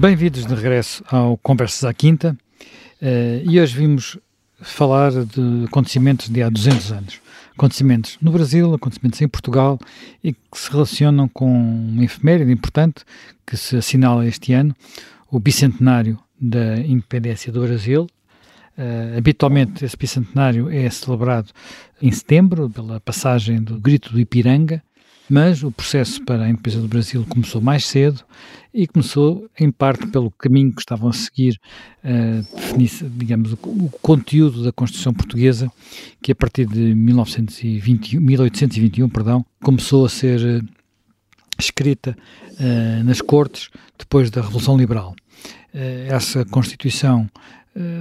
Bem-vindos 0.00 0.46
de 0.46 0.54
regresso 0.54 1.02
ao 1.10 1.36
Conversas 1.38 1.82
à 1.82 1.92
Quinta 1.92 2.38
uh, 3.02 3.50
e 3.50 3.60
hoje 3.60 3.76
vimos 3.76 4.16
falar 4.60 5.10
de 5.10 5.64
acontecimentos 5.64 6.28
de 6.28 6.40
há 6.40 6.48
200 6.48 6.92
anos. 6.92 7.20
Acontecimentos 7.56 8.16
no 8.22 8.30
Brasil, 8.30 8.72
acontecimentos 8.72 9.20
em 9.20 9.26
Portugal 9.26 9.76
e 10.22 10.32
que 10.32 10.38
se 10.54 10.70
relacionam 10.70 11.26
com 11.26 11.50
uma 11.50 12.04
efeméride 12.04 12.52
importante 12.52 13.04
que 13.44 13.56
se 13.56 13.76
assinala 13.76 14.24
este 14.24 14.52
ano, 14.52 14.72
o 15.32 15.40
bicentenário 15.40 16.16
da 16.40 16.78
independência 16.78 17.50
do 17.50 17.62
Brasil. 17.62 18.06
Uh, 18.78 19.18
habitualmente 19.18 19.84
esse 19.84 19.96
bicentenário 19.96 20.70
é 20.70 20.88
celebrado 20.90 21.50
em 22.00 22.12
setembro, 22.12 22.70
pela 22.70 23.00
passagem 23.00 23.60
do 23.60 23.80
Grito 23.80 24.12
do 24.12 24.20
Ipiranga, 24.20 24.80
mas 25.28 25.62
o 25.62 25.70
processo 25.70 26.24
para 26.24 26.44
a 26.44 26.48
independência 26.48 26.80
do 26.80 26.88
Brasil 26.88 27.26
começou 27.28 27.60
mais 27.60 27.84
cedo 27.84 28.24
e 28.72 28.86
começou 28.86 29.48
em 29.58 29.70
parte 29.70 30.06
pelo 30.06 30.30
caminho 30.30 30.72
que 30.72 30.80
estavam 30.80 31.08
a 31.08 31.12
seguir, 31.12 31.58
uh, 32.04 33.08
digamos, 33.16 33.52
o, 33.52 33.90
conteúdo 34.00 34.62
da 34.62 34.72
Constituição 34.72 35.12
Portuguesa, 35.12 35.70
que 36.22 36.32
a 36.32 36.34
partir 36.34 36.66
de 36.66 36.94
1921, 36.94 38.20
1821, 38.20 39.08
perdão, 39.08 39.44
começou 39.62 40.06
a 40.06 40.08
ser 40.08 40.40
uh, 40.40 40.68
escrita 41.58 42.16
uh, 42.52 43.04
nas 43.04 43.20
Cortes 43.20 43.68
depois 43.98 44.30
da 44.30 44.40
Revolução 44.40 44.76
Liberal. 44.76 45.14
essa 46.08 46.44
Constituição 46.44 47.28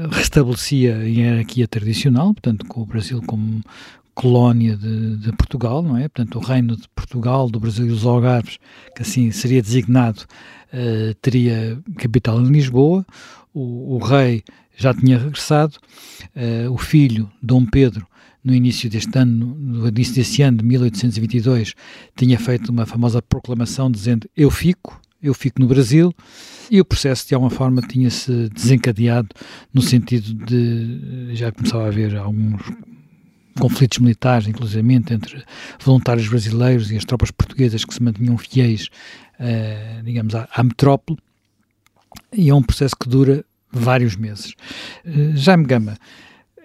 restabelecia 0.09 0.98
a 0.98 1.03
hierarquia 1.03 1.67
tradicional, 1.67 2.34
portanto, 2.34 2.66
com 2.66 2.81
o 2.81 2.86
Brasil 2.86 3.22
como, 3.28 3.62
colónia 4.17 4.76
de, 4.76 5.17
de, 5.17 5.31
Portugal, 5.34 5.84
não 5.84 5.95
é? 5.95 6.07
Portanto, 6.07 6.39
o 6.39 6.41
reino 6.41 6.75
de 6.75 6.89
Portugal, 6.89 7.47
do 7.47 7.59
Brasil 7.59 7.86
e 7.86 7.89
dos 7.89 8.03
Algarves, 8.03 8.58
que 8.95 9.03
assim 9.03 9.30
seria 9.30 9.61
designado, 9.61 10.23
uh, 10.73 11.14
teria 11.22 11.80
capital 11.97 12.41
em 12.41 12.47
Lisboa. 12.47 13.06
O, 13.53 13.95
o 13.95 13.97
rei 14.00 14.44
já 14.75 14.91
tinha 14.91 15.19
regressado. 15.19 15.78
Uh, 16.36 16.72
o 16.73 16.80
filho, 16.80 17.30
Dom 17.44 17.64
Pedro, 17.64 18.08
no 18.44 18.56
início 18.56 18.89
deste 18.89 19.16
ano, 19.19 19.56
no 19.56 19.88
início 19.88 20.16
desse 20.16 20.41
ano 20.41 20.58
de 20.58 20.66
1822, 20.66 21.75
tinha 22.16 22.39
feito 22.39 22.69
uma 22.69 22.88
famosa 22.88 23.22
proclamação 23.22 23.91
dizendo: 23.91 24.28
Eu 24.36 24.50
fico, 24.50 25.00
eu 25.22 25.36
fico 25.36 25.61
no 25.61 25.67
Brasil. 25.67 26.11
E 26.72 26.81
o 26.81 26.86
processo, 26.86 27.28
de 27.28 27.36
alguma 27.36 27.52
forma, 27.52 27.84
tinha-se 27.84 28.50
desencadeado 28.50 29.30
no 29.72 29.81
sentido 29.84 30.34
de 30.34 31.36
já 31.36 31.52
começava 31.52 31.84
a 31.84 31.88
haver 31.88 32.17
alguns 32.17 32.63
conflitos 33.58 34.00
militares, 34.00 34.47
inclusive 34.47 34.94
entre 34.94 35.44
voluntários 35.80 36.27
brasileiros 36.27 36.91
e 36.91 36.97
as 36.97 37.05
tropas 37.05 37.31
portuguesas 37.31 37.83
que 37.83 37.94
se 37.94 38.02
mantinham 38.02 38.38
fiéis, 38.38 38.89
uh, 39.39 40.03
digamos, 40.03 40.36
à, 40.36 40.47
à, 40.53 40.63
metrópole, 40.63 41.19
e 42.33 42.50
é 42.50 42.55
um 42.55 42.61
processo 42.61 42.95
que 42.95 43.09
dura 43.09 43.44
vários 43.72 44.16
meses. 44.16 44.53
Uh, 45.05 45.35
Jaime 45.35 45.66
Gama, 45.66 45.97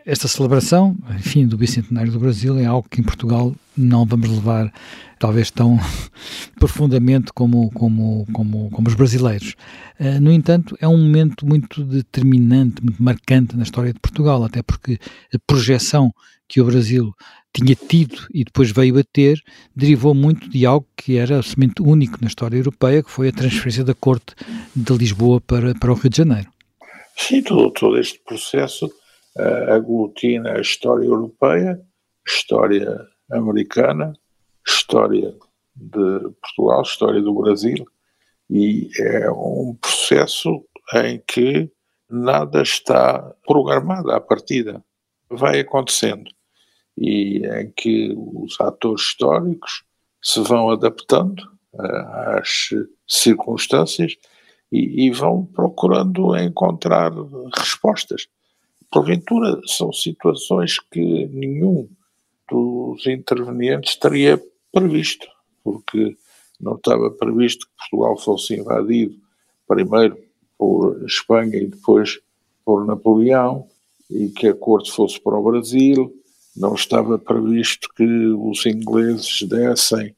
esta 0.04 0.26
celebração, 0.26 0.96
enfim, 1.16 1.46
do 1.46 1.56
bicentenário 1.56 2.10
do 2.10 2.18
Brasil 2.18 2.58
é 2.58 2.64
algo 2.64 2.88
que 2.88 3.00
em 3.00 3.04
Portugal 3.04 3.54
não 3.76 4.04
vamos 4.04 4.28
levar 4.28 4.72
talvez 5.18 5.50
tão 5.50 5.78
profundamente 6.58 7.32
como, 7.32 7.70
como, 7.70 8.26
como, 8.32 8.68
como 8.70 8.88
os 8.88 8.94
brasileiros. 8.94 9.54
Uh, 10.00 10.20
no 10.20 10.32
entanto, 10.32 10.76
é 10.80 10.88
um 10.88 10.98
momento 10.98 11.46
muito 11.46 11.84
determinante, 11.84 12.82
muito 12.82 13.00
marcante 13.00 13.56
na 13.56 13.62
história 13.62 13.92
de 13.92 14.00
Portugal, 14.00 14.42
até 14.42 14.62
porque 14.62 14.98
a 15.32 15.38
projeção 15.46 16.12
que 16.48 16.60
o 16.60 16.64
Brasil 16.64 17.12
tinha 17.52 17.74
tido 17.74 18.26
e 18.32 18.44
depois 18.44 18.70
veio 18.70 18.98
a 18.98 19.04
ter, 19.04 19.38
derivou 19.74 20.14
muito 20.14 20.48
de 20.48 20.64
algo 20.64 20.86
que 20.96 21.16
era 21.16 21.36
absolutamente 21.36 21.82
único 21.82 22.18
na 22.20 22.28
história 22.28 22.56
europeia, 22.56 23.02
que 23.02 23.10
foi 23.10 23.28
a 23.28 23.32
transferência 23.32 23.84
da 23.84 23.94
corte 23.94 24.34
de 24.74 24.92
Lisboa 24.96 25.40
para, 25.40 25.74
para 25.74 25.92
o 25.92 25.94
Rio 25.94 26.10
de 26.10 26.16
Janeiro. 26.16 26.50
Sim, 27.16 27.42
todo, 27.42 27.70
todo 27.72 27.98
este 27.98 28.20
processo 28.24 28.86
uh, 28.86 29.72
aglutina 29.72 30.52
a 30.52 30.60
história 30.60 31.04
europeia, 31.04 31.80
história 32.26 33.00
americana, 33.30 34.12
história 34.66 35.34
de 35.74 36.20
Portugal, 36.40 36.82
história 36.82 37.20
do 37.20 37.34
Brasil, 37.34 37.84
e 38.50 38.88
é 38.98 39.30
um 39.30 39.76
processo 39.80 40.64
em 40.94 41.22
que 41.26 41.70
nada 42.10 42.62
está 42.62 43.34
programado 43.46 44.10
à 44.10 44.20
partida. 44.20 44.84
Vai 45.32 45.60
acontecendo 45.60 46.30
e 46.96 47.42
em 47.46 47.70
que 47.70 48.14
os 48.16 48.60
atores 48.60 49.02
históricos 49.02 49.84
se 50.22 50.40
vão 50.40 50.70
adaptando 50.70 51.40
uh, 51.74 52.38
às 52.38 52.68
circunstâncias 53.08 54.16
e, 54.70 55.06
e, 55.06 55.10
vão 55.10 55.44
procurando 55.44 56.36
encontrar 56.36 57.12
respostas. 57.56 58.26
Porventura, 58.90 59.60
são 59.66 59.92
situações 59.92 60.78
que 60.78 61.26
nenhum 61.26 61.88
dos 62.50 63.06
intervenientes 63.06 63.96
teria 63.96 64.40
previsto, 64.70 65.26
porque 65.64 66.16
não 66.60 66.76
estava 66.76 67.10
previsto 67.10 67.66
que 67.66 67.72
Portugal 67.76 68.18
fosse 68.18 68.54
invadido 68.54 69.14
primeiro 69.66 70.16
por 70.58 71.02
Espanha 71.04 71.56
e 71.56 71.66
depois 71.66 72.20
por 72.64 72.86
Napoleão, 72.86 73.66
e 74.14 74.28
que 74.28 74.48
a 74.48 74.54
corte 74.54 74.90
fosse 74.92 75.20
para 75.20 75.38
o 75.38 75.42
Brasil, 75.42 76.12
não 76.56 76.74
estava 76.74 77.18
previsto 77.18 77.88
que 77.96 78.04
os 78.04 78.66
ingleses 78.66 79.42
dessem 79.42 80.14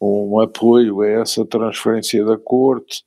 um 0.00 0.38
apoio 0.40 1.00
a 1.00 1.08
essa 1.08 1.44
transferência 1.44 2.24
da 2.24 2.36
corte, 2.36 3.02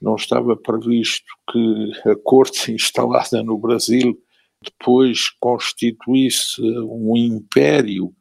não 0.00 0.16
estava 0.16 0.56
previsto 0.56 1.26
que 1.50 1.92
a 2.10 2.16
corte 2.16 2.72
instalada 2.74 3.42
no 3.42 3.58
Brasil 3.58 4.18
depois 4.62 5.28
constituísse 5.38 6.60
um 6.62 7.16
império 7.16 8.14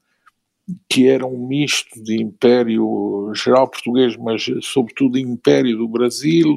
que 0.90 1.08
era 1.08 1.26
um 1.26 1.48
misto 1.48 2.02
de 2.02 2.22
império 2.22 3.32
geral 3.36 3.68
português, 3.68 4.16
mas 4.16 4.46
sobretudo 4.62 5.18
império 5.18 5.78
do 5.78 5.88
Brasil, 5.88 6.56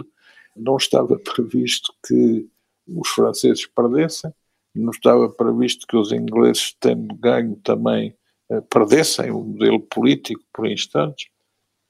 não 0.57 0.77
estava 0.77 1.19
previsto 1.19 1.93
que 2.07 2.47
os 2.87 3.09
franceses 3.09 3.67
perdessem, 3.67 4.33
não 4.79 4.91
estava 4.91 5.29
previsto 5.29 5.87
que 5.87 5.97
os 5.97 6.13
ingleses, 6.13 6.75
tendo 6.81 7.15
ganho 7.17 7.57
também, 7.57 8.15
eh, 8.51 8.61
perdessem 8.63 9.31
o 9.31 9.43
modelo 9.43 9.81
político 9.81 10.43
por 10.53 10.67
instantes, 10.67 11.29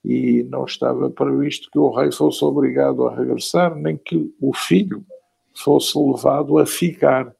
e 0.04 0.44
não 0.44 0.64
estava 0.64 1.10
previsto 1.10 1.68
que 1.70 1.78
o 1.78 1.90
rei 1.90 2.12
fosse 2.12 2.44
obrigado 2.44 3.06
a 3.06 3.14
regressar, 3.14 3.74
nem 3.74 3.96
que 3.96 4.32
o 4.40 4.54
filho 4.54 5.04
fosse 5.52 5.98
levado 5.98 6.58
a 6.58 6.66
ficar. 6.66 7.34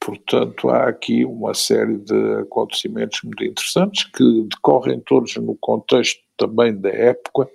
Portanto, 0.00 0.70
há 0.70 0.88
aqui 0.88 1.24
uma 1.24 1.52
série 1.52 1.98
de 1.98 2.34
acontecimentos 2.36 3.20
muito 3.22 3.44
interessantes 3.44 4.04
que 4.04 4.44
decorrem 4.44 5.00
todos 5.00 5.36
no 5.36 5.54
contexto 5.56 6.22
também 6.38 6.74
da 6.74 6.88
época 6.88 7.48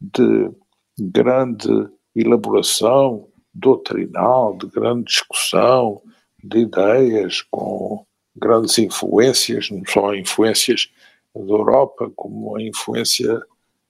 de 0.00 0.50
grande 0.98 1.68
elaboração 2.14 3.28
doutrinal, 3.52 4.56
de 4.56 4.66
grande 4.68 5.04
discussão, 5.04 6.00
de 6.48 6.60
ideias 6.60 7.42
com 7.50 8.04
grandes 8.34 8.78
influências, 8.78 9.70
não 9.70 9.82
só 9.86 10.14
influências 10.14 10.90
da 11.34 11.40
Europa, 11.40 12.10
como 12.14 12.56
a 12.56 12.62
influência 12.62 13.40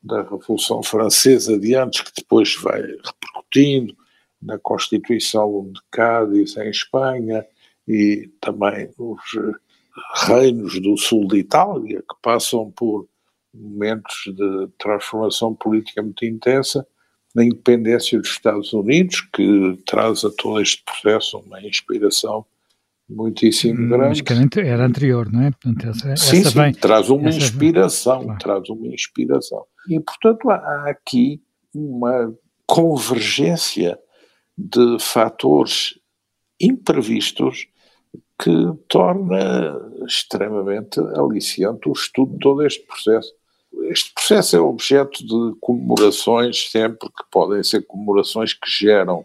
da 0.02 0.22
Revolução 0.22 0.82
Francesa 0.82 1.58
de 1.58 1.74
antes, 1.74 2.00
que 2.00 2.12
depois 2.16 2.56
vai 2.56 2.80
repercutindo 2.80 3.96
na 4.40 4.58
Constituição 4.58 5.70
de 5.72 5.80
Cádiz 5.90 6.56
em 6.56 6.70
Espanha 6.70 7.44
e 7.88 8.30
também 8.40 8.90
os 8.98 9.20
reinos 10.26 10.80
do 10.80 10.96
sul 10.96 11.26
de 11.26 11.38
Itália, 11.38 12.00
que 12.00 12.16
passam 12.22 12.70
por 12.70 13.08
momentos 13.54 14.14
de 14.26 14.68
transformação 14.78 15.54
política 15.54 16.02
muito 16.02 16.24
intensa, 16.24 16.86
na 17.36 17.44
independência 17.44 18.18
dos 18.18 18.30
Estados 18.30 18.72
Unidos, 18.72 19.20
que 19.20 19.78
traz 19.84 20.24
a 20.24 20.30
todo 20.30 20.58
este 20.58 20.82
processo 20.82 21.36
uma 21.40 21.60
inspiração 21.60 22.46
muitíssimo 23.06 23.78
hum, 23.78 23.88
grande. 23.90 24.08
Mas 24.08 24.20
que 24.22 24.60
era 24.60 24.86
anterior, 24.86 25.30
não 25.30 25.42
é? 25.42 25.50
Portanto, 25.50 25.86
essa, 25.86 26.16
sim, 26.16 26.40
essa 26.40 26.50
sim, 26.50 26.58
vem, 26.58 26.72
traz 26.72 27.10
uma 27.10 27.28
inspiração, 27.28 28.24
claro. 28.24 28.38
traz 28.38 28.70
uma 28.70 28.86
inspiração. 28.86 29.66
E, 29.86 30.00
portanto, 30.00 30.48
há 30.48 30.88
aqui 30.88 31.42
uma 31.74 32.34
convergência 32.66 33.98
de 34.56 34.96
fatores 34.98 36.00
imprevistos 36.58 37.68
que 38.42 38.72
torna 38.88 39.78
extremamente 40.06 40.98
aliciante 41.14 41.86
o 41.86 41.92
estudo 41.92 42.32
de 42.32 42.38
todo 42.38 42.64
este 42.64 42.86
processo. 42.86 43.34
Este 43.84 44.12
processo 44.12 44.56
é 44.56 44.60
objeto 44.60 45.24
de 45.24 45.58
comemorações 45.60 46.70
sempre 46.70 47.08
que 47.08 47.24
podem 47.30 47.62
ser 47.62 47.86
comemorações 47.86 48.52
que 48.52 48.68
geram 48.68 49.24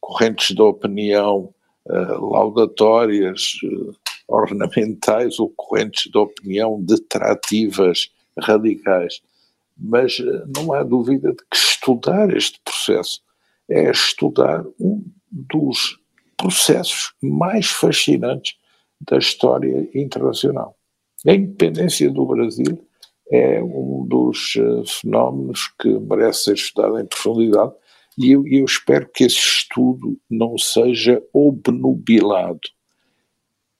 correntes 0.00 0.54
de 0.54 0.60
opinião 0.60 1.54
uh, 1.86 2.30
laudatórias, 2.30 3.54
uh, 3.64 3.94
ornamentais 4.28 5.38
ou 5.38 5.50
correntes 5.50 6.10
de 6.10 6.18
opinião 6.18 6.80
detrativas, 6.82 8.10
radicais. 8.38 9.20
Mas 9.76 10.18
uh, 10.18 10.44
não 10.56 10.72
há 10.72 10.82
dúvida 10.82 11.30
de 11.30 11.42
que 11.50 11.56
estudar 11.56 12.34
este 12.36 12.60
processo 12.64 13.20
é 13.70 13.90
estudar 13.90 14.64
um 14.78 15.02
dos 15.30 15.98
processos 16.36 17.14
mais 17.22 17.66
fascinantes 17.66 18.56
da 19.00 19.18
história 19.18 19.88
internacional. 19.94 20.76
A 21.26 21.32
independência 21.32 22.10
do 22.10 22.26
Brasil 22.26 22.84
é 23.32 23.62
um 23.62 24.06
dos 24.06 24.54
uh, 24.56 24.84
fenómenos 24.86 25.72
que 25.80 25.88
merece 25.88 26.44
ser 26.44 26.54
estudado 26.54 26.98
em 26.98 27.06
profundidade 27.06 27.72
e 28.16 28.30
eu, 28.32 28.46
eu 28.46 28.64
espero 28.64 29.08
que 29.08 29.24
esse 29.24 29.38
estudo 29.38 30.18
não 30.28 30.58
seja 30.58 31.22
obnubilado, 31.32 32.60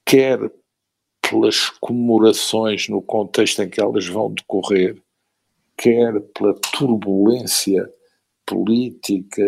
quer 0.05 0.39
pelas 1.21 1.69
comemorações 1.69 2.89
no 2.89 3.01
contexto 3.01 3.61
em 3.61 3.69
que 3.69 3.79
elas 3.79 4.07
vão 4.07 4.33
decorrer, 4.33 5.01
quer 5.77 6.19
pela 6.33 6.55
turbulência 6.55 7.87
política 8.45 9.43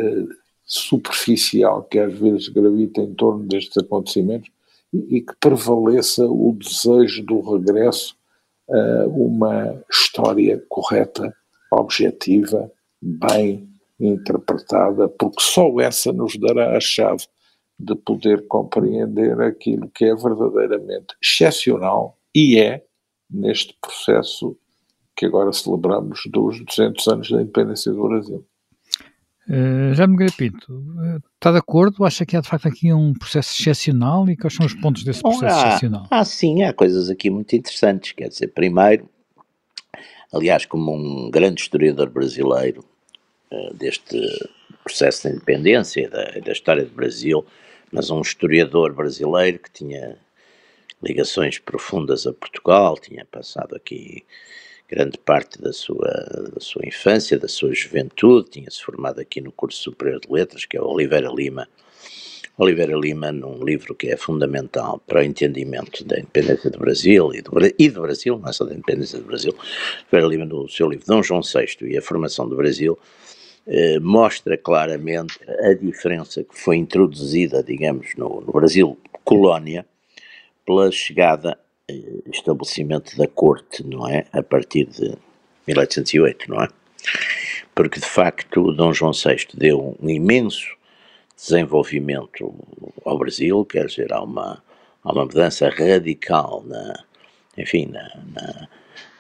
superficial 0.63 1.83
que 1.83 1.99
às 1.99 2.17
vezes 2.17 2.47
gravita 2.49 3.01
em 3.01 3.13
torno 3.13 3.43
destes 3.47 3.77
acontecimentos 3.77 4.49
e, 4.93 5.17
e 5.17 5.21
que 5.21 5.33
prevaleça 5.39 6.25
o 6.25 6.55
desejo 6.57 7.23
do 7.23 7.39
regresso 7.39 8.15
uma 9.07 9.83
história 9.91 10.63
correta, 10.69 11.33
objetiva, 11.71 12.71
bem 13.01 13.69
interpretada, 13.99 15.07
porque 15.07 15.41
só 15.41 15.79
essa 15.79 16.11
nos 16.11 16.35
dará 16.37 16.75
a 16.75 16.79
chave 16.79 17.25
de 17.77 17.95
poder 17.95 18.47
compreender 18.47 19.39
aquilo 19.41 19.89
que 19.89 20.05
é 20.05 20.15
verdadeiramente 20.15 21.15
excepcional 21.21 22.17
e 22.33 22.57
é 22.59 22.85
neste 23.29 23.77
processo 23.81 24.57
que 25.15 25.25
agora 25.25 25.51
celebramos 25.53 26.21
dos 26.27 26.63
200 26.65 27.07
anos 27.07 27.31
da 27.31 27.41
independência 27.41 27.91
do 27.91 28.07
Brasil. 28.07 28.45
Uh, 29.47 29.93
já 29.93 30.07
me 30.07 30.17
Pinto, 30.31 30.73
uh, 30.73 31.21
está 31.35 31.51
de 31.51 31.59
acordo? 31.59 32.03
Acha 32.03 32.25
que 32.25 32.35
há 32.35 32.41
de 32.41 32.49
facto 32.49 32.67
aqui 32.67 32.91
um 32.91 33.13
processo 33.13 33.53
excepcional 33.59 34.27
e 34.27 34.35
quais 34.35 34.55
são 34.55 34.65
os 34.65 34.73
pontos 34.73 35.03
desse 35.03 35.21
processo 35.21 35.55
há, 35.55 35.67
excepcional? 35.67 36.07
Ah, 36.09 36.25
sim, 36.25 36.63
há 36.63 36.73
coisas 36.73 37.09
aqui 37.09 37.29
muito 37.29 37.55
interessantes. 37.55 38.11
Quer 38.13 38.29
dizer, 38.29 38.47
primeiro, 38.47 39.07
aliás, 40.33 40.65
como 40.65 40.93
um 40.95 41.29
grande 41.29 41.61
historiador 41.61 42.09
brasileiro 42.09 42.83
uh, 43.51 43.73
deste 43.75 44.19
processo 44.83 45.27
de 45.27 45.35
independência 45.35 46.09
da, 46.09 46.39
da 46.43 46.51
história 46.51 46.83
do 46.83 46.91
Brasil, 46.91 47.45
mas 47.91 48.09
um 48.09 48.21
historiador 48.21 48.93
brasileiro 48.93 49.59
que 49.59 49.71
tinha 49.71 50.17
ligações 51.03 51.59
profundas 51.59 52.25
a 52.25 52.33
Portugal, 52.33 52.97
tinha 52.97 53.25
passado 53.25 53.75
aqui 53.75 54.23
grande 54.89 55.17
parte 55.17 55.61
da 55.61 55.73
sua, 55.73 56.07
da 56.53 56.59
sua 56.59 56.85
infância, 56.85 57.39
da 57.39 57.47
sua 57.47 57.73
juventude, 57.73 58.49
tinha-se 58.51 58.83
formado 58.83 59.19
aqui 59.19 59.41
no 59.41 59.51
curso 59.51 59.81
superior 59.81 60.19
de 60.19 60.31
letras, 60.31 60.65
que 60.65 60.77
é 60.77 60.81
o 60.81 60.87
Oliveira 60.87 61.29
Lima. 61.29 61.67
Oliveira 62.57 62.95
Lima, 62.95 63.31
num 63.31 63.63
livro 63.63 63.93
que 63.93 64.07
é 64.07 64.15
fundamental 64.15 65.01
para 65.05 65.19
o 65.19 65.23
entendimento 65.23 66.05
da 66.05 66.17
independência 66.17 66.69
do 66.69 66.79
Brasil 66.79 67.33
e 67.33 67.41
do, 67.41 67.51
e 67.77 67.89
do 67.89 68.01
Brasil, 68.01 68.39
não 68.39 68.49
é 68.49 68.53
só 68.53 68.63
da 68.63 68.73
independência 68.73 69.19
do 69.19 69.25
Brasil, 69.25 69.53
Oliveira 70.11 70.27
Lima, 70.27 70.45
no 70.45 70.69
seu 70.69 70.87
livro 70.87 71.05
Dom 71.05 71.21
João 71.21 71.41
VI 71.41 71.77
e 71.81 71.97
a 71.97 72.01
Formação 72.01 72.47
do 72.47 72.55
Brasil, 72.55 72.97
eh, 73.67 73.99
mostra 73.99 74.57
claramente 74.57 75.39
a 75.63 75.73
diferença 75.73 76.43
que 76.43 76.57
foi 76.57 76.77
introduzida, 76.77 77.61
digamos, 77.63 78.15
no, 78.15 78.41
no 78.41 78.53
Brasil 78.53 78.97
colónia, 79.23 79.85
pela 80.65 80.91
chegada 80.91 81.59
estabelecimento 82.31 83.15
da 83.17 83.27
corte, 83.27 83.83
não 83.83 84.07
é? 84.07 84.25
A 84.31 84.41
partir 84.41 84.85
de 84.85 85.15
1808, 85.67 86.49
não 86.49 86.63
é? 86.63 86.67
Porque 87.73 87.99
de 87.99 88.05
facto 88.05 88.71
Dom 88.73 88.93
João 88.93 89.11
VI 89.11 89.47
deu 89.53 89.95
um 90.01 90.09
imenso 90.09 90.75
desenvolvimento 91.35 92.53
ao 93.03 93.17
Brasil, 93.17 93.65
quer 93.65 93.85
dizer, 93.87 94.11
há 94.13 94.21
uma, 94.21 94.63
há 95.03 95.11
uma 95.11 95.25
mudança 95.25 95.69
radical 95.69 96.63
na, 96.65 97.03
enfim, 97.57 97.87
na, 97.87 98.09
na 98.33 98.67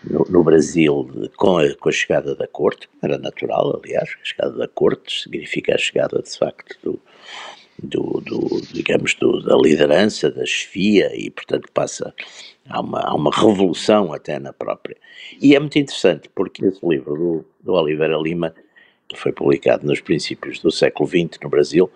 no, 0.03 0.25
no, 0.29 0.43
Brasil 0.43 1.29
com 1.35 1.57
a, 1.57 1.75
com 1.75 1.89
a 1.89 1.91
chegada 1.91 2.35
da 2.35 2.47
corte, 2.47 2.87
era 3.01 3.17
natural, 3.17 3.79
aliás, 3.83 4.09
a 4.21 4.25
chegada 4.25 4.57
da 4.57 4.67
corte 4.67 5.23
significa 5.23 5.75
a 5.75 5.77
chegada 5.77 6.21
de 6.21 6.37
facto 6.37 6.77
do, 6.83 7.01
do, 7.81 8.21
do 8.21 8.61
digamos, 8.71 9.15
do, 9.15 9.41
da 9.41 9.57
liderança, 9.57 10.31
da 10.31 10.45
chefia 10.45 11.11
e 11.15 11.29
portanto 11.29 11.69
passa, 11.73 12.13
há 12.69 12.81
uma, 12.81 12.99
há 13.01 13.13
uma 13.13 13.31
revolução 13.31 14.13
até 14.13 14.39
na 14.39 14.53
própria. 14.53 14.97
E 15.41 15.55
é 15.55 15.59
muito 15.59 15.77
interessante 15.77 16.29
porque 16.33 16.65
esse 16.65 16.85
livro 16.85 17.15
do, 17.15 17.45
do 17.61 17.73
Oliveira 17.73 18.17
Lima, 18.17 18.53
que 19.07 19.17
foi 19.17 19.31
publicado 19.31 19.85
nos 19.85 20.01
princípios 20.01 20.59
do 20.59 20.71
século 20.71 21.07
XX 21.07 21.39
no 21.43 21.49
Brasil, 21.49 21.89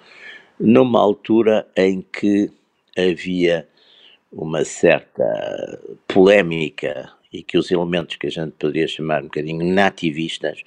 numa 0.59 0.99
altura 0.99 1.67
em 1.75 2.01
que 2.01 2.51
havia 2.97 3.67
uma 4.31 4.63
certa 4.63 5.79
polémica 6.07 7.11
e 7.31 7.41
que 7.41 7.57
os 7.57 7.71
elementos 7.71 8.15
que 8.15 8.27
a 8.27 8.31
gente 8.31 8.51
poderia 8.51 8.87
chamar 8.87 9.21
um 9.21 9.25
bocadinho 9.25 9.65
nativistas 9.65 10.63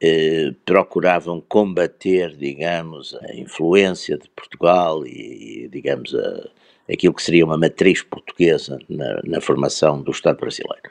eh, 0.00 0.52
procuravam 0.64 1.40
combater, 1.40 2.36
digamos, 2.36 3.14
a 3.14 3.34
influência 3.34 4.18
de 4.18 4.28
Portugal 4.30 5.06
e, 5.06 5.68
digamos, 5.70 6.14
a, 6.14 6.50
aquilo 6.90 7.14
que 7.14 7.22
seria 7.22 7.44
uma 7.44 7.56
matriz 7.56 8.02
portuguesa 8.02 8.78
na, 8.88 9.20
na 9.24 9.40
formação 9.40 10.02
do 10.02 10.10
Estado 10.10 10.38
brasileiro. 10.40 10.82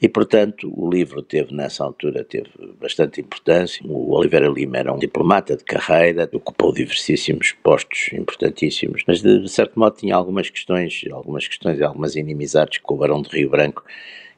E, 0.00 0.08
portanto, 0.08 0.70
o 0.74 0.90
livro 0.90 1.22
teve, 1.22 1.54
nessa 1.54 1.84
altura, 1.84 2.24
teve 2.24 2.50
bastante 2.80 3.20
importância. 3.20 3.80
O 3.86 4.12
Oliveira 4.14 4.48
Lima 4.48 4.76
era 4.76 4.92
um 4.92 4.98
diplomata 4.98 5.56
de 5.56 5.64
carreira, 5.64 6.28
ocupou 6.32 6.72
diversíssimos 6.74 7.52
postos 7.62 8.10
importantíssimos, 8.12 9.02
mas, 9.06 9.22
de 9.22 9.48
certo 9.48 9.78
modo, 9.78 9.96
tinha 9.96 10.14
algumas 10.14 10.50
questões, 10.50 11.04
algumas 11.10 11.46
questões 11.46 11.78
e 11.78 11.84
algumas 11.84 12.16
inimizades 12.16 12.78
com 12.78 12.94
o 12.94 12.96
Barão 12.98 13.22
de 13.22 13.30
Rio 13.30 13.48
Branco, 13.48 13.84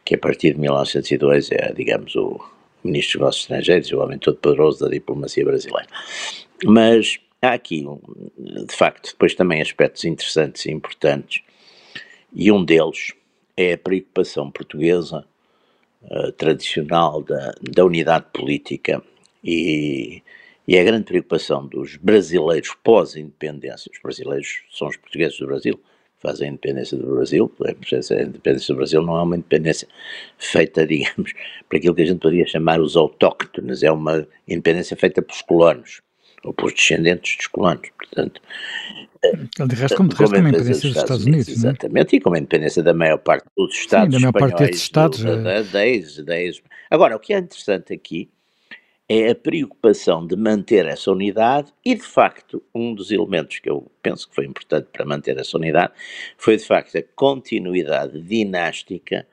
que 0.05 0.15
a 0.15 0.19
partir 0.19 0.53
de 0.53 0.61
1902 0.61 1.51
é, 1.51 1.73
digamos, 1.73 2.15
o 2.15 2.39
ministro 2.85 3.19
dos 3.19 3.21
negócios 3.21 3.45
estrangeiros, 3.45 3.93
o 3.93 3.99
homem 3.99 4.19
todo 4.19 4.37
poderoso 4.37 4.85
da 4.85 4.91
diplomacia 4.91 5.45
brasileira. 5.45 5.89
Mas 6.65 7.19
há 7.43 7.53
aqui, 7.53 7.85
de 8.39 8.75
facto, 8.75 9.11
depois 9.11 9.35
também 9.35 9.61
aspectos 9.61 10.05
interessantes 10.05 10.67
e 10.67 10.71
importantes, 10.71 11.43
e 12.33 12.51
um 12.51 12.65
deles 12.65 13.13
é 13.57 13.73
a 13.73 13.79
preocupação 13.79 14.51
portuguesa 14.51 15.25
uh, 16.03 16.33
tradicional 16.33 17.23
da, 17.23 17.55
da 17.63 17.85
unidade 17.85 18.27
política 18.33 19.03
e, 19.43 20.23
e 20.69 20.79
a 20.79 20.85
grande 20.85 21.05
preocupação 21.05 21.67
dos 21.67 21.97
brasileiros 21.97 22.75
pós-independência. 22.83 23.91
Os 23.93 24.01
brasileiros 24.03 24.63
são 24.71 24.89
os 24.89 24.97
portugueses 24.97 25.39
do 25.39 25.47
Brasil, 25.47 25.81
fazem 26.19 26.49
a 26.49 26.53
independência 26.53 26.99
do 26.99 27.15
Brasil. 27.15 27.53
A 27.65 27.71
independência 28.23 28.75
do 28.75 28.77
Brasil 28.77 29.03
não 29.03 29.17
é 29.17 29.23
uma 29.23 29.37
independência 29.37 29.89
feita, 30.37 30.85
digamos, 30.87 31.33
por 31.69 31.77
aquilo 31.77 31.95
que 31.95 32.03
a 32.03 32.07
gente 32.07 32.21
poderia 32.21 32.47
chamar 32.47 32.81
os 32.81 32.97
autóctones, 32.97 33.83
é 33.83 33.91
uma 33.91 34.27
independência 34.47 34.97
feita 34.97 35.23
pelos 35.23 35.43
colonos, 35.43 36.03
ou 36.47 36.55
pelos 36.55 36.75
descendentes 36.75 37.37
dos 37.37 37.47
colonos, 37.49 37.89
portanto... 37.99 38.41
De 39.23 39.75
resto, 39.75 39.97
como 39.97 40.09
de 40.09 40.17
resto, 40.17 40.35
como 40.35 40.47
a 40.47 40.49
independência 40.49 40.89
dos 40.89 40.97
Estados, 40.97 41.25
Unidos, 41.25 41.49
Unidos 41.49 41.65
é? 41.65 41.69
Exatamente, 41.69 42.17
e 42.17 42.21
como 42.21 42.37
a 42.37 42.39
independência 42.39 42.83
da 42.83 42.95
maior 42.95 43.19
parte 43.19 43.47
dos 43.57 43.75
Estados 43.75 44.15
Sim, 44.15 44.23
da 44.23 44.31
maior 44.33 44.49
parte 44.49 44.59
destes 44.59 44.83
Estados. 44.83 45.19
Do, 45.21 45.29
é. 45.29 45.63
da, 45.63 45.63
da, 45.63 46.35
Agora, 46.91 47.17
o 47.17 47.19
que 47.19 47.35
é 47.35 47.39
interessante 47.39 47.93
aqui 47.93 48.31
é 49.09 49.31
a 49.31 49.35
preocupação 49.35 50.27
de 50.27 50.37
manter 50.37 50.87
essa 50.87 51.11
unidade 51.11 51.73
e, 51.85 51.95
de 51.95 52.03
facto, 52.03 52.63
um 52.75 52.95
dos 52.95 53.11
elementos 53.11 53.59
que 53.59 53.71
eu 53.71 53.91
penso 54.03 54.29
que 54.29 54.35
foi 54.35 54.47
importante 54.47 54.89
para 54.93 55.05
manter 55.05 55.39
essa 55.39 55.57
unidade 55.57 55.93
foi, 56.37 56.57
de 56.57 56.65
facto, 56.65 56.97
a 56.97 57.03
continuidade 57.15 58.21
dinástica 58.21 59.27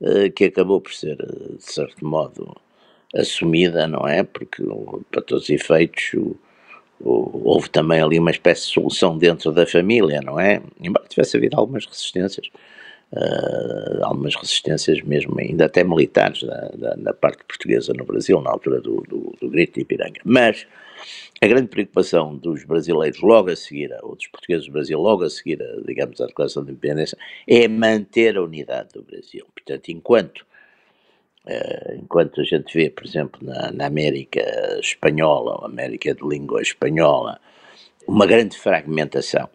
eh, 0.00 0.30
que 0.30 0.44
acabou 0.44 0.80
por 0.80 0.92
ser, 0.92 1.16
de 1.16 1.62
certo 1.64 2.04
modo, 2.04 2.56
assumida, 3.14 3.86
não 3.86 4.06
é? 4.06 4.24
Porque, 4.24 4.62
para 5.10 5.22
todos 5.22 5.44
os 5.44 5.50
efeitos, 5.50 6.12
o, 6.14 6.36
houve 7.04 7.68
também 7.68 8.00
ali 8.00 8.18
uma 8.18 8.30
espécie 8.30 8.66
de 8.66 8.72
solução 8.72 9.16
dentro 9.18 9.52
da 9.52 9.66
família, 9.66 10.20
não 10.22 10.40
é? 10.40 10.62
Embora 10.80 11.06
tivesse 11.08 11.36
havido 11.36 11.58
algumas 11.58 11.84
resistências, 11.86 12.48
uh, 13.12 14.04
algumas 14.04 14.34
resistências 14.34 15.02
mesmo, 15.02 15.38
ainda 15.38 15.66
até 15.66 15.84
militares, 15.84 16.42
da 16.98 17.12
parte 17.12 17.44
portuguesa 17.44 17.92
no 17.92 18.04
Brasil, 18.04 18.40
na 18.40 18.50
altura 18.50 18.80
do, 18.80 19.02
do, 19.02 19.34
do 19.40 19.50
grito 19.50 19.74
de 19.74 19.82
Ipiranga. 19.82 20.20
Mas 20.24 20.66
a 21.40 21.46
grande 21.46 21.68
preocupação 21.68 22.34
dos 22.34 22.64
brasileiros 22.64 23.20
logo 23.20 23.50
a 23.50 23.56
seguir, 23.56 23.90
ou 24.02 24.16
dos 24.16 24.26
portugueses 24.26 24.66
do 24.66 24.72
Brasil 24.72 24.98
logo 24.98 25.24
a 25.24 25.30
seguir, 25.30 25.58
digamos, 25.86 26.20
à 26.20 26.26
Declaração 26.26 26.64
de 26.64 26.70
Independência, 26.70 27.18
é 27.46 27.68
manter 27.68 28.36
a 28.36 28.42
unidade 28.42 28.94
do 28.94 29.02
Brasil. 29.02 29.46
Portanto, 29.54 29.90
enquanto 29.90 30.46
enquanto 32.00 32.40
a 32.40 32.44
gente 32.44 32.72
vê, 32.74 32.88
por 32.88 33.04
exemplo, 33.04 33.40
na, 33.42 33.70
na, 33.70 33.86
América 33.86 34.40
espanhola, 34.80 35.56
ou 35.58 35.66
América 35.66 36.14
de 36.14 36.26
língua 36.26 36.62
espanhola, 36.62 37.38
uma 38.06 38.26
grande 38.26 38.56
fragmentação 38.58 39.48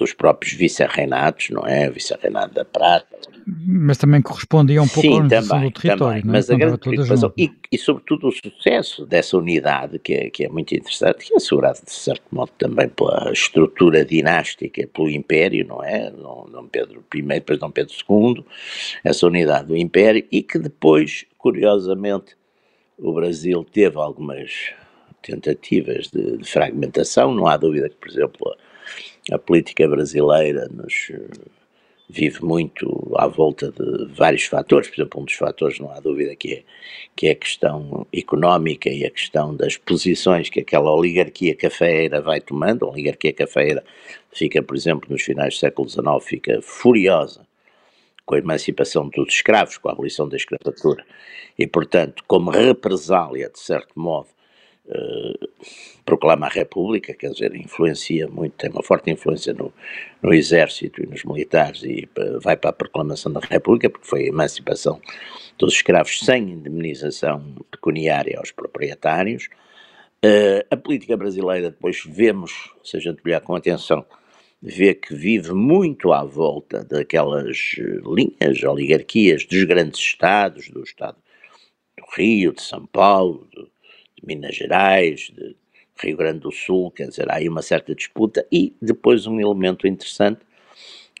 dos 0.00 0.14
próprios 0.14 0.54
vice-reinados, 0.54 1.50
não 1.50 1.66
é? 1.66 1.90
Vice-reinado 1.90 2.54
da 2.54 2.64
Prata. 2.64 3.18
mas 3.46 3.98
também 3.98 4.22
correspondia 4.22 4.82
um 4.82 4.88
pouco 4.88 5.02
Sim, 5.02 5.12
à 5.12 5.16
organização 5.16 5.58
também, 5.58 5.70
do 5.70 5.80
território, 5.80 6.22
também, 6.22 6.32
mas 6.32 6.50
a 6.50 6.56
grande 6.56 6.78
preocupação, 6.78 7.32
e, 7.36 7.50
e, 7.70 7.78
sobretudo 7.78 8.28
o 8.28 8.32
sucesso 8.32 9.04
dessa 9.04 9.36
unidade, 9.36 9.98
que 9.98 10.14
é, 10.14 10.30
que 10.30 10.44
é 10.44 10.48
muito 10.48 10.74
interessante, 10.74 11.26
que 11.26 11.34
é 11.34 11.36
assegurado 11.36 11.80
de 11.84 11.92
certo 11.92 12.24
modo 12.32 12.50
também 12.58 12.88
pela 12.88 13.30
estrutura 13.30 14.02
dinástica, 14.04 14.86
pelo 14.86 15.10
Império, 15.10 15.66
não 15.66 15.84
é? 15.84 16.10
Dom 16.10 16.66
Pedro 16.72 17.04
I, 17.14 17.22
depois 17.22 17.58
Dom 17.58 17.70
Pedro 17.70 17.94
II, 18.08 18.44
essa 19.04 19.26
unidade 19.26 19.68
do 19.68 19.76
Império, 19.76 20.24
e 20.32 20.42
que 20.42 20.58
depois, 20.58 21.26
curiosamente, 21.36 22.36
o 22.98 23.12
Brasil 23.12 23.66
teve 23.70 23.98
algumas 23.98 24.72
tentativas 25.20 26.08
de, 26.08 26.38
de 26.38 26.50
fragmentação, 26.50 27.34
não 27.34 27.46
há 27.46 27.58
dúvida 27.58 27.90
que, 27.90 27.96
por 27.96 28.08
exemplo, 28.08 28.56
a, 29.30 29.38
política 29.38 29.88
brasileira 29.88 30.68
nos 30.68 31.10
vive 32.08 32.44
muito 32.44 33.12
à 33.16 33.26
volta 33.26 33.70
de 33.70 34.06
vários 34.12 34.44
fatores, 34.44 34.88
por 34.88 35.00
exemplo, 35.00 35.20
um 35.20 35.24
dos 35.24 35.34
fatores, 35.34 35.78
não 35.78 35.90
há 35.92 36.00
dúvida, 36.00 36.34
que 36.34 36.54
é, 36.54 36.62
que 37.14 37.28
é 37.28 37.30
a 37.30 37.36
questão 37.36 38.06
económica 38.12 38.90
e 38.90 39.04
a 39.04 39.10
questão 39.10 39.54
das 39.54 39.76
posições 39.76 40.50
que 40.50 40.60
aquela 40.60 40.92
oligarquia 40.92 41.54
cafeira 41.54 42.20
vai 42.20 42.40
tomando. 42.40 42.84
A 42.84 42.90
oligarquia 42.90 43.32
cafeira 43.32 43.84
fica, 44.32 44.62
por 44.62 44.76
exemplo, 44.76 45.08
nos 45.10 45.22
finais 45.22 45.54
do 45.54 45.60
século 45.60 45.88
XIX, 45.88 46.04
fica 46.22 46.60
furiosa 46.62 47.46
com 48.26 48.34
a 48.34 48.38
emancipação 48.38 49.08
dos 49.08 49.34
escravos, 49.34 49.76
com 49.78 49.88
a 49.88 49.92
abolição 49.92 50.28
da 50.28 50.36
escravatura, 50.36 51.04
e, 51.58 51.66
portanto, 51.66 52.22
como 52.28 52.50
represália, 52.50 53.50
de 53.50 53.58
certo 53.58 53.98
modo, 53.98 54.28
eh, 54.28 54.39
proclama 56.04 56.46
a 56.46 56.48
República, 56.48 57.14
quer 57.14 57.30
dizer, 57.30 57.54
influencia 57.54 58.26
muito, 58.28 58.54
tem 58.56 58.70
uma 58.70 58.82
forte 58.82 59.10
influência 59.10 59.52
no, 59.52 59.72
no 60.22 60.32
exército 60.34 61.02
e 61.02 61.06
nos 61.06 61.24
militares 61.24 61.82
e 61.82 62.08
eh, 62.16 62.38
vai 62.42 62.56
para 62.56 62.70
a 62.70 62.72
proclamação 62.72 63.32
da 63.32 63.40
República, 63.40 63.88
porque 63.88 64.08
foi 64.08 64.24
a 64.24 64.28
emancipação 64.28 65.00
dos 65.58 65.74
escravos 65.74 66.18
sem 66.20 66.50
indemnização 66.50 67.54
pecuniária 67.70 68.38
aos 68.38 68.50
proprietários. 68.50 69.48
Uh, 70.24 70.60
a 70.70 70.76
política 70.76 71.16
brasileira, 71.16 71.70
depois 71.70 72.02
vemos, 72.04 72.74
se 72.84 72.96
a 72.96 73.00
gente 73.00 73.22
olhar 73.24 73.40
com 73.40 73.54
atenção, 73.54 74.04
vê 74.60 74.92
que 74.94 75.14
vive 75.14 75.54
muito 75.54 76.12
à 76.12 76.24
volta 76.24 76.84
daquelas 76.84 77.76
linhas, 78.04 78.62
oligarquias 78.62 79.46
dos 79.46 79.64
grandes 79.64 79.98
estados, 79.98 80.68
do 80.68 80.82
estado 80.82 81.16
do 81.96 82.04
Rio, 82.14 82.52
de 82.52 82.62
São 82.62 82.84
Paulo, 82.86 83.48
do, 83.52 83.69
Minas 84.22 84.56
Gerais, 84.56 85.30
de 85.36 85.56
Rio 86.02 86.16
Grande 86.16 86.40
do 86.40 86.50
Sul, 86.50 86.90
quer 86.90 87.08
dizer, 87.08 87.30
há 87.30 87.36
aí 87.36 87.48
uma 87.48 87.62
certa 87.62 87.94
disputa. 87.94 88.46
E 88.50 88.74
depois 88.80 89.26
um 89.26 89.40
elemento 89.40 89.86
interessante 89.86 90.40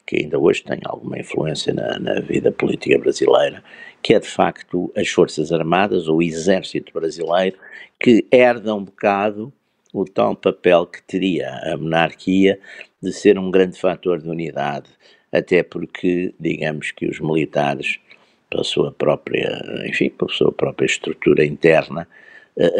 que 0.06 0.16
ainda 0.16 0.38
hoje 0.40 0.64
tem 0.64 0.80
alguma 0.84 1.20
influência 1.20 1.72
na, 1.72 1.96
na, 2.00 2.20
vida 2.20 2.50
política 2.50 2.98
brasileira, 2.98 3.62
que 4.02 4.12
é 4.12 4.18
de 4.18 4.26
facto 4.26 4.92
as 4.96 5.08
Forças 5.08 5.52
Armadas, 5.52 6.08
ou 6.08 6.16
o 6.18 6.22
Exército 6.22 6.92
Brasileiro, 6.92 7.56
que 8.00 8.26
herda 8.32 8.74
um 8.74 8.84
bocado 8.84 9.52
o 9.92 10.04
tal 10.04 10.34
papel 10.36 10.86
que 10.86 11.02
teria 11.02 11.50
a 11.64 11.76
monarquia 11.76 12.58
de 13.02 13.12
ser 13.12 13.38
um 13.38 13.50
grande 13.50 13.78
fator 13.78 14.20
de 14.20 14.28
unidade, 14.28 14.90
até 15.32 15.62
porque, 15.62 16.34
digamos 16.38 16.90
que 16.90 17.06
os 17.06 17.20
militares, 17.20 17.98
pela 18.48 18.64
sua 18.64 18.92
própria, 18.92 19.60
enfim, 19.86 20.10
pela 20.10 20.30
sua 20.30 20.52
própria 20.52 20.86
estrutura 20.86 21.44
interna, 21.44 22.06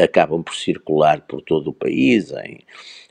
acabam 0.03 0.43
por 0.43 0.55
circular 0.55 1.21
por 1.23 1.41
todo 1.41 1.69
o 1.71 1.75
país, 1.75 2.33
em, 2.33 2.61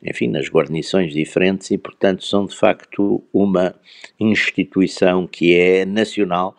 enfim, 0.03 0.27
nas 0.27 0.49
guarnições 0.49 1.13
diferentes 1.13 1.71
e, 1.71 1.77
portanto, 1.77 2.23
são 2.23 2.45
de 2.45 2.55
facto 2.55 3.23
uma 3.33 3.75
instituição 4.19 5.27
que 5.27 5.55
é 5.55 5.85
nacional 5.85 6.55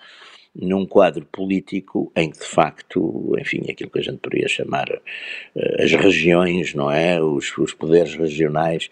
num 0.55 0.85
quadro 0.85 1.25
político 1.27 2.11
em 2.17 2.31
que 2.31 2.39
de 2.39 2.45
facto, 2.45 3.35
enfim, 3.39 3.63
aquilo 3.71 3.91
que 3.91 4.01
a 4.01 4.03
gente 4.03 4.19
poderia 4.19 4.49
chamar 4.49 4.89
uh, 4.91 5.83
as 5.83 5.93
regiões, 5.93 6.75
não 6.75 6.91
é? 6.91 7.23
Os, 7.23 7.57
os 7.57 7.73
poderes 7.73 8.15
regionais 8.15 8.91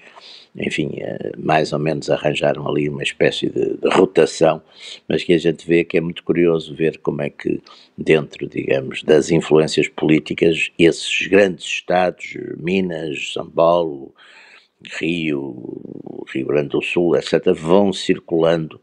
enfim, 0.58 0.90
eh, 0.98 1.32
mais 1.38 1.72
ou 1.72 1.78
menos 1.78 2.10
arranjaram 2.10 2.66
ali 2.68 2.88
uma 2.88 3.02
espécie 3.02 3.48
de, 3.48 3.76
de, 3.76 3.88
rotação, 3.90 4.60
mas 5.08 5.22
que 5.22 5.32
a 5.32 5.38
gente 5.38 5.66
vê 5.66 5.84
que 5.84 5.96
é 5.96 6.00
muito 6.00 6.22
curioso 6.24 6.74
ver 6.74 6.98
como 6.98 7.22
é 7.22 7.30
que, 7.30 7.60
dentro, 7.96 8.48
digamos, 8.48 9.02
das 9.02 9.30
influências 9.30 9.88
políticas, 9.88 10.70
esses 10.78 11.26
grandes 11.28 11.64
estados, 11.64 12.36
Minas, 12.58 13.32
São 13.32 13.48
Paulo, 13.48 14.12
Rio, 15.00 16.24
Rio 16.32 16.46
Grande 16.46 16.70
do 16.70 16.82
Sul, 16.82 17.16
etc., 17.16 17.52
vão 17.54 17.92
circulando 17.92 18.80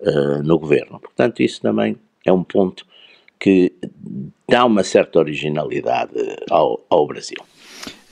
uh, 0.00 0.42
no 0.42 0.58
governo. 0.58 1.00
Portanto, 1.00 1.42
isso 1.42 1.60
também 1.60 1.96
é 2.24 2.32
um 2.32 2.42
ponto 2.42 2.86
que 3.38 3.72
dá 4.48 4.64
uma 4.64 4.82
certa 4.82 5.18
originalidade 5.18 6.12
ao, 6.50 6.84
ao 6.88 7.06
Brasil. 7.06 7.38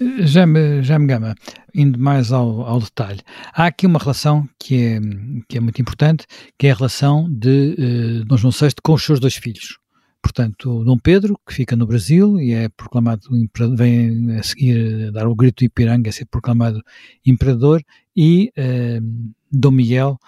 Já 0.01 0.45
me, 0.47 0.83
já 0.83 0.99
me 0.99 1.07
gama, 1.07 1.35
indo 1.73 1.99
mais 1.99 2.33
ao, 2.33 2.63
ao, 2.63 2.81
detalhe, 2.81 3.21
há 3.53 3.67
aqui 3.67 3.87
uma 3.87 3.99
relação 3.99 4.49
que 4.59 4.75
é, 4.77 5.01
que 5.49 5.57
é 5.57 5.61
muito 5.61 5.81
importante, 5.81 6.27
que 6.59 6.67
é 6.67 6.73
a 6.73 6.75
relação 6.75 7.29
de 7.31 7.77
uh, 7.79 8.25
Dom 8.25 8.37
João 8.37 8.53
VI 8.53 8.75
com 8.83 8.95
os 8.95 9.05
seus 9.05 9.21
dois 9.21 9.37
filhos. 9.37 9.79
Portanto, 10.21 10.83
Dom 10.85 10.99
Pedro, 10.99 11.39
que 11.47 11.55
fica 11.55 11.77
no 11.77 11.87
Brasil 11.87 12.41
e 12.41 12.53
é 12.53 12.69
proclamado, 12.71 13.29
vem 13.77 14.37
a 14.37 14.43
seguir 14.43 15.13
dar 15.13 15.29
o 15.29 15.35
grito 15.35 15.63
do 15.63 15.67
Ipiranga, 15.67 16.11
a 16.11 16.13
ser 16.13 16.25
proclamado 16.27 16.83
imperador, 17.25 17.83
e 18.17 18.51
uh, 18.59 19.33
Dom 19.53 19.71
Miguel, 19.71 20.19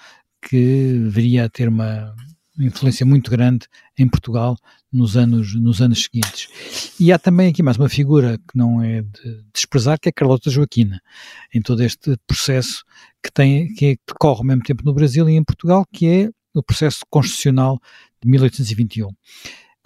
que 0.42 1.02
viria 1.08 1.46
a 1.46 1.48
ter 1.48 1.68
uma, 1.68 2.14
influência 2.58 3.04
muito 3.04 3.30
grande 3.30 3.66
em 3.98 4.08
Portugal 4.08 4.56
nos 4.92 5.16
anos, 5.16 5.54
nos 5.54 5.80
anos 5.80 6.04
seguintes. 6.04 6.48
E 6.98 7.12
há 7.12 7.18
também 7.18 7.48
aqui 7.48 7.62
mais 7.62 7.76
uma 7.76 7.88
figura 7.88 8.38
que 8.38 8.56
não 8.56 8.82
é 8.82 9.02
de 9.02 9.44
desprezar, 9.52 9.98
que 10.00 10.08
é 10.08 10.12
Carlota 10.12 10.50
Joaquina, 10.50 11.00
em 11.52 11.60
todo 11.60 11.82
este 11.82 12.16
processo 12.26 12.84
que, 13.22 13.30
tem, 13.32 13.72
que, 13.74 13.86
é, 13.86 13.96
decorre 14.06 14.38
ao 14.38 14.44
mesmo 14.44 14.62
tempo 14.62 14.84
no 14.84 14.94
Brasil 14.94 15.28
e 15.28 15.34
em 15.34 15.44
Portugal, 15.44 15.84
que 15.92 16.06
é 16.06 16.30
o 16.54 16.62
processo 16.62 17.00
constitucional 17.10 17.78
de 18.22 18.28
1821. 18.28 19.08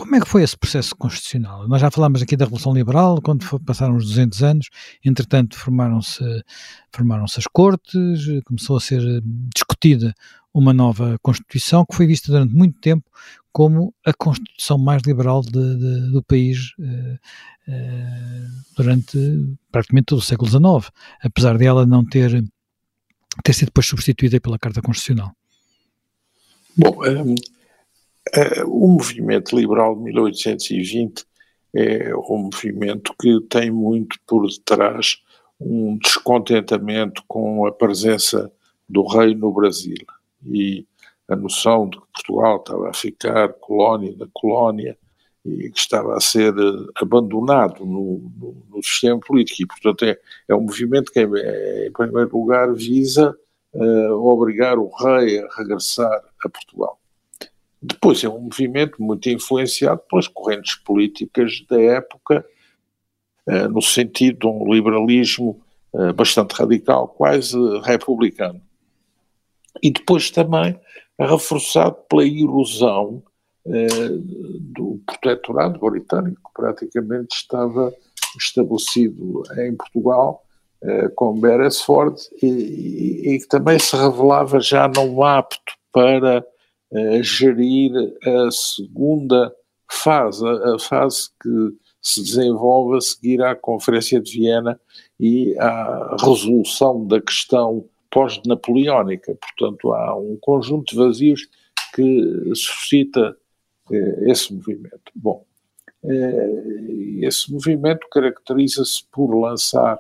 Como 0.00 0.16
é 0.16 0.20
que 0.20 0.26
foi 0.26 0.42
esse 0.42 0.56
processo 0.56 0.96
constitucional? 0.96 1.68
Nós 1.68 1.78
já 1.78 1.90
falámos 1.90 2.22
aqui 2.22 2.34
da 2.34 2.46
Revolução 2.46 2.72
Liberal, 2.72 3.20
quando 3.20 3.44
passaram 3.60 3.96
os 3.96 4.06
200 4.06 4.42
anos, 4.42 4.70
entretanto 5.04 5.58
formaram-se 5.58 6.24
formaram 6.90 7.24
as 7.24 7.46
cortes, 7.52 8.26
começou 8.46 8.78
a 8.78 8.80
ser 8.80 9.02
discutida 9.54 10.14
uma 10.52 10.72
nova 10.72 11.16
Constituição 11.22 11.84
que 11.84 11.96
foi 11.96 12.06
vista 12.06 12.30
durante 12.30 12.54
muito 12.54 12.78
tempo 12.80 13.04
como 13.52 13.94
a 14.04 14.12
Constituição 14.12 14.78
mais 14.78 15.02
liberal 15.02 15.40
de, 15.42 15.50
de, 15.50 16.12
do 16.12 16.22
país 16.22 16.72
uh, 16.78 17.18
uh, 17.68 18.74
durante 18.76 19.18
praticamente 19.72 20.06
todo 20.06 20.18
o 20.18 20.22
século 20.22 20.48
XIX, 20.48 20.92
apesar 21.22 21.58
de 21.58 21.66
ela 21.66 21.84
não 21.84 22.04
ter, 22.04 22.44
ter 23.42 23.52
sido 23.52 23.66
depois 23.66 23.86
substituída 23.86 24.40
pela 24.40 24.58
Carta 24.58 24.80
Constitucional. 24.80 25.32
Bom, 26.76 27.00
um, 27.04 27.34
uh, 27.34 28.66
o 28.68 28.88
movimento 28.88 29.56
liberal 29.56 29.96
de 29.96 30.02
1820 30.04 31.24
é 31.74 32.14
um 32.14 32.50
movimento 32.52 33.14
que 33.20 33.40
tem 33.48 33.70
muito 33.70 34.16
por 34.26 34.46
detrás 34.48 35.18
um 35.60 35.98
descontentamento 35.98 37.22
com 37.28 37.66
a 37.66 37.72
presença 37.72 38.50
do 38.88 39.06
rei 39.06 39.34
no 39.34 39.52
Brasil 39.52 39.94
e 40.46 40.86
a 41.28 41.36
noção 41.36 41.88
de 41.88 41.96
que 41.98 42.06
Portugal 42.12 42.56
estava 42.56 42.90
a 42.90 42.94
ficar 42.94 43.52
colónia 43.54 44.14
da 44.16 44.26
colónia 44.32 44.98
e 45.44 45.70
que 45.70 45.78
estava 45.78 46.16
a 46.16 46.20
ser 46.20 46.52
eh, 46.52 46.86
abandonado 47.00 47.86
no, 47.86 48.30
no, 48.36 48.66
no 48.68 48.82
sistema 48.82 49.18
político. 49.20 49.62
E, 49.62 49.66
portanto, 49.66 50.04
é, 50.04 50.18
é 50.48 50.54
um 50.54 50.62
movimento 50.62 51.10
que, 51.10 51.20
em 51.20 51.92
primeiro 51.92 52.30
lugar, 52.32 52.74
visa 52.74 53.34
uh, 53.72 54.12
obrigar 54.12 54.78
o 54.78 54.88
rei 54.88 55.38
a 55.40 55.48
regressar 55.56 56.22
a 56.44 56.48
Portugal. 56.48 57.00
Depois 57.80 58.22
é 58.22 58.28
um 58.28 58.40
movimento 58.40 59.02
muito 59.02 59.30
influenciado 59.30 60.02
pelas 60.10 60.28
correntes 60.28 60.74
políticas 60.74 61.64
da 61.70 61.80
época, 61.80 62.44
uh, 63.46 63.68
no 63.68 63.80
sentido 63.80 64.40
de 64.40 64.46
um 64.46 64.70
liberalismo 64.70 65.62
uh, 65.94 66.12
bastante 66.12 66.52
radical, 66.52 67.08
quase 67.08 67.56
republicano 67.82 68.60
e 69.82 69.90
depois 69.90 70.30
também 70.30 70.78
reforçado 71.18 71.96
pela 72.08 72.26
erosão 72.26 73.22
eh, 73.66 73.86
do 74.60 75.00
protetorado 75.04 75.78
britânico, 75.78 76.40
que 76.48 76.62
praticamente 76.62 77.36
estava 77.36 77.92
estabelecido 78.38 79.42
em 79.58 79.76
Portugal, 79.76 80.42
eh, 80.82 81.08
com 81.14 81.38
Beresford, 81.38 82.16
e, 82.42 83.38
que 83.38 83.48
também 83.48 83.78
se 83.78 83.94
revelava 83.94 84.60
já 84.60 84.88
não 84.88 85.22
apto 85.22 85.74
para 85.92 86.44
eh, 86.92 87.22
gerir 87.22 87.92
a 88.24 88.50
segunda 88.50 89.54
fase, 89.90 90.46
a, 90.46 90.76
a 90.76 90.78
fase 90.78 91.28
que 91.42 91.76
se 92.00 92.22
desenvolve 92.22 92.96
a 92.96 93.00
seguir 93.00 93.42
à 93.42 93.54
Conferência 93.54 94.20
de 94.20 94.32
Viena 94.32 94.80
e 95.18 95.54
à 95.58 96.16
resolução 96.18 97.06
da 97.06 97.20
questão 97.20 97.84
pós-napoleónica. 98.10 99.36
Portanto, 99.36 99.92
há 99.92 100.16
um 100.16 100.36
conjunto 100.40 100.90
de 100.90 100.96
vazios 100.96 101.48
que 101.94 102.54
suscita 102.54 103.36
eh, 103.90 104.30
esse 104.30 104.52
movimento? 104.52 105.12
Bom, 105.14 105.44
eh, 106.04 106.62
esse 107.22 107.52
movimento 107.52 108.06
caracteriza-se 108.10 109.04
por 109.10 109.34
lançar 109.34 109.98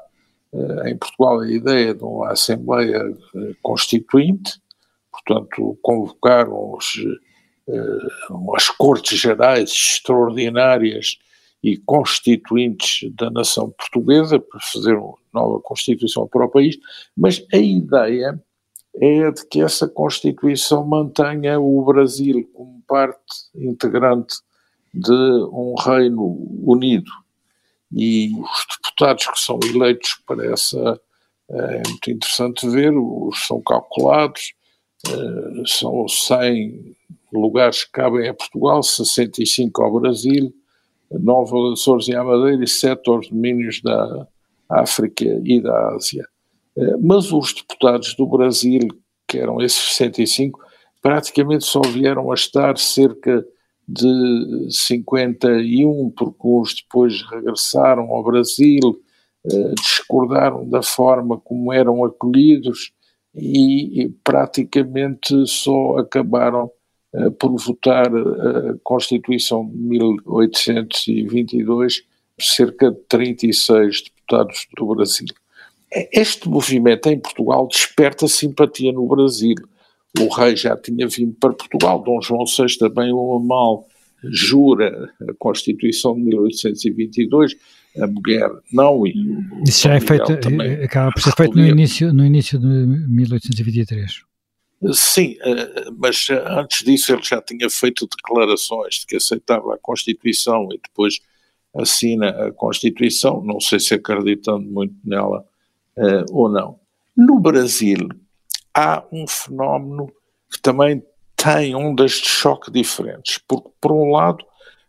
eh, 0.52 0.90
em 0.90 0.96
Portugal 0.96 1.40
a 1.40 1.50
ideia 1.50 1.94
de 1.94 2.02
uma 2.02 2.32
Assembleia 2.32 3.16
Constituinte, 3.62 4.60
portanto, 5.10 5.78
convocar 5.82 6.48
uns, 6.48 6.94
umas 8.30 8.68
Cortes 8.68 9.18
Gerais 9.18 9.70
extraordinárias 9.70 11.18
e 11.62 11.76
constituintes 11.78 13.10
da 13.14 13.30
nação 13.30 13.70
portuguesa 13.70 14.40
para 14.40 14.60
fazer 14.60 14.94
uma 14.94 15.14
nova 15.32 15.60
Constituição 15.60 16.26
para 16.26 16.46
o 16.46 16.50
país, 16.50 16.78
mas 17.16 17.44
a 17.52 17.58
ideia 17.58 18.42
é 18.94 19.30
de 19.30 19.46
que 19.46 19.60
essa 19.60 19.88
Constituição 19.88 20.84
mantenha 20.84 21.60
o 21.60 21.84
Brasil 21.84 22.48
como 22.52 22.82
parte 22.88 23.20
integrante 23.54 24.36
de 24.92 25.12
um 25.12 25.74
Reino 25.78 26.36
Unido. 26.64 27.10
E 27.92 28.32
os 28.34 28.66
deputados 28.76 29.26
que 29.26 29.38
são 29.38 29.58
eleitos 29.64 30.20
para 30.26 30.46
essa. 30.52 31.00
É 31.52 31.82
muito 31.88 32.10
interessante 32.10 32.68
ver, 32.68 32.92
os 32.96 33.44
são 33.44 33.60
calculados, 33.60 34.52
eh, 35.08 35.62
são 35.66 36.06
100 36.06 36.96
lugares 37.32 37.82
que 37.82 37.90
cabem 37.90 38.28
a 38.28 38.34
Portugal, 38.34 38.82
65 38.84 39.82
ao 39.82 40.00
Brasil, 40.00 40.54
9 41.10 41.72
Açores 41.72 42.08
e 42.08 42.14
à 42.14 42.22
Madeira 42.22 42.62
e 42.62 42.68
7 42.68 43.08
aos 43.10 43.28
domínios 43.28 43.80
da 43.82 44.26
África 44.68 45.24
e 45.44 45.60
da 45.60 45.94
Ásia. 45.94 46.24
Eh, 46.76 46.96
mas 46.98 47.32
os 47.32 47.52
deputados 47.52 48.14
do 48.14 48.26
Brasil, 48.26 48.88
que 49.26 49.38
eram 49.38 49.60
esses 49.60 49.96
65, 49.96 50.60
praticamente 51.02 51.64
só 51.64 51.80
vieram 51.80 52.30
a 52.30 52.34
estar 52.34 52.78
cerca 52.78 53.44
de 53.88 54.68
51, 54.70 56.10
porque 56.10 56.40
uns 56.44 56.74
depois 56.74 57.22
regressaram 57.28 58.04
ao 58.10 58.22
Brasil, 58.22 59.00
eh, 59.44 59.74
discordaram 59.74 60.68
da 60.68 60.82
forma 60.82 61.38
como 61.40 61.72
eram 61.72 62.04
acolhidos 62.04 62.92
e, 63.34 64.12
praticamente 64.24 65.46
só 65.46 65.98
acabaram 65.98 66.70
por 67.38 67.58
votar 67.58 68.06
a 68.06 68.74
Constituição 68.82 69.68
de 69.68 69.76
1822 69.76 72.04
cerca 72.38 72.90
de 72.90 72.98
36 73.08 74.04
deputados 74.04 74.66
do 74.76 74.94
Brasil. 74.94 75.26
Este 76.12 76.48
movimento 76.48 77.08
em 77.08 77.18
Portugal 77.18 77.66
desperta 77.66 78.28
simpatia 78.28 78.92
no 78.92 79.06
Brasil 79.06 79.56
o 80.18 80.28
rei 80.28 80.56
já 80.56 80.76
tinha 80.76 81.06
vindo 81.06 81.34
para 81.38 81.52
Portugal, 81.52 82.02
Dom 82.02 82.20
João 82.20 82.44
VI 82.44 82.78
também 82.78 83.12
o 83.12 83.38
mal 83.38 83.86
jura 84.24 85.10
a 85.28 85.32
Constituição 85.38 86.14
de 86.14 86.22
1822, 86.22 87.56
a 87.98 88.06
mulher 88.06 88.48
não 88.72 89.06
e 89.06 89.12
o 89.12 89.64
Isso 89.64 89.84
já 89.84 89.94
é 89.94 90.00
feito, 90.00 90.36
também, 90.38 90.72
acaba 90.82 91.12
por 91.12 91.22
ser 91.22 91.32
feito 91.32 91.56
no 91.56 91.66
início, 91.66 92.12
no 92.12 92.24
início 92.24 92.58
de 92.58 92.66
1823. 92.66 94.29
Sim, 94.92 95.36
eh, 95.42 95.90
mas 95.96 96.28
antes 96.30 96.82
disso 96.84 97.12
ele 97.12 97.22
já 97.22 97.40
tinha 97.42 97.68
feito 97.68 98.08
declarações 98.08 99.00
de 99.00 99.06
que 99.06 99.16
aceitava 99.16 99.74
a 99.74 99.78
Constituição 99.78 100.68
e 100.72 100.80
depois 100.82 101.20
assina 101.76 102.30
a 102.30 102.52
Constituição, 102.52 103.42
não 103.44 103.60
sei 103.60 103.78
se 103.78 103.94
acreditando 103.94 104.66
muito 104.66 104.94
nela 105.04 105.44
uh, 105.96 106.24
ou 106.32 106.48
não. 106.48 106.80
No 107.16 107.38
Brasil, 107.38 108.08
há 108.74 109.04
um 109.12 109.26
fenómeno 109.26 110.10
que 110.50 110.60
também 110.60 111.02
tem 111.36 111.74
ondas 111.74 112.12
de 112.12 112.28
choque 112.28 112.70
diferentes, 112.70 113.38
porque, 113.46 113.68
por 113.80 113.92
um 113.92 114.12
lado, 114.12 114.44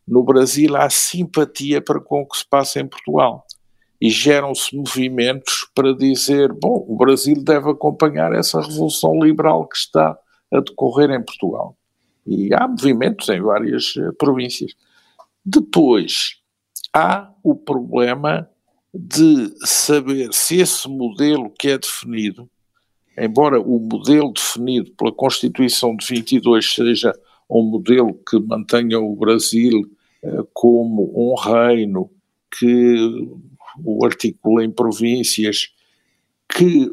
no 0.07 0.23
Brasil 0.23 0.75
há 0.75 0.89
simpatia 0.89 1.81
para 1.81 1.99
com 1.99 2.21
o 2.21 2.27
que 2.27 2.37
se 2.37 2.47
passa 2.47 2.79
em 2.79 2.87
Portugal 2.87 3.45
e 4.01 4.09
geram-se 4.09 4.75
movimentos 4.75 5.69
para 5.75 5.93
dizer: 5.95 6.51
bom, 6.51 6.83
o 6.87 6.97
Brasil 6.97 7.41
deve 7.43 7.69
acompanhar 7.69 8.33
essa 8.33 8.59
revolução 8.59 9.23
liberal 9.23 9.67
que 9.67 9.77
está 9.77 10.17
a 10.51 10.59
decorrer 10.59 11.11
em 11.11 11.23
Portugal. 11.23 11.77
E 12.25 12.53
há 12.53 12.67
movimentos 12.67 13.29
em 13.29 13.41
várias 13.41 13.95
uh, 13.95 14.13
províncias. 14.17 14.73
Depois, 15.45 16.37
há 16.93 17.31
o 17.43 17.55
problema 17.55 18.49
de 18.93 19.53
saber 19.65 20.33
se 20.33 20.59
esse 20.59 20.87
modelo 20.87 21.49
que 21.49 21.69
é 21.69 21.77
definido 21.77 22.49
embora 23.17 23.59
o 23.59 23.79
modelo 23.79 24.31
definido 24.33 24.91
pela 24.91 25.11
Constituição 25.11 25.95
de 25.95 26.05
22 26.07 26.73
seja 26.73 27.13
um 27.49 27.63
modelo 27.63 28.17
que 28.27 28.39
mantenha 28.39 28.99
o 28.99 29.15
Brasil 29.15 29.81
eh, 30.23 30.43
como 30.53 31.11
um 31.15 31.35
reino 31.35 32.09
que 32.57 33.29
o 33.83 34.05
articula 34.05 34.63
em 34.63 34.71
províncias, 34.71 35.69
que 36.49 36.89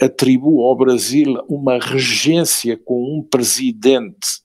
atribua 0.00 0.68
ao 0.68 0.76
Brasil 0.76 1.42
uma 1.48 1.78
regência 1.78 2.76
com 2.76 3.18
um 3.18 3.22
presidente, 3.22 4.40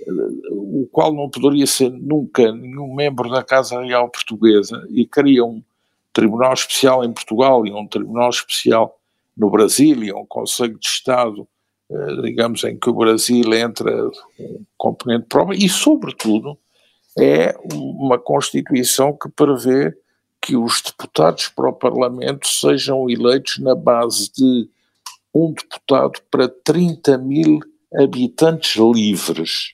eh, 0.00 0.10
o 0.50 0.88
qual 0.92 1.12
não 1.12 1.28
poderia 1.28 1.66
ser 1.66 1.90
nunca 1.90 2.52
nenhum 2.52 2.94
membro 2.94 3.28
da 3.28 3.42
Casa 3.42 3.80
Real 3.82 4.08
Portuguesa, 4.08 4.86
e 4.90 5.04
cria 5.04 5.44
um 5.44 5.62
tribunal 6.12 6.52
especial 6.52 7.04
em 7.04 7.12
Portugal 7.12 7.66
e 7.66 7.72
um 7.72 7.86
tribunal 7.88 8.30
especial 8.30 8.96
no 9.36 9.50
Brasil 9.50 10.04
e 10.04 10.12
um 10.12 10.24
Conselho 10.24 10.78
de 10.78 10.86
Estado, 10.86 11.48
eh, 11.90 12.22
digamos, 12.22 12.62
em 12.62 12.78
que 12.78 12.88
o 12.88 12.94
Brasil 12.94 13.52
entra 13.52 14.08
um 14.38 14.64
componente 14.78 15.26
próprio 15.28 15.58
e, 15.58 15.68
sobretudo, 15.68 16.56
é 17.18 17.54
uma 17.72 18.18
Constituição 18.18 19.12
que 19.12 19.28
prevê 19.28 19.92
que 20.44 20.54
os 20.54 20.82
deputados 20.82 21.48
para 21.48 21.70
o 21.70 21.72
Parlamento 21.72 22.46
sejam 22.46 23.08
eleitos 23.08 23.58
na 23.58 23.74
base 23.74 24.30
de 24.30 24.68
um 25.34 25.54
deputado 25.54 26.20
para 26.30 26.46
30 26.48 27.16
mil 27.16 27.60
habitantes 27.94 28.76
livres. 28.76 29.72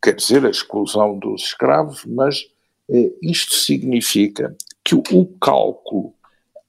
Quer 0.00 0.14
dizer, 0.14 0.46
a 0.46 0.50
exclusão 0.50 1.18
dos 1.18 1.42
escravos, 1.42 2.04
mas 2.06 2.46
eh, 2.88 3.12
isto 3.20 3.56
significa 3.56 4.56
que 4.84 4.94
o, 4.94 5.26
cálculo 5.40 6.14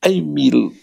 em 0.03 0.23
mil 0.23 0.73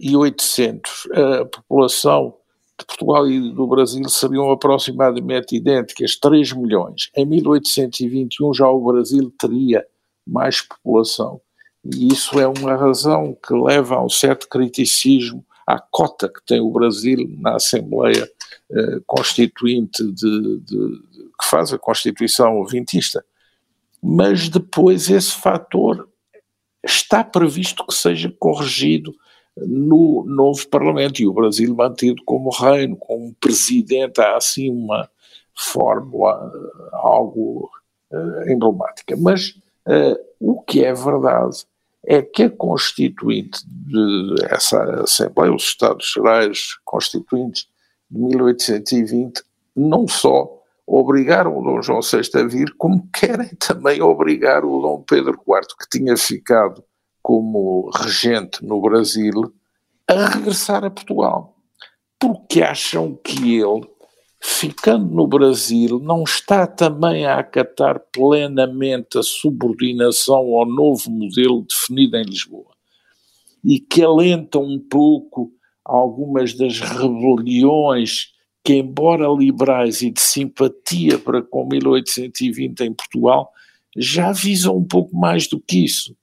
e 0.00 0.14
800. 0.14 1.08
A 1.12 1.44
população 1.46 2.36
de 2.78 2.84
Portugal 2.84 3.26
e 3.26 3.54
do 3.54 3.66
Brasil 3.66 4.06
seriam 4.10 4.50
aproximadamente 4.50 5.56
idênticas, 5.56 6.16
3 6.16 6.52
milhões. 6.52 7.10
Em 7.16 7.24
1821 7.24 8.52
já 8.52 8.68
o 8.68 8.84
Brasil 8.84 9.32
teria 9.38 9.86
mais 10.26 10.60
população. 10.60 11.40
E 11.84 12.12
isso 12.12 12.38
é 12.38 12.46
uma 12.46 12.76
razão 12.76 13.34
que 13.34 13.54
leva 13.54 13.96
a 13.96 14.04
um 14.04 14.08
certo 14.08 14.48
criticismo 14.48 15.44
à 15.66 15.78
cota 15.78 16.28
que 16.28 16.44
tem 16.44 16.60
o 16.60 16.70
Brasil 16.70 17.28
na 17.38 17.56
Assembleia 17.56 18.28
eh, 18.70 19.00
Constituinte 19.06 20.02
de, 20.12 20.60
de, 20.60 21.02
que 21.40 21.48
faz 21.48 21.72
a 21.72 21.78
Constituição 21.78 22.64
vintista. 22.64 23.24
Mas 24.02 24.48
depois 24.48 25.08
esse 25.08 25.32
fator 25.32 26.08
está 26.84 27.22
previsto 27.24 27.86
que 27.86 27.94
seja 27.94 28.34
corrigido 28.38 29.14
no 29.56 30.24
novo 30.26 30.66
Parlamento 30.68 31.20
e 31.20 31.26
o 31.26 31.32
Brasil 31.32 31.74
mantido 31.74 32.22
como 32.24 32.50
reino, 32.50 32.96
com 32.96 33.26
um 33.26 33.34
presidente, 33.34 34.20
há 34.20 34.36
assim 34.36 34.70
uma 34.70 35.08
fórmula 35.54 36.50
algo 36.92 37.70
uh, 38.10 38.50
emblemática. 38.50 39.16
Mas 39.16 39.50
uh, 39.86 40.16
o 40.38 40.62
que 40.62 40.84
é 40.84 40.94
verdade 40.94 41.66
é 42.06 42.22
que 42.22 42.44
a 42.44 42.50
Constituinte 42.50 43.60
dessa 43.66 45.02
Assembleia, 45.02 45.54
os 45.54 45.64
Estados 45.64 46.12
Gerais 46.14 46.78
Constituintes 46.84 47.68
de 48.10 48.18
1820, 48.18 49.42
não 49.76 50.08
só 50.08 50.60
obrigaram 50.86 51.56
o 51.56 51.62
Dom 51.62 51.82
João 51.82 52.00
VI 52.00 52.40
a 52.40 52.44
vir, 52.44 52.74
como 52.76 53.08
querem 53.12 53.48
também 53.58 54.02
obrigar 54.02 54.64
o 54.64 54.80
Dom 54.80 55.02
Pedro 55.02 55.34
IV, 55.34 55.76
que 55.78 55.98
tinha 55.98 56.16
ficado 56.16 56.82
como 57.22 57.90
regente 57.90 58.64
no 58.64 58.80
Brasil 58.80 59.54
a 60.08 60.26
regressar 60.26 60.84
a 60.84 60.90
Portugal, 60.90 61.54
porque 62.18 62.62
acham 62.62 63.14
que 63.22 63.60
ele, 63.60 63.88
ficando 64.40 65.14
no 65.14 65.26
Brasil, 65.26 65.98
não 65.98 66.22
está 66.22 66.66
também 66.66 67.26
a 67.26 67.38
acatar 67.38 68.00
plenamente 68.10 69.18
a 69.18 69.22
subordinação 69.22 70.36
ao 70.36 70.66
novo 70.66 71.10
modelo 71.10 71.66
definido 71.68 72.16
em 72.16 72.24
Lisboa 72.24 72.70
e 73.62 73.78
que 73.78 74.02
alenta 74.02 74.58
um 74.58 74.78
pouco 74.78 75.52
algumas 75.84 76.54
das 76.54 76.80
rebeliões 76.80 78.32
que, 78.64 78.74
embora 78.74 79.28
liberais 79.28 80.00
e 80.02 80.10
de 80.10 80.20
simpatia 80.20 81.18
para 81.18 81.42
com 81.42 81.66
1820 81.66 82.80
em 82.80 82.94
Portugal, 82.94 83.50
já 83.96 84.32
visam 84.32 84.76
um 84.76 84.84
pouco 84.84 85.14
mais 85.16 85.46
do 85.48 85.60
que 85.60 85.84
isso. 85.84 86.16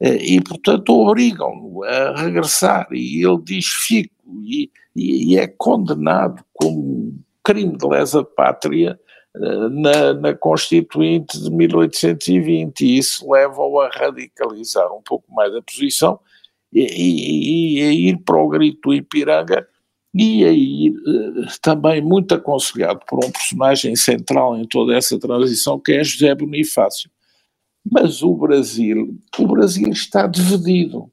Eh, 0.00 0.34
e, 0.34 0.40
portanto, 0.40 0.90
obrigam-no 0.90 1.82
a 1.84 2.14
regressar 2.20 2.86
e 2.92 3.24
ele 3.26 3.40
diz 3.42 3.66
fico 3.66 4.14
e, 4.44 4.70
e, 4.94 5.32
e, 5.32 5.38
é 5.38 5.46
condenado 5.46 6.44
como 6.52 7.18
crime 7.48 7.78
de 7.78 7.86
lesa 7.86 8.22
pátria 8.22 9.00
uh, 9.34 9.68
na, 9.70 10.12
na 10.12 10.34
Constituinte 10.34 11.40
de 11.40 11.50
1820 11.50 12.80
e 12.82 12.98
isso 12.98 13.30
leva-o 13.30 13.80
a 13.80 13.88
radicalizar 13.88 14.94
um 14.94 15.00
pouco 15.02 15.32
mais 15.32 15.54
a 15.54 15.62
posição 15.62 16.20
e, 16.70 16.82
e, 16.82 17.78
e 17.78 17.82
a 17.82 17.92
ir 17.92 18.18
para 18.18 18.36
o 18.36 18.48
grito 18.48 18.90
do 18.90 18.94
Ipiranga 18.94 19.66
e 20.14 20.44
aí 20.44 20.94
também 21.62 22.02
muito 22.02 22.34
aconselhado 22.34 23.00
por 23.06 23.24
um 23.24 23.30
personagem 23.30 23.94
central 23.96 24.56
em 24.58 24.66
toda 24.66 24.94
essa 24.94 25.18
transição 25.18 25.78
que 25.78 25.92
é 25.92 26.04
José 26.04 26.34
Bonifácio. 26.34 27.10
Mas 27.90 28.22
o 28.22 28.34
Brasil, 28.34 29.18
o 29.38 29.46
Brasil 29.46 29.88
está 29.88 30.26
dividido. 30.26 31.10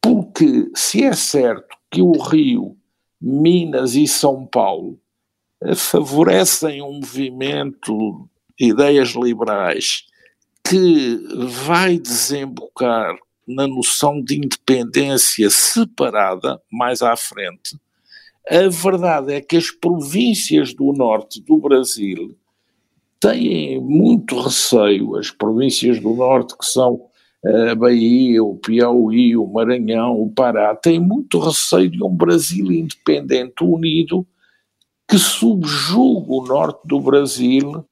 Porque 0.00 0.70
se 0.74 1.04
é 1.04 1.12
certo 1.12 1.76
que 1.90 2.00
o 2.00 2.12
Rio, 2.12 2.76
Minas 3.20 3.94
e 3.94 4.06
São 4.06 4.46
Paulo 4.46 4.98
eh, 4.98 5.09
favorecem 5.76 6.82
um 6.82 6.94
movimento 6.94 8.28
ideias 8.58 9.10
liberais 9.10 10.04
que 10.64 11.18
vai 11.66 11.98
desembocar 11.98 13.16
na 13.46 13.66
noção 13.66 14.22
de 14.22 14.36
independência 14.36 15.50
separada 15.50 16.60
mais 16.70 17.02
à 17.02 17.16
frente, 17.16 17.76
a 18.48 18.68
verdade 18.68 19.32
é 19.32 19.40
que 19.40 19.56
as 19.56 19.70
províncias 19.70 20.74
do 20.74 20.92
norte 20.92 21.42
do 21.42 21.58
Brasil 21.58 22.36
têm 23.18 23.80
muito 23.80 24.40
receio, 24.40 25.16
as 25.16 25.30
províncias 25.30 26.00
do 26.00 26.14
norte 26.14 26.56
que 26.56 26.64
são 26.64 27.06
a 27.44 27.74
Bahia, 27.74 28.42
o 28.44 28.56
Piauí, 28.56 29.36
o 29.36 29.46
Maranhão, 29.46 30.20
o 30.20 30.30
Pará, 30.30 30.74
têm 30.74 31.00
muito 31.00 31.38
receio 31.38 31.90
de 31.90 32.02
um 32.02 32.14
Brasil 32.14 32.70
independente 32.70 33.64
unido 33.64 34.26
que 35.10 35.18
subjuga 35.18 36.32
o 36.32 36.44
norte 36.46 36.80
do 36.86 37.00
Brasil 37.00 37.84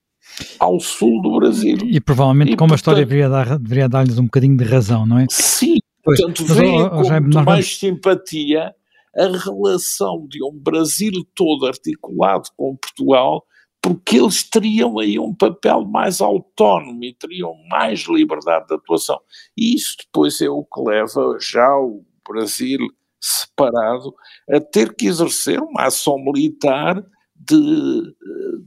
ao 0.58 0.78
sul 0.78 1.20
do 1.20 1.36
Brasil. 1.36 1.78
E 1.84 2.00
provavelmente, 2.00 2.52
e, 2.52 2.56
como 2.56 2.68
portanto, 2.68 2.72
a 2.72 2.76
história 2.76 3.04
deveria, 3.04 3.28
dar, 3.28 3.58
deveria 3.58 3.88
dar-lhes 3.88 4.18
um 4.18 4.24
bocadinho 4.24 4.56
de 4.56 4.64
razão, 4.64 5.04
não 5.04 5.18
é? 5.18 5.26
Sim, 5.28 5.78
pois, 6.04 6.20
portanto, 6.20 6.44
veem 6.54 6.88
com 6.88 7.08
mais 7.08 7.44
vamos... 7.44 7.78
simpatia 7.78 8.72
a 9.16 9.26
relação 9.26 10.26
de 10.28 10.44
um 10.44 10.56
Brasil 10.56 11.12
todo 11.34 11.66
articulado 11.66 12.50
com 12.56 12.76
Portugal, 12.76 13.44
porque 13.82 14.18
eles 14.18 14.48
teriam 14.48 14.98
aí 15.00 15.18
um 15.18 15.34
papel 15.34 15.84
mais 15.84 16.20
autónomo 16.20 17.02
e 17.02 17.14
teriam 17.14 17.52
mais 17.68 18.06
liberdade 18.08 18.68
de 18.68 18.74
atuação. 18.74 19.18
E 19.56 19.74
isso 19.74 19.96
depois 20.04 20.40
é 20.40 20.48
o 20.48 20.62
que 20.62 20.80
leva 20.80 21.36
já 21.40 21.68
o 21.76 22.04
Brasil 22.28 22.78
separado 23.20 24.14
a 24.50 24.60
ter 24.60 24.94
que 24.94 25.06
exercer 25.06 25.60
uma 25.60 25.86
ação 25.86 26.18
militar 26.18 27.02
de, 27.34 28.02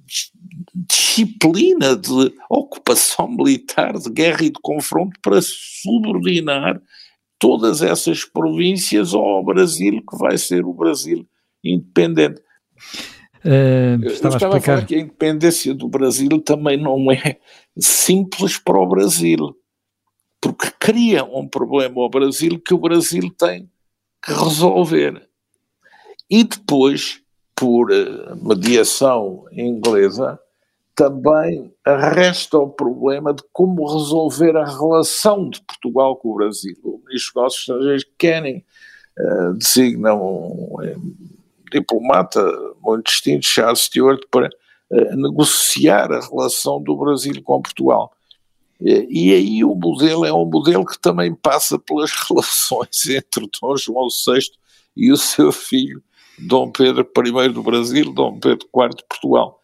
de 0.05 0.31
disciplina 0.87 1.95
de 1.95 2.33
ocupação 2.49 3.27
militar, 3.29 3.97
de 3.97 4.09
guerra 4.09 4.43
e 4.43 4.49
de 4.49 4.59
confronto 4.61 5.19
para 5.21 5.39
subordinar 5.41 6.81
todas 7.37 7.81
essas 7.81 8.23
províncias 8.23 9.13
ao 9.13 9.43
Brasil, 9.43 10.03
que 10.07 10.17
vai 10.17 10.37
ser 10.37 10.63
o 10.63 10.73
Brasil 10.73 11.27
independente. 11.63 12.41
Uh, 13.43 13.97
Eu 14.03 14.11
estava 14.11 14.35
a, 14.35 14.37
a 14.37 14.61
falar 14.61 14.85
que 14.85 14.95
a 14.95 14.99
independência 14.99 15.73
do 15.73 15.87
Brasil 15.87 16.29
também 16.41 16.77
não 16.77 17.11
é 17.11 17.39
simples 17.77 18.57
para 18.57 18.79
o 18.79 18.87
Brasil, 18.87 19.57
porque 20.39 20.71
cria 20.79 21.23
um 21.23 21.47
problema 21.47 22.01
ao 22.01 22.09
Brasil 22.09 22.59
que 22.59 22.73
o 22.73 22.79
Brasil 22.79 23.31
tem 23.37 23.70
que 24.23 24.31
resolver. 24.31 25.27
E 26.29 26.43
depois 26.43 27.21
por 27.55 27.91
eh, 27.91 28.33
mediação 28.41 29.45
inglesa, 29.51 30.39
também 30.95 31.71
resta 31.85 32.57
o 32.57 32.69
problema 32.69 33.33
de 33.33 33.43
como 33.53 33.85
resolver 33.85 34.57
a 34.57 34.65
relação 34.65 35.49
de 35.49 35.61
Portugal 35.61 36.15
com 36.15 36.29
o 36.29 36.35
Brasil. 36.35 36.75
O 36.83 37.01
Ministro 37.05 37.11
dos 37.11 37.35
Negócios 37.35 37.61
Estrangeiros 37.61 38.05
querem, 38.17 38.65
uh, 39.19 39.53
designam 39.53 40.21
um, 40.21 40.75
diplomata 41.71 42.43
muito 42.81 43.05
distinto, 43.05 43.45
Charles 43.45 43.81
Stewart, 43.81 44.21
para 44.29 44.49
uh, 44.91 45.15
negociar 45.15 46.11
a 46.11 46.19
relação 46.19 46.81
do 46.81 46.95
Brasil 46.95 47.41
com 47.43 47.61
Portugal. 47.61 48.11
E, 48.81 49.07
e 49.09 49.33
aí 49.33 49.63
o 49.63 49.75
modelo 49.75 50.25
é 50.25 50.33
um 50.33 50.45
modelo 50.45 50.85
que 50.85 50.99
também 50.99 51.33
passa 51.33 51.77
pelas 51.77 52.11
relações 52.27 53.05
entre 53.07 53.47
Dom 53.61 53.77
João 53.77 54.07
VI 54.07 54.41
e 54.95 55.11
o 55.11 55.17
seu 55.17 55.51
filho 55.51 56.03
Dom 56.39 56.71
Pedro 56.71 57.07
I 57.25 57.49
do 57.49 57.61
Brasil, 57.61 58.11
Dom 58.11 58.39
Pedro 58.39 58.67
IV 58.75 58.95
de 58.95 59.03
Portugal, 59.07 59.59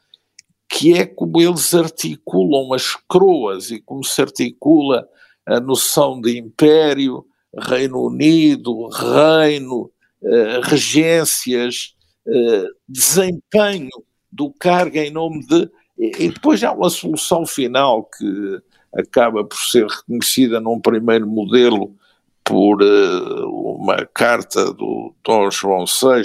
que 0.70 0.94
é 0.94 1.06
como 1.06 1.42
eles 1.42 1.74
articulam 1.74 2.74
as 2.74 2.96
coroas 3.08 3.72
e 3.72 3.82
como 3.82 4.04
se 4.04 4.22
articula 4.22 5.08
a 5.46 5.60
noção 5.60 6.20
de 6.20 6.38
império, 6.38 7.26
Reino 7.58 8.04
Unido, 8.04 8.88
reino, 8.90 9.90
eh, 10.22 10.60
regências, 10.64 11.96
eh, 12.28 12.66
desempenho 12.88 13.90
do 14.32 14.52
cargo 14.52 14.98
em 14.98 15.10
nome 15.10 15.46
de. 15.48 15.70
E 15.98 16.30
depois 16.30 16.64
há 16.64 16.72
uma 16.74 16.90
solução 16.90 17.46
final 17.46 18.04
que 18.04 18.62
acaba 18.98 19.44
por 19.44 19.58
ser 19.58 19.86
reconhecida 19.86 20.60
num 20.60 20.82
primeiro 20.82 21.28
modelo 21.28 21.96
por 22.44 22.82
uh, 22.82 23.76
uma 23.76 24.04
carta 24.06 24.74
do 24.74 25.14
Dom 25.24 25.52
João 25.52 25.86
VI, 25.86 26.24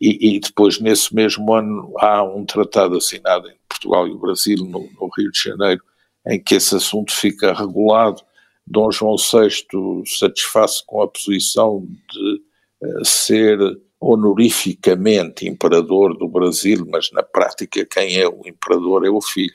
e, 0.00 0.36
e, 0.36 0.40
depois, 0.40 0.80
nesse 0.80 1.14
mesmo 1.14 1.52
ano, 1.52 1.92
há 1.98 2.22
um 2.22 2.46
tratado 2.46 2.96
assinado 2.96 3.48
entre 3.48 3.58
Portugal 3.68 4.06
e 4.06 4.12
o 4.12 4.18
Brasil, 4.18 4.56
no, 4.58 4.88
no 4.98 5.10
Rio 5.16 5.32
de 5.32 5.42
Janeiro, 5.42 5.82
em 6.28 6.38
que 6.38 6.56
esse 6.56 6.76
assunto 6.76 7.12
fica 7.12 7.54
regulado. 7.54 8.22
Dom 8.66 8.92
João 8.92 9.16
VI 9.16 10.04
satisfaz-se 10.06 10.84
com 10.86 11.00
a 11.00 11.08
posição 11.08 11.86
de 12.12 12.42
uh, 12.86 13.04
ser 13.04 13.58
honorificamente 14.00 15.48
imperador 15.48 16.16
do 16.16 16.28
Brasil, 16.28 16.86
mas 16.88 17.10
na 17.12 17.22
prática 17.22 17.84
quem 17.86 18.18
é 18.18 18.28
o 18.28 18.42
imperador 18.46 19.06
é 19.06 19.10
o 19.10 19.22
filho. 19.22 19.54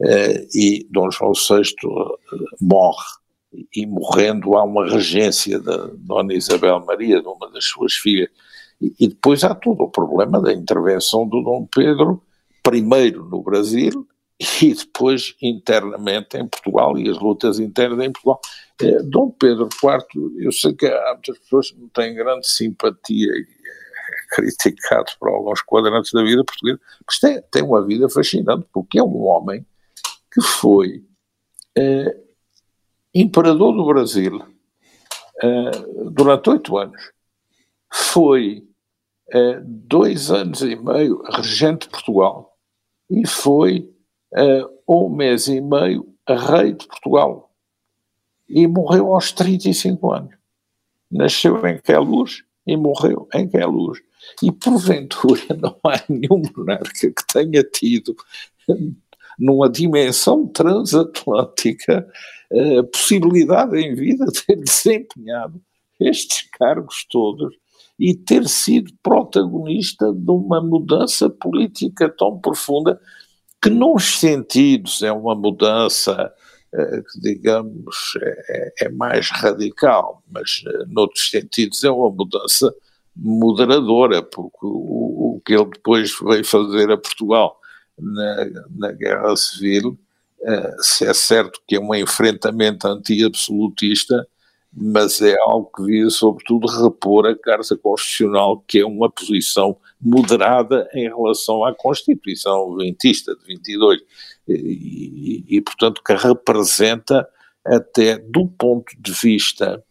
Uh, 0.00 0.48
e 0.52 0.86
Dom 0.90 1.10
João 1.12 1.32
VI 1.32 1.62
uh, 1.84 2.18
morre, 2.60 3.06
e 3.74 3.86
morrendo 3.86 4.56
há 4.56 4.64
uma 4.64 4.88
regência 4.88 5.60
da 5.60 5.90
Dona 5.94 6.34
Isabel 6.34 6.84
Maria, 6.84 7.20
de 7.20 7.28
uma 7.28 7.50
das 7.52 7.64
suas 7.64 7.94
filhas, 7.94 8.28
e, 8.80 8.94
e 8.98 9.08
depois 9.08 9.44
há 9.44 9.54
todo 9.54 9.82
o 9.82 9.90
problema 9.90 10.40
da 10.40 10.52
intervenção 10.52 11.26
do 11.28 11.40
Dom 11.42 11.66
Pedro 11.66 12.20
I 12.72 13.10
no 13.12 13.42
Brasil, 13.42 14.06
e 14.62 14.74
depois 14.74 15.34
internamente 15.42 16.38
em 16.38 16.48
Portugal 16.48 16.96
e 16.96 17.10
as 17.10 17.18
lutas 17.18 17.58
internas 17.58 18.06
em 18.06 18.10
Portugal. 18.10 18.40
É, 18.80 19.02
Dom 19.02 19.30
Pedro 19.30 19.68
IV, 19.82 20.42
eu 20.42 20.50
sei 20.50 20.72
que 20.72 20.86
há 20.86 21.12
muitas 21.12 21.38
pessoas 21.40 21.70
que 21.70 21.78
não 21.78 21.88
têm 21.88 22.14
grande 22.14 22.48
simpatia 22.48 23.26
e 23.26 23.46
é 23.46 24.34
criticado 24.34 25.12
por 25.18 25.28
alguns 25.28 25.60
quadrantes 25.60 26.12
da 26.12 26.22
vida 26.22 26.42
portuguesa, 26.42 26.80
mas 27.06 27.18
tem, 27.18 27.42
tem 27.50 27.62
uma 27.62 27.84
vida 27.84 28.08
fascinante, 28.08 28.66
porque 28.72 28.98
é 28.98 29.02
um 29.02 29.22
homem 29.24 29.66
que 30.32 30.40
foi 30.40 31.04
é, 31.76 32.16
imperador 33.14 33.74
do 33.74 33.84
Brasil 33.84 34.42
durante 36.12 36.50
oito 36.50 36.76
anos, 36.76 37.00
foi 37.90 38.62
dois 39.64 40.30
anos 40.30 40.60
e 40.60 40.76
meio 40.76 41.22
regente 41.30 41.86
de 41.86 41.92
Portugal 41.92 42.54
e 43.10 43.26
foi 43.26 43.90
uh, 44.32 44.70
um 44.88 45.08
mês 45.08 45.46
e 45.48 45.60
meio 45.60 46.06
rei 46.28 46.72
de 46.72 46.86
Portugal 46.86 47.50
e 48.48 48.66
morreu 48.66 49.14
aos 49.14 49.32
35 49.32 50.12
anos. 50.12 50.34
Nasceu 51.10 51.64
em 51.66 51.78
Queluz 51.78 52.42
e 52.66 52.76
morreu 52.76 53.28
em 53.34 53.48
Queluz. 53.48 54.00
E 54.42 54.52
porventura 54.52 55.40
não 55.60 55.76
há 55.84 56.02
nenhum 56.08 56.42
monarca 56.56 56.92
que 56.92 57.26
tenha 57.32 57.62
tido, 57.62 58.14
numa 59.38 59.68
dimensão 59.68 60.46
transatlântica, 60.46 62.06
a 62.52 62.82
possibilidade 62.84 63.78
em 63.78 63.94
vida 63.94 64.26
de 64.26 64.44
ter 64.44 64.56
desempenhado 64.56 65.60
estes 65.98 66.42
cargos 66.50 67.06
todos 67.08 67.54
e 67.98 68.14
ter 68.14 68.48
sido 68.48 68.92
protagonista 69.02 70.12
de 70.12 70.30
uma 70.30 70.60
mudança 70.60 71.28
política 71.28 72.08
tão 72.08 72.38
profunda 72.38 73.00
que 73.60 73.70
nos 73.70 74.18
sentidos 74.18 75.02
é 75.02 75.12
uma 75.12 75.34
mudança 75.34 76.32
eh, 76.72 77.02
que, 77.02 77.20
digamos, 77.20 78.14
é, 78.22 78.72
é, 78.82 78.88
mais 78.90 79.28
radical, 79.30 80.22
mas 80.30 80.62
eh, 80.66 80.84
noutros 80.88 81.28
sentidos 81.28 81.82
é 81.84 81.90
uma 81.90 82.10
mudança 82.10 82.72
moderadora, 83.14 84.22
porque 84.22 84.58
o, 84.62 85.36
o 85.36 85.42
que 85.44 85.54
ele 85.54 85.66
depois 85.66 86.12
veio 86.22 86.44
fazer 86.44 86.90
a 86.90 86.96
Portugal 86.96 87.60
na, 87.98 88.46
na 88.70 88.92
Guerra 88.92 89.36
Civil. 89.36 89.98
se 90.80 91.06
é 91.06 91.12
certo 91.12 91.60
que 91.66 91.76
é 91.76 91.80
um 91.80 91.94
enfrentamento 91.94 92.86
anti-absolutista, 92.86 94.26
mas 94.72 95.20
é 95.20 95.36
algo 95.40 95.70
que 95.74 95.84
visa, 95.84 96.10
sobretudo, 96.10 96.66
repor 96.68 97.26
a 97.26 97.36
Carta 97.36 97.76
Constitucional, 97.76 98.62
que 98.66 98.78
é 98.78 98.86
uma 98.86 99.10
posição 99.10 99.76
moderada 100.00 100.88
em 100.94 101.08
relação 101.08 101.64
à 101.64 101.74
Constituição 101.74 102.76
ventista 102.76 103.34
de 103.34 103.44
22, 103.44 104.00
e, 104.48 104.54
e, 104.54 105.56
e, 105.56 105.60
portanto, 105.60 106.02
que 106.04 106.14
representa, 106.14 107.28
até 107.64 108.16
do 108.16 108.46
ponto 108.46 108.92
de 108.98 109.12
vista 109.12 109.82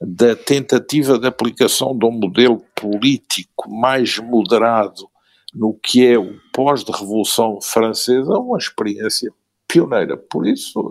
da 0.00 0.36
tentativa 0.36 1.18
de 1.18 1.26
aplicação 1.26 1.96
de 1.96 2.04
um 2.04 2.12
modelo 2.12 2.62
político 2.74 3.70
mais 3.70 4.18
moderado 4.18 5.08
no 5.54 5.72
que 5.72 6.06
é 6.06 6.18
o 6.18 6.38
pós-revolução 6.52 7.58
francesa, 7.62 8.38
uma 8.38 8.58
experiência 8.58 9.32
pioneira. 9.66 10.16
Por 10.16 10.46
isso, 10.46 10.90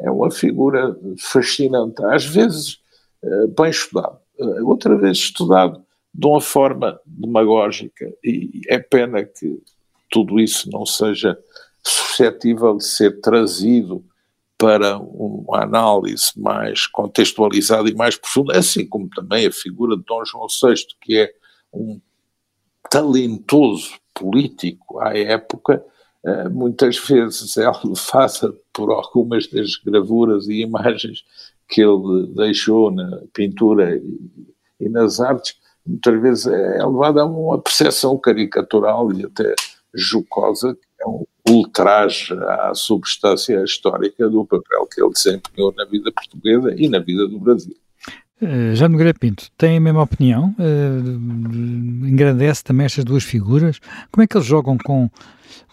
é, 0.00 0.10
uma 0.10 0.30
figura 0.30 0.96
fascinante, 1.18 2.02
às 2.04 2.24
vezes 2.24 2.80
eh, 3.22 3.46
bem 3.48 3.70
estudado, 3.70 4.18
eh, 4.38 4.62
outra 4.62 4.96
vez 4.96 5.18
estudado 5.18 5.84
de 6.12 6.26
uma 6.26 6.40
forma 6.40 6.98
demagógica, 7.06 8.10
e 8.24 8.62
é 8.68 8.78
pena 8.78 9.24
que 9.24 9.62
tudo 10.10 10.40
isso 10.40 10.68
não 10.70 10.84
seja 10.84 11.38
suscetível 11.82 12.76
de 12.76 12.84
ser 12.84 13.20
trazido 13.20 14.04
para 14.58 14.98
uma 14.98 15.62
análise 15.62 16.32
mais 16.36 16.86
contextualizada 16.86 17.88
e 17.88 17.94
mais 17.94 18.16
profunda, 18.16 18.58
assim 18.58 18.86
como 18.86 19.08
também 19.08 19.46
a 19.46 19.52
figura 19.52 19.96
de 19.96 20.02
Dom 20.04 20.24
João 20.24 20.46
VI, 20.48 20.74
que 21.00 21.18
é 21.18 21.32
um 21.72 22.00
talentoso 22.90 23.98
político 24.12 24.98
à 24.98 25.16
época, 25.16 25.82
muitas 26.50 26.98
vezes 26.98 27.56
é 27.56 27.70
levada 27.84 28.54
por 28.72 28.90
algumas 28.90 29.46
das 29.48 29.76
gravuras 29.76 30.48
e 30.48 30.62
imagens 30.62 31.24
que 31.68 31.80
ele 31.80 32.26
deixou 32.34 32.90
na 32.90 33.22
pintura 33.32 33.96
e, 33.96 34.20
e 34.80 34.88
nas 34.88 35.20
artes, 35.20 35.56
muitas 35.86 36.20
vezes 36.20 36.46
é 36.46 36.84
levada 36.84 37.22
a 37.22 37.26
uma 37.26 37.60
percepção 37.60 38.18
caricatural 38.18 39.12
e 39.12 39.24
até 39.24 39.54
jocosa, 39.94 40.74
que 40.74 41.02
é 41.02 41.06
um 41.06 41.24
ultraje 41.48 42.34
à 42.34 42.72
substância 42.74 43.62
histórica 43.62 44.28
do 44.28 44.44
papel 44.44 44.86
que 44.86 45.02
ele 45.02 45.12
desempenhou 45.12 45.72
na 45.76 45.84
vida 45.84 46.12
portuguesa 46.12 46.74
e 46.76 46.88
na 46.88 46.98
vida 46.98 47.26
do 47.26 47.38
Brasil. 47.38 47.76
Uh, 48.42 48.74
Já 48.74 48.88
Nogueira 48.88 49.12
Pinto, 49.12 49.48
tem 49.58 49.76
a 49.76 49.80
mesma 49.80 50.02
opinião? 50.02 50.54
Uh, 50.58 52.06
engrandece 52.06 52.64
também 52.64 52.86
estas 52.86 53.04
duas 53.04 53.22
figuras? 53.22 53.78
Como 54.10 54.24
é 54.24 54.26
que 54.26 54.36
eles 54.36 54.46
jogam 54.46 54.78
com, 54.78 55.10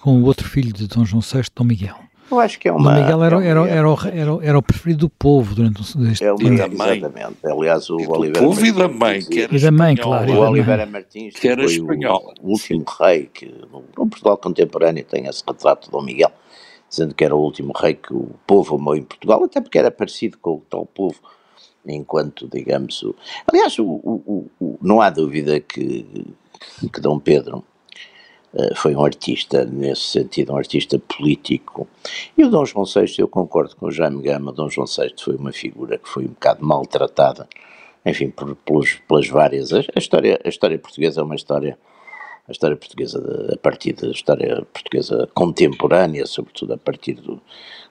com 0.01 0.21
o 0.21 0.25
outro 0.25 0.47
filho 0.47 0.73
de 0.73 0.87
Dom 0.87 1.05
João 1.05 1.21
VI, 1.21 1.43
Dom 1.55 1.63
Miguel? 1.63 1.95
Eu 2.29 2.39
acho 2.41 2.59
que 2.59 2.67
é 2.67 2.71
uma. 2.73 2.93
Dom 2.93 3.01
Miguel 3.01 3.23
era, 3.23 3.35
era, 3.45 3.67
era, 3.67 3.87
era, 4.13 4.39
era, 4.41 4.57
o 4.57 4.61
preferido 4.61 5.01
do 5.01 5.09
povo 5.09 5.55
durante 5.55 5.81
este 5.81 6.25
é, 6.25 6.35
tempo. 6.35 6.53
Exatamente. 6.53 7.37
Aliás, 7.45 7.89
o 7.89 7.95
Oliveira. 7.95 8.45
O 8.45 8.49
povo 8.49 8.65
e 8.65 8.71
da 8.73 8.87
mãe, 8.89 9.21
que 9.21 9.41
era. 9.43 9.55
E 9.55 9.59
da 9.59 9.71
mãe, 9.71 9.95
claro. 9.95 10.33
O 10.33 10.39
Oliveira 10.39 10.85
Martins, 10.85 11.35
que 11.35 11.47
era 11.47 11.63
espanhol. 11.63 12.33
O, 12.41 12.49
último 12.51 12.83
rei 12.99 13.29
que 13.33 13.45
no 13.71 14.07
Portugal 14.07 14.37
contemporâneo 14.37 15.05
tem 15.05 15.25
esse 15.25 15.41
retrato 15.47 15.85
de 15.85 15.91
Dom 15.91 16.01
Miguel, 16.01 16.31
dizendo 16.89 17.15
que 17.15 17.23
era 17.23 17.33
o 17.33 17.39
último 17.39 17.71
rei 17.73 17.93
que 17.93 18.13
o 18.13 18.31
povo 18.45 18.75
amou 18.75 18.97
em 18.97 19.03
Portugal, 19.03 19.41
até 19.45 19.61
porque 19.61 19.79
era 19.79 19.89
parecido 19.89 20.37
com 20.37 20.55
o 20.55 20.63
tal 20.69 20.85
povo 20.85 21.15
enquanto, 21.87 22.47
digamos, 22.47 23.01
o... 23.03 23.15
aliás, 23.51 23.77
o, 23.79 23.85
o, 23.85 24.77
não 24.81 25.01
há 25.01 25.09
dúvida 25.09 25.59
que, 25.59 26.05
que 26.91 27.01
Dom 27.01 27.19
Pedro 27.19 27.63
uh, 28.53 28.75
foi 28.75 28.95
um 28.95 29.03
artista, 29.03 29.65
nesse 29.65 30.03
sentido, 30.03 30.53
um 30.53 30.57
artista 30.57 30.99
político, 30.99 31.87
e 32.37 32.43
o 32.43 32.49
Dom 32.49 32.65
João 32.65 32.85
VI, 32.85 33.15
eu 33.19 33.27
concordo 33.27 33.75
com 33.75 33.87
o 33.87 33.91
Jaime 33.91 34.21
Gama, 34.21 34.51
Dom 34.51 34.69
João 34.69 34.87
VI 34.87 35.13
foi 35.19 35.35
uma 35.35 35.51
figura 35.51 35.97
que 35.97 36.09
foi 36.09 36.25
um 36.25 36.29
bocado 36.29 36.65
maltratada, 36.65 37.47
enfim, 38.05 38.29
por, 38.29 38.55
pelos, 38.55 38.95
pelas 39.07 39.27
várias, 39.27 39.73
a, 39.73 39.79
a, 39.79 39.99
história, 39.99 40.39
a 40.43 40.49
história 40.49 40.77
portuguesa 40.77 41.21
é 41.21 41.23
uma 41.23 41.35
história 41.35 41.77
a 42.47 42.51
história 42.51 42.77
portuguesa 42.77 43.19
de, 43.19 43.53
a 43.53 43.57
partir 43.57 43.93
da 43.93 44.07
história 44.07 44.65
portuguesa 44.73 45.27
contemporânea, 45.33 46.25
sobretudo 46.25 46.73
a 46.73 46.77
partir 46.77 47.15
do, 47.15 47.41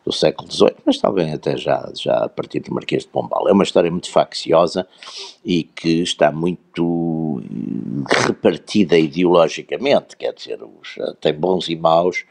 do 0.04 0.12
século 0.12 0.50
XVIII, 0.50 0.76
mas 0.84 0.98
talvez 0.98 1.32
até 1.32 1.56
já, 1.56 1.90
já 1.94 2.24
a 2.24 2.28
partir 2.28 2.60
do 2.60 2.72
Marquês 2.72 3.02
de 3.02 3.08
Pombal. 3.08 3.48
É 3.48 3.52
uma 3.52 3.64
história 3.64 3.90
muito 3.90 4.10
facciosa 4.10 4.86
e 5.44 5.64
que 5.64 6.02
está 6.02 6.32
muito 6.32 7.42
repartida 8.26 8.98
ideologicamente, 8.98 10.16
quer 10.16 10.32
dizer, 10.32 10.58
os, 10.62 10.96
tem 11.20 11.34
bons 11.34 11.68
e 11.68 11.76
maus, 11.76 12.24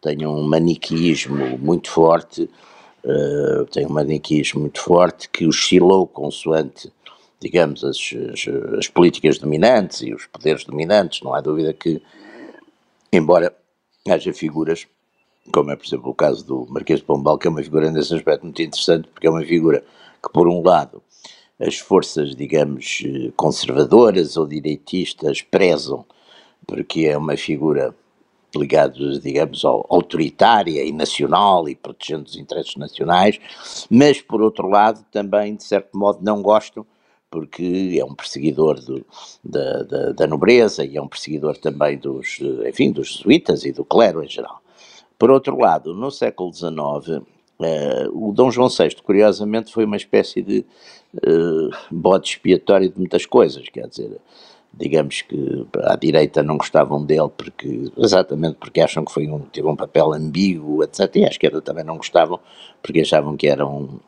tem 0.00 0.26
um 0.26 0.42
maniqueísmo 0.42 1.58
muito 1.58 1.90
forte, 1.90 2.48
uh, 3.04 3.64
tem 3.66 3.86
um 3.86 3.90
maniqueísmo 3.90 4.62
muito 4.62 4.80
forte 4.80 5.28
que 5.28 5.46
oscilou 5.46 6.06
consoante 6.06 6.90
digamos, 7.40 7.84
as, 7.84 7.96
as, 8.32 8.46
as, 8.78 8.88
políticas 8.88 9.38
dominantes 9.38 10.02
e 10.02 10.12
os 10.12 10.26
poderes 10.26 10.64
dominantes. 10.64 11.22
Não 11.22 11.34
há 11.34 11.40
dúvida 11.40 11.72
que, 11.72 12.02
embora 13.12 13.54
haja 14.08 14.32
figuras, 14.32 14.86
como 15.52 15.70
é, 15.70 15.76
por 15.76 15.86
exemplo, 15.86 16.10
o 16.10 16.14
caso 16.14 16.44
do 16.44 16.66
Marquês 16.68 17.00
de 17.00 17.06
Pombal, 17.06 17.38
que 17.38 17.46
é 17.46 17.50
uma 17.50 17.62
figura 17.62 17.90
nesse 17.90 18.14
aspecto 18.14 18.44
muito 18.44 18.60
interessante, 18.60 19.08
porque 19.08 19.26
é 19.26 19.30
uma 19.30 19.44
figura 19.44 19.84
que, 20.22 20.32
por 20.32 20.48
um 20.48 20.62
lado, 20.62 21.02
as 21.60 21.78
forças, 21.78 22.34
digamos, 22.34 23.02
conservadoras 23.36 24.36
ou 24.36 24.46
direitistas 24.46 25.42
prezam, 25.42 26.04
porque 26.66 27.02
é 27.02 27.16
uma 27.16 27.36
figura 27.36 27.94
ligada, 28.54 28.94
digamos, 29.20 29.64
ao 29.64 29.86
autoritária 29.90 30.82
e 30.82 30.92
nacional 30.92 31.68
e 31.68 31.74
protegendo 31.74 32.26
os 32.26 32.36
interesses 32.36 32.76
nacionais, 32.76 33.38
mas, 33.90 34.20
por 34.20 34.40
outro 34.40 34.68
lado, 34.68 35.04
também, 35.10 35.56
de 35.56 35.64
certo 35.64 35.96
modo, 35.96 36.20
não 36.22 36.42
gostam 36.42 36.86
porque 37.30 37.96
é 37.98 38.04
um 38.04 38.14
perseguidor 38.14 38.80
do, 38.80 39.04
da, 39.44 39.82
da, 39.82 40.12
da, 40.12 40.26
nobreza 40.26 40.84
e 40.84 40.96
é 40.96 41.02
um 41.02 41.08
perseguidor 41.08 41.56
também 41.58 41.98
dos, 41.98 42.38
enfim, 42.66 42.90
dos 42.90 43.14
jesuítas 43.16 43.64
e 43.64 43.72
do 43.72 43.84
clero 43.84 44.22
em 44.22 44.28
geral. 44.28 44.62
Por 45.18 45.30
outro 45.30 45.58
lado, 45.58 45.94
no 45.94 46.10
século 46.10 46.52
XIX, 46.52 47.22
eh, 47.60 48.08
o 48.12 48.32
Dom 48.32 48.50
João 48.50 48.68
VI, 48.68 48.96
curiosamente, 49.02 49.72
foi 49.72 49.84
uma 49.84 49.96
espécie 49.96 50.42
de 50.42 50.64
eh, 51.16 51.76
bode 51.90 52.28
expiatório 52.28 52.88
de 52.88 52.98
muitas 52.98 53.26
coisas, 53.26 53.68
quer 53.68 53.88
dizer, 53.88 54.18
digamos 54.72 55.22
que 55.22 55.66
à 55.82 55.96
direita 55.96 56.42
não 56.42 56.56
gostavam 56.56 57.04
dele 57.04 57.30
porque 57.36 57.90
exatamente 57.96 58.56
porque 58.60 58.80
acham 58.80 59.04
que 59.04 59.12
foi 59.12 59.26
um, 59.26 59.40
teve 59.40 59.66
um 59.66 59.76
papel 59.76 60.12
ambíguo, 60.12 60.84
etc. 60.84 61.16
E 61.16 61.24
à 61.24 61.28
esquerda 61.28 61.60
também 61.60 61.84
não 61.84 61.96
gostavam 61.96 62.38
porque 62.82 63.00
achavam 63.00 63.36
que 63.36 63.48
era 63.48 63.66
um, 63.66 63.98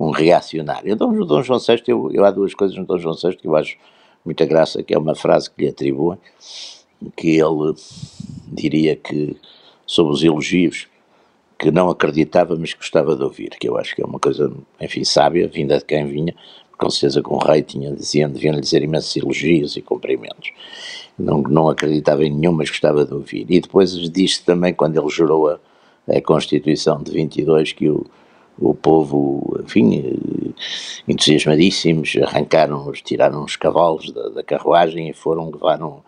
um 0.00 0.10
reacionário. 0.10 0.90
Então, 0.90 1.10
o 1.10 1.24
Dom 1.26 1.42
João 1.42 1.60
VI, 1.60 1.82
eu, 1.86 2.10
eu, 2.10 2.24
há 2.24 2.30
duas 2.30 2.54
coisas 2.54 2.76
no 2.76 2.86
Dom 2.86 2.98
João 2.98 3.14
VI 3.14 3.36
que 3.36 3.46
eu 3.46 3.54
acho 3.54 3.76
muita 4.24 4.46
graça, 4.46 4.82
que 4.82 4.94
é 4.94 4.98
uma 4.98 5.14
frase 5.14 5.50
que 5.50 5.62
lhe 5.62 5.68
atribuem, 5.68 6.18
que 7.14 7.38
ele 7.38 7.74
diria 8.48 8.96
que, 8.96 9.36
sobre 9.86 10.14
os 10.14 10.24
elogios, 10.24 10.88
que 11.58 11.70
não 11.70 11.90
acreditava, 11.90 12.56
mas 12.56 12.72
gostava 12.72 13.14
de 13.14 13.22
ouvir, 13.22 13.50
que 13.50 13.68
eu 13.68 13.76
acho 13.76 13.94
que 13.94 14.00
é 14.00 14.06
uma 14.06 14.18
coisa, 14.18 14.50
enfim, 14.80 15.04
sábia, 15.04 15.46
vinda 15.46 15.76
de 15.76 15.84
quem 15.84 16.06
vinha, 16.06 16.34
com 16.78 16.88
certeza 16.88 17.20
com 17.20 17.34
o 17.34 17.38
rei 17.38 17.62
tinha, 17.62 17.94
diziam, 17.94 18.30
deviam-lhe 18.30 18.62
dizer 18.62 18.82
imensos 18.82 19.14
elogios 19.14 19.76
e 19.76 19.82
cumprimentos. 19.82 20.50
Não, 21.18 21.42
não 21.42 21.68
acreditava 21.68 22.24
em 22.24 22.34
nenhum, 22.34 22.52
mas 22.52 22.70
gostava 22.70 23.04
de 23.04 23.12
ouvir. 23.12 23.44
E 23.50 23.60
depois 23.60 23.92
disse 24.10 24.42
também, 24.42 24.72
quando 24.72 24.98
ele 24.98 25.10
jurou 25.10 25.50
a, 25.50 25.58
a 26.08 26.22
Constituição 26.22 27.02
de 27.02 27.12
22, 27.12 27.72
que 27.72 27.90
o, 27.90 28.06
o 28.60 28.74
povo, 28.74 29.58
enfim, 29.64 30.54
entusiasmadíssimos, 31.08 32.16
arrancaram, 32.22 32.92
tiraram 32.92 33.44
os 33.44 33.56
cavalos 33.56 34.12
da, 34.12 34.28
da 34.28 34.42
carruagem 34.42 35.08
e 35.08 35.14
foram, 35.14 35.50
levaram, 35.50 36.02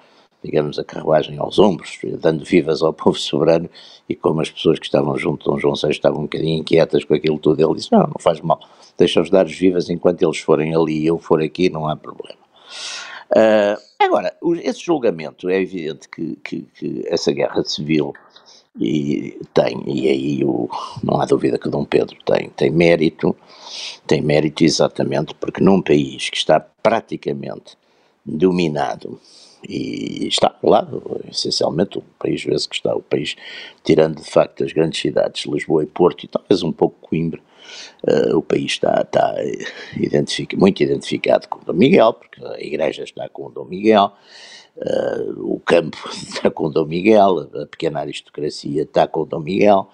digamos, 0.45 0.79
a 0.79 0.85
carruagem 0.85 1.39
aos 1.39 1.59
ombros, 1.59 1.99
dando 2.21 2.45
vivas 2.45 2.83
ao 2.83 2.93
povo 2.95 3.19
soberano, 3.19 3.71
e 4.09 4.15
como 4.15 4.41
as 4.41 4.51
pessoas 4.51 4.79
que 4.79 4.85
estavam 4.85 5.17
junto 5.17 5.45
de 5.45 5.51
Dom 5.51 5.59
João 5.59 5.75
VI 5.75 5.91
estavam 5.91 6.21
um 6.21 6.25
bocadinho 6.25 6.61
inquietas 6.61 7.05
com 7.05 7.15
aquilo 7.15 7.39
tudo, 7.39 7.61
ele 7.63 7.75
disse, 7.75 7.91
não, 7.91 8.01
não 8.01 8.21
faz 8.21 8.41
mal, 8.41 8.61
deixa-os 8.99 9.31
dar 9.31 9.47
as 9.47 9.53
vivas 9.53 9.89
enquanto 9.89 10.23
eles 10.23 10.39
forem 10.39 10.75
ali 10.75 11.01
e 11.01 11.07
eu 11.07 11.19
for 11.19 11.43
aqui, 11.43 11.71
não 11.71 11.89
há 11.89 11.97
problema. 11.97 12.43
Uh, 13.31 13.81
agora, 13.99 14.35
esse 14.63 14.85
julgamento, 14.85 15.49
é 15.49 15.59
evidente 15.59 16.07
que, 16.07 16.37
que, 16.45 16.67
que 16.75 17.03
essa 17.07 17.33
guerra 17.33 17.65
civil 17.65 18.13
e 18.79 19.39
tem, 19.53 19.83
e 19.87 20.09
aí 20.09 20.45
o, 20.45 20.69
não 21.03 21.21
há 21.21 21.27
dúvida 21.27 21.59
que 21.59 21.69
Dom 21.69 21.85
Pedro 21.85 22.17
tem, 22.25 22.49
tem 22.51 22.71
mérito, 22.71 23.37
tem 24.07 24.23
mérito 24.23 24.65
exatamente 24.65 25.35
porque 25.35 25.63
num 25.63 25.83
país 25.83 26.31
que 26.31 26.37
está 26.37 26.59
praticamente 26.59 27.77
dominado 28.25 29.21
e 29.69 30.27
está 30.27 30.57
ao 30.63 30.71
lado, 30.71 31.21
essencialmente 31.31 31.99
o 31.99 32.03
país 32.19 32.43
vezes 32.43 32.67
que 32.67 32.75
está, 32.75 32.95
o 32.95 33.03
país 33.03 33.37
tirando 33.85 34.21
de 34.21 34.29
facto 34.29 34.65
as 34.65 34.73
grandes 34.73 35.01
cidades, 35.01 35.45
Lisboa 35.47 35.85
e 35.85 35.87
Porto 35.87 36.25
e 36.25 36.29
talvez 36.29 36.63
um 36.63 36.73
pouco 36.73 36.97
Coimbra, 37.01 37.41
uh, 38.09 38.37
o 38.37 38.43
país 38.43 38.73
está, 38.73 39.03
está 39.03 39.37
muito 40.57 40.83
identificado 40.83 41.49
com 41.49 41.61
Dom 41.61 41.75
Miguel, 41.75 42.13
porque 42.15 42.45
a 42.45 42.61
igreja 42.61 43.05
está 43.05 43.29
com 43.29 43.51
Dom 43.51 43.67
Miguel, 43.67 44.13
Uh, 44.77 45.55
o 45.55 45.61
campo 45.61 45.99
está 46.11 46.51
com 46.51 46.71
Dom 46.71 46.87
Miguel, 46.87 47.51
a 47.63 47.67
pequena 47.67 48.01
aristocracia 48.01 48.83
está 48.83 49.07
com 49.07 49.25
Dom 49.25 49.41
Miguel, 49.41 49.89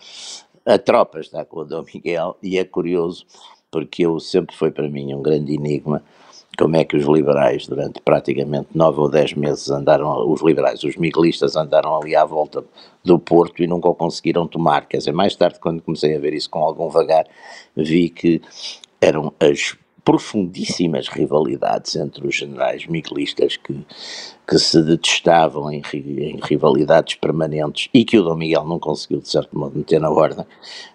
a 0.65 0.79
tropa 0.79 1.21
está 1.21 1.45
com 1.45 1.65
Dom 1.65 1.85
Miguel, 1.93 2.37
e 2.43 2.59
é 2.59 2.65
curioso 2.65 3.27
porque 3.71 4.07
eu 4.07 4.19
sempre 4.19 4.57
foi 4.57 4.71
para 4.71 4.89
mim 4.89 5.13
um 5.15 5.23
grande 5.23 5.55
enigma 5.55 6.03
como 6.59 6.77
é 6.77 6.85
que 6.85 6.97
os 6.97 7.07
liberais, 7.07 7.69
durante 7.69 8.01
praticamente 8.03 8.71
nove 8.75 8.99
ou 8.99 9.09
dez 9.09 9.33
meses, 9.33 9.71
andaram, 9.71 10.29
os 10.29 10.43
liberais, 10.43 10.83
os 10.83 10.97
miguelistas 10.97 11.55
andaram 11.55 11.97
ali 11.97 12.17
à 12.17 12.25
volta 12.25 12.65
do 13.05 13.17
Porto 13.17 13.63
e 13.63 13.67
nunca 13.69 13.89
o 13.89 13.95
conseguiram 13.95 14.49
tomar. 14.49 14.89
Quer 14.89 14.99
dizer, 14.99 15.13
mais 15.13 15.37
tarde, 15.37 15.61
quando 15.61 15.81
comecei 15.81 16.17
a 16.17 16.19
ver 16.19 16.35
isso 16.35 16.51
com 16.51 16.59
algum 16.59 16.89
vagar, 16.89 17.27
vi 17.77 18.09
que 18.09 18.43
eram 19.01 19.33
as 19.39 19.77
profundíssimas 20.09 21.07
rivalidades 21.07 21.95
entre 21.95 22.27
os 22.27 22.35
generais 22.35 22.87
miguelistas 22.87 23.59
que, 23.59 23.85
que 24.49 24.59
se 24.59 24.83
detestavam 24.83 25.71
em, 25.71 25.83
em, 25.93 26.41
rivalidades 26.43 27.17
permanentes 27.17 27.91
e 27.93 28.07
que 28.07 28.19
o 28.19 28.23
Dom 28.23 28.37
Miguel 28.37 28.65
não 28.65 28.79
conseguiu, 28.79 29.21
de 29.21 29.29
certo 29.29 29.59
modo, 29.59 29.77
meter 29.77 30.01
na 30.01 30.09
ordem, 30.09 30.47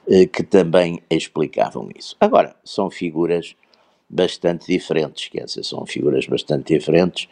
eh, 0.08 0.26
que 0.26 0.42
também 0.42 1.00
explicavam 1.12 1.90
isso. 1.96 2.18
Agora, 2.20 2.56
são 2.66 2.90
figuras 2.90 3.56
bastante 4.10 4.66
diferentes, 4.66 5.28
quer 5.28 5.46
dizer, 5.46 5.64
são 5.64 5.86
figuras 5.86 6.26
bastante 6.26 6.76
diferentes. 6.76 7.30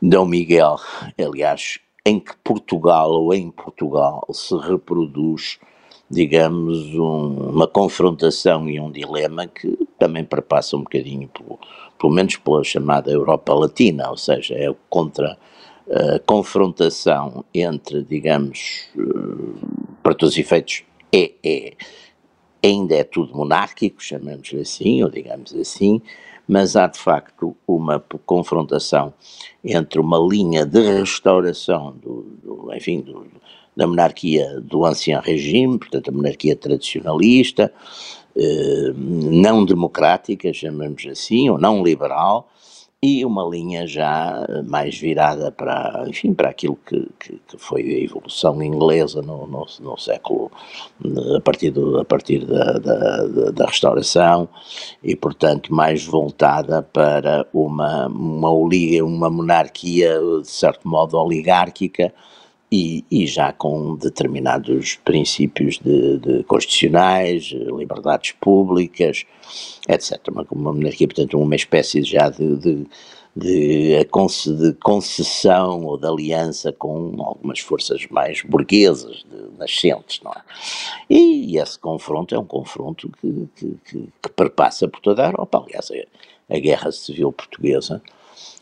Dom 0.00 0.26
Miguel, 0.26 0.76
aliás, 1.18 1.80
em 2.06 2.20
que 2.20 2.36
Portugal 2.44 3.10
ou 3.10 3.34
em 3.34 3.50
Portugal 3.50 4.24
se 4.32 4.56
reproduz, 4.56 5.58
digamos, 6.10 6.94
um, 6.94 7.50
uma 7.50 7.68
confrontação 7.68 8.68
e 8.68 8.80
um 8.80 8.90
dilema 8.90 9.46
que 9.46 9.78
também 9.98 10.24
perpassa 10.24 10.76
um 10.76 10.82
bocadinho, 10.82 11.28
pelo, 11.28 11.58
pelo 11.98 12.12
menos 12.12 12.36
pela 12.36 12.64
chamada 12.64 13.10
Europa 13.10 13.54
Latina, 13.54 14.10
ou 14.10 14.16
seja, 14.16 14.54
é 14.54 14.74
contra 14.88 15.38
a 15.90 16.18
confrontação 16.20 17.44
entre, 17.52 18.02
digamos, 18.04 18.88
eh, 18.96 19.02
para 20.02 20.14
todos 20.14 20.34
os 20.34 20.38
efeitos, 20.38 20.84
é, 21.12 21.32
é 21.42 21.72
ainda 22.62 22.94
é 22.94 23.02
tudo 23.02 23.36
monárquico, 23.36 24.02
chamemos-lhe 24.02 24.60
assim, 24.60 25.02
ou 25.02 25.10
digamos 25.10 25.52
assim, 25.54 26.00
mas 26.46 26.76
há 26.76 26.86
de 26.86 26.98
facto 26.98 27.56
uma 27.66 27.98
confrontação 28.24 29.12
entre 29.64 30.00
uma 30.00 30.18
linha 30.18 30.64
de 30.64 30.80
restauração 30.98 31.92
do, 32.00 32.22
do 32.42 32.74
enfim, 32.74 33.00
do, 33.00 33.26
da 33.80 33.86
monarquia 33.86 34.60
do 34.60 34.84
ancien 34.84 35.18
regime, 35.22 35.78
portanto 35.78 36.10
a 36.10 36.12
monarquia 36.12 36.54
tradicionalista, 36.54 37.72
eh, 38.36 38.92
não 38.94 39.64
democrática, 39.64 40.52
chamemos 40.52 41.06
assim, 41.06 41.48
ou 41.48 41.58
não 41.58 41.82
liberal, 41.82 42.46
e 43.02 43.24
uma 43.24 43.42
linha 43.42 43.86
já 43.86 44.46
mais 44.66 44.98
virada 44.98 45.50
para, 45.50 46.04
enfim, 46.06 46.34
para 46.34 46.50
aquilo 46.50 46.78
que, 46.84 47.08
que, 47.18 47.40
que 47.48 47.56
foi 47.56 47.80
a 47.80 48.04
evolução 48.04 48.62
inglesa 48.62 49.22
no, 49.22 49.46
no, 49.46 49.64
no, 49.80 49.96
século, 49.96 50.52
a 51.34 51.40
partir, 51.40 51.70
do, 51.70 51.98
a 51.98 52.04
partir 52.04 52.44
da, 52.44 52.72
da, 52.74 53.50
da, 53.52 53.64
restauração 53.64 54.46
e, 55.02 55.16
portanto, 55.16 55.74
mais 55.74 56.04
voltada 56.04 56.82
para 56.82 57.46
uma, 57.54 58.08
uma, 58.08 58.50
uma 58.50 59.30
monarquia, 59.30 60.20
de 60.42 60.50
certo 60.50 60.86
modo, 60.86 61.16
oligárquica, 61.16 62.12
e, 62.70 63.04
e, 63.10 63.26
já 63.26 63.52
com 63.52 63.96
determinados 63.96 64.96
princípios 65.04 65.78
de, 65.78 66.18
de 66.18 66.44
constitucionais, 66.44 67.50
liberdades 67.76 68.32
públicas, 68.32 69.24
etc. 69.88 70.20
Uma, 70.30 70.46
uma 70.52 70.72
monarquia, 70.72 71.08
portanto, 71.08 71.36
uma 71.38 71.56
espécie 71.56 72.04
já 72.04 72.30
de, 72.30 72.56
de, 72.56 72.86
de, 73.34 74.04
de 74.04 74.72
concessão 74.80 75.84
ou 75.84 75.98
de 75.98 76.06
aliança 76.06 76.72
com 76.72 77.14
algumas 77.18 77.58
forças 77.58 78.06
mais 78.08 78.42
burguesas, 78.42 79.24
nascentes, 79.58 80.20
não 80.22 80.32
é? 80.32 80.40
E, 81.08 81.58
esse 81.58 81.78
confronto 81.78 82.34
é 82.34 82.38
um 82.38 82.46
confronto 82.46 83.10
que, 83.20 83.48
que, 83.56 83.76
que, 83.84 84.08
que 84.22 84.30
perpassa 84.30 84.86
por 84.86 85.00
toda 85.00 85.24
a 85.24 85.30
Europa. 85.30 85.64
Aliás, 85.66 85.90
a, 85.90 86.54
a 86.54 86.58
Guerra 86.58 86.92
Civil 86.92 87.32
Portuguesa 87.32 88.00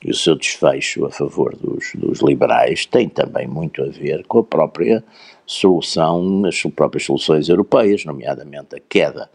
e 0.02 0.10
o 0.10 0.14
seu 0.14 0.34
desfecho 0.34 1.04
a 1.04 1.10
favor 1.10 1.56
dos, 1.56 1.92
dos 1.94 2.20
liberais 2.20 2.86
tem 2.86 3.08
também 3.08 3.46
muito 3.46 3.82
a 3.82 3.88
ver 3.88 4.24
com 4.26 4.38
a 4.38 4.44
própria 4.44 5.02
solução, 5.46 6.44
as 6.46 6.62
próprias 6.74 7.04
soluções 7.04 7.48
europeias, 7.48 8.04
nomeadamente 8.04 8.76
a 8.76 8.80
queda 8.80 9.28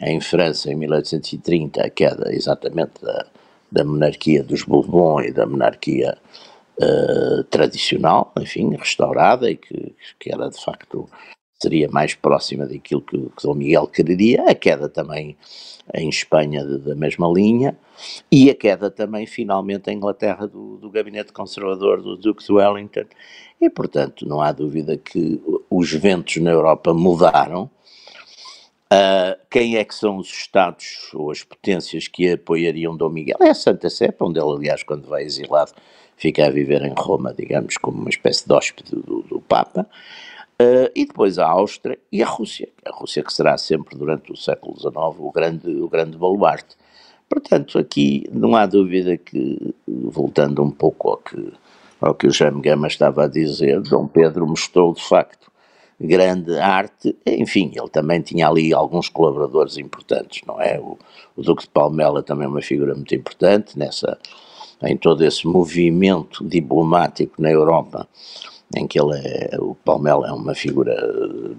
em 0.00 0.20
França 0.20 0.70
em 0.70 0.76
1830, 0.76 1.82
a 1.82 1.90
queda 1.90 2.32
exatamente 2.32 3.02
da, 3.02 3.26
da 3.72 3.84
monarquia 3.84 4.42
dos 4.42 4.62
Bourbon 4.62 5.22
e 5.22 5.32
da 5.32 5.46
monarquia 5.46 6.16
uh, 6.78 7.42
tradicional, 7.44 8.32
enfim, 8.38 8.76
restaurada 8.76 9.50
e 9.50 9.56
que, 9.56 9.94
que 10.18 10.32
era 10.32 10.48
de 10.50 10.62
facto 10.62 11.08
seria 11.58 11.88
mais 11.90 12.14
próxima 12.14 12.66
daquilo 12.66 13.00
que, 13.00 13.18
que 13.18 13.42
Dom 13.42 13.54
Miguel 13.54 13.86
quereria, 13.86 14.44
a 14.48 14.54
queda 14.54 14.88
também 14.88 15.36
em 15.94 16.08
Espanha 16.08 16.64
de, 16.64 16.78
da 16.78 16.94
mesma 16.94 17.28
linha, 17.28 17.76
e 18.30 18.50
a 18.50 18.54
queda 18.54 18.90
também 18.90 19.26
finalmente 19.26 19.90
em 19.90 19.96
Inglaterra 19.96 20.46
do, 20.46 20.76
do 20.76 20.90
gabinete 20.90 21.32
conservador 21.32 22.02
do 22.02 22.16
Duque 22.16 22.44
de 22.44 22.52
Wellington, 22.52 23.04
e 23.60 23.70
portanto 23.70 24.26
não 24.26 24.40
há 24.40 24.52
dúvida 24.52 24.96
que 24.96 25.40
os 25.70 25.92
ventos 25.92 26.36
na 26.36 26.50
Europa 26.50 26.92
mudaram, 26.92 27.70
Uh, 28.86 29.34
quem 29.50 29.76
é 29.76 29.84
que 29.84 29.92
são 29.92 30.16
os 30.18 30.28
Estados 30.28 31.10
ou 31.12 31.32
as 31.32 31.42
potências 31.42 32.06
que 32.06 32.30
apoiariam 32.30 32.96
Dom 32.96 33.08
Miguel? 33.08 33.36
É 33.40 33.50
a 33.50 33.54
Santa 33.54 33.90
Sé, 33.90 34.14
onde 34.20 34.38
ele, 34.38 34.48
aliás, 34.48 34.84
quando 34.84 35.08
vai 35.08 35.24
exilado, 35.24 35.72
fica 36.16 36.46
a 36.46 36.50
viver 36.50 36.82
em 36.82 36.94
Roma, 36.96 37.34
digamos, 37.34 37.76
como 37.78 37.98
uma 37.98 38.08
espécie 38.08 38.46
de 38.46 38.54
hóspede 38.54 38.92
do, 38.92 39.22
do 39.22 39.40
Papa. 39.40 39.88
Uh, 40.60 40.88
e 40.94 41.04
depois 41.04 41.38
a 41.38 41.46
Áustria 41.46 41.98
e 42.10 42.22
a 42.22 42.26
Rússia, 42.26 42.68
a 42.86 42.90
Rússia 42.90 43.22
que 43.22 43.32
será 43.32 43.58
sempre 43.58 43.94
durante 43.94 44.32
o 44.32 44.36
século 44.36 44.74
XIX 44.74 44.94
o 45.18 45.30
grande, 45.30 45.68
o 45.68 45.88
grande 45.88 46.16
baluarte. 46.16 46.76
Portanto, 47.28 47.78
aqui 47.78 48.24
não 48.32 48.56
há 48.56 48.64
dúvida 48.64 49.18
que, 49.18 49.74
voltando 49.86 50.62
um 50.62 50.70
pouco 50.70 51.10
ao 51.10 51.16
que, 51.18 51.52
ao 52.00 52.14
que 52.14 52.26
o 52.26 52.30
Jaime 52.32 52.62
Gama 52.62 52.86
estava 52.86 53.24
a 53.24 53.28
dizer, 53.28 53.82
Dom 53.82 54.06
Pedro 54.06 54.46
mostrou 54.46 54.94
de 54.94 55.02
facto 55.02 55.50
grande 56.00 56.58
arte, 56.58 57.16
enfim, 57.26 57.72
ele 57.74 57.88
também 57.88 58.20
tinha 58.20 58.48
ali 58.48 58.72
alguns 58.72 59.08
colaboradores 59.08 59.76
importantes, 59.76 60.42
não 60.46 60.60
é? 60.60 60.78
O, 60.78 60.98
o 61.36 61.42
Duque 61.42 61.64
de 61.64 61.70
Palmela 61.70 62.22
também 62.22 62.46
é 62.46 62.48
uma 62.48 62.62
figura 62.62 62.94
muito 62.94 63.14
importante 63.14 63.78
nessa, 63.78 64.18
em 64.82 64.96
todo 64.96 65.24
esse 65.24 65.46
movimento 65.46 66.44
diplomático 66.46 67.40
na 67.40 67.50
Europa 67.50 68.06
em 68.74 68.86
que 68.86 69.00
ele 69.00 69.16
é, 69.18 69.56
o 69.60 69.74
Palmela 69.74 70.28
é 70.28 70.32
uma 70.32 70.54
figura 70.54 70.94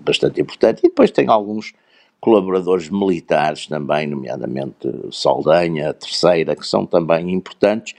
bastante 0.03 0.41
importante, 0.41 0.79
e 0.79 0.89
depois 0.89 1.11
tem 1.11 1.27
alguns 1.27 1.73
colaboradores 2.19 2.89
militares 2.89 3.67
também, 3.67 4.07
nomeadamente 4.07 4.89
Saldanha, 5.11 5.91
a 5.91 5.93
Terceira, 5.93 6.55
que 6.55 6.65
são 6.65 6.85
também 6.85 7.31
importantes, 7.31 7.93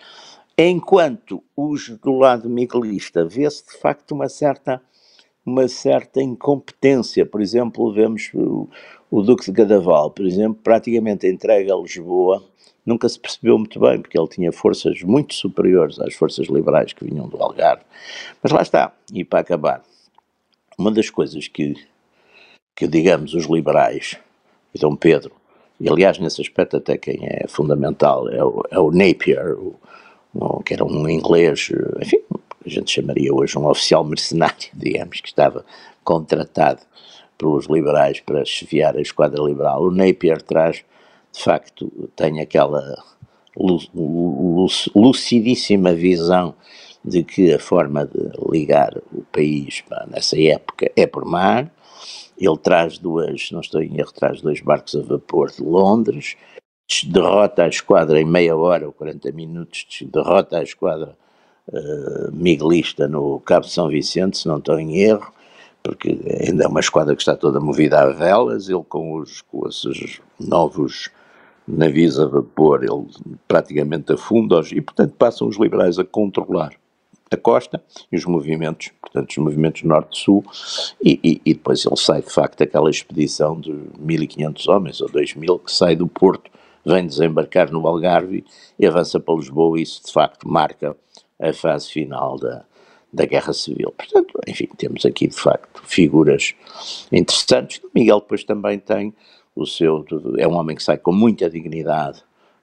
enquanto 0.56 1.42
os 1.56 1.88
do 1.88 2.18
lado 2.18 2.50
miguelista 2.50 3.24
vê-se 3.24 3.64
de 3.66 3.78
facto 3.78 4.12
uma 4.12 4.28
certa 4.28 4.82
uma 5.46 5.66
certa 5.66 6.20
incompetência, 6.20 7.24
por 7.24 7.40
exemplo, 7.40 7.90
vemos 7.90 8.30
o, 8.34 8.68
o 9.10 9.22
Duque 9.22 9.46
de 9.46 9.52
Cadaval, 9.52 10.10
por 10.10 10.26
exemplo, 10.26 10.60
praticamente 10.62 11.26
entregue 11.26 11.72
a 11.72 11.76
Lisboa, 11.76 12.44
nunca 12.88 13.08
se 13.08 13.18
percebeu 13.18 13.58
muito 13.58 13.78
bem, 13.78 14.00
porque 14.00 14.18
ele 14.18 14.28
tinha 14.28 14.50
forças 14.50 15.02
muito 15.02 15.34
superiores 15.34 16.00
às 16.00 16.14
forças 16.14 16.48
liberais 16.48 16.92
que 16.92 17.04
vinham 17.04 17.28
do 17.28 17.40
Algarve. 17.42 17.82
Mas 18.42 18.50
lá 18.52 18.62
está, 18.62 18.92
e 19.12 19.24
para 19.24 19.40
acabar, 19.40 19.82
uma 20.78 20.90
das 20.90 21.10
coisas 21.10 21.46
que, 21.48 21.74
que 22.74 22.86
digamos, 22.88 23.34
os 23.34 23.44
liberais 23.44 24.16
e 24.74 24.78
Dom 24.78 24.96
Pedro, 24.96 25.32
e 25.78 25.88
aliás 25.88 26.18
nesse 26.18 26.40
aspecto 26.40 26.76
até 26.76 26.96
quem 26.96 27.18
é 27.22 27.46
fundamental 27.46 28.28
é 28.28 28.42
o, 28.42 28.62
é 28.70 28.78
o 28.78 28.90
Napier, 28.90 29.54
o, 29.54 29.76
o, 30.34 30.62
que 30.62 30.74
era 30.74 30.84
um 30.84 31.08
inglês, 31.08 31.70
enfim, 32.00 32.20
a 32.64 32.68
gente 32.68 32.90
chamaria 32.90 33.32
hoje 33.32 33.58
um 33.58 33.66
oficial 33.66 34.04
mercenário, 34.04 34.68
digamos, 34.74 35.20
que 35.20 35.28
estava 35.28 35.64
contratado 36.02 36.80
pelos 37.36 37.66
liberais 37.66 38.20
para 38.20 38.44
chefiar 38.44 38.96
a 38.96 39.00
esquadra 39.00 39.42
liberal. 39.42 39.82
O 39.82 39.90
Napier 39.90 40.42
traz, 40.42 40.84
de 41.32 41.42
facto, 41.42 42.10
tem 42.16 42.40
aquela 42.40 42.96
lucidíssima 44.94 45.92
visão 45.92 46.54
de 47.04 47.24
que 47.24 47.52
a 47.52 47.58
forma 47.58 48.06
de 48.06 48.30
ligar 48.50 48.96
o 49.12 49.22
país 49.32 49.80
pá, 49.82 50.06
nessa 50.08 50.40
época 50.40 50.90
é 50.96 51.06
por 51.06 51.24
mar. 51.24 51.70
Ele 52.38 52.56
traz 52.58 52.98
duas, 52.98 53.50
não 53.50 53.60
estou 53.60 53.82
em 53.82 53.98
erro, 53.98 54.12
traz 54.12 54.40
dois 54.40 54.60
barcos 54.60 54.94
a 54.94 55.02
vapor 55.02 55.50
de 55.50 55.62
Londres, 55.62 56.36
derrota 57.06 57.64
a 57.64 57.68
esquadra 57.68 58.20
em 58.20 58.24
meia 58.24 58.56
hora 58.56 58.86
ou 58.86 58.92
40 58.92 59.32
minutos, 59.32 59.86
derrota 60.02 60.58
a 60.58 60.62
esquadra 60.62 61.16
uh, 61.68 62.32
miguelista 62.32 63.08
no 63.08 63.40
Cabo 63.40 63.66
de 63.66 63.72
São 63.72 63.88
Vicente, 63.88 64.38
se 64.38 64.46
não 64.46 64.58
estou 64.58 64.78
em 64.78 65.00
erro, 65.00 65.32
porque 65.82 66.16
ainda 66.46 66.64
é 66.64 66.68
uma 66.68 66.80
esquadra 66.80 67.16
que 67.16 67.22
está 67.22 67.36
toda 67.36 67.60
movida 67.60 68.00
a 68.00 68.06
velas, 68.12 68.68
ele 68.68 68.84
com 68.88 69.14
os, 69.14 69.42
com 69.42 69.66
esses 69.66 70.20
novos 70.38 71.10
navios 71.68 72.18
a 72.18 72.26
vapor, 72.26 72.82
ele 72.82 73.06
praticamente 73.46 74.12
afunda-os 74.12 74.72
e, 74.72 74.80
portanto, 74.80 75.14
passam 75.18 75.48
os 75.48 75.58
liberais 75.58 75.98
a 75.98 76.04
controlar 76.04 76.72
da 77.30 77.36
costa 77.36 77.82
e 78.10 78.16
os 78.16 78.24
movimentos, 78.24 78.90
portanto, 79.02 79.30
os 79.30 79.36
movimentos 79.36 79.82
norte-sul, 79.82 80.42
e, 81.04 81.20
e, 81.22 81.42
e, 81.44 81.54
depois 81.54 81.84
ele 81.84 81.96
sai 81.96 82.22
de 82.22 82.30
facto 82.30 82.58
daquela 82.58 82.88
expedição 82.88 83.60
de 83.60 83.70
1.500 83.70 84.68
homens 84.68 85.00
ou 85.00 85.08
2.000 85.08 85.64
que 85.64 85.72
sai 85.72 85.94
do 85.94 86.08
Porto, 86.08 86.50
vem 86.84 87.06
desembarcar 87.06 87.70
no 87.70 87.86
Algarve 87.86 88.44
e 88.78 88.86
avança 88.86 89.20
para 89.20 89.34
Lisboa, 89.34 89.78
e 89.78 89.82
isso 89.82 90.06
de 90.06 90.12
facto 90.12 90.48
marca 90.48 90.96
a 91.38 91.52
fase 91.52 91.90
final 91.90 92.38
da, 92.38 92.64
da 93.12 93.26
Guerra 93.26 93.52
Civil. 93.52 93.92
Portanto, 93.96 94.38
enfim, 94.46 94.68
temos 94.76 95.04
aqui 95.04 95.28
de 95.28 95.36
facto 95.36 95.82
figuras 95.84 96.54
interessantes. 97.12 97.80
Miguel 97.94 98.20
depois 98.20 98.44
também 98.44 98.78
tem 98.78 99.14
o 99.58 99.66
seu, 99.66 100.04
é 100.38 100.46
um 100.46 100.54
homem 100.54 100.76
que 100.76 100.82
sai 100.82 100.96
com 100.96 101.12
muita 101.12 101.50
dignidade 101.50 102.22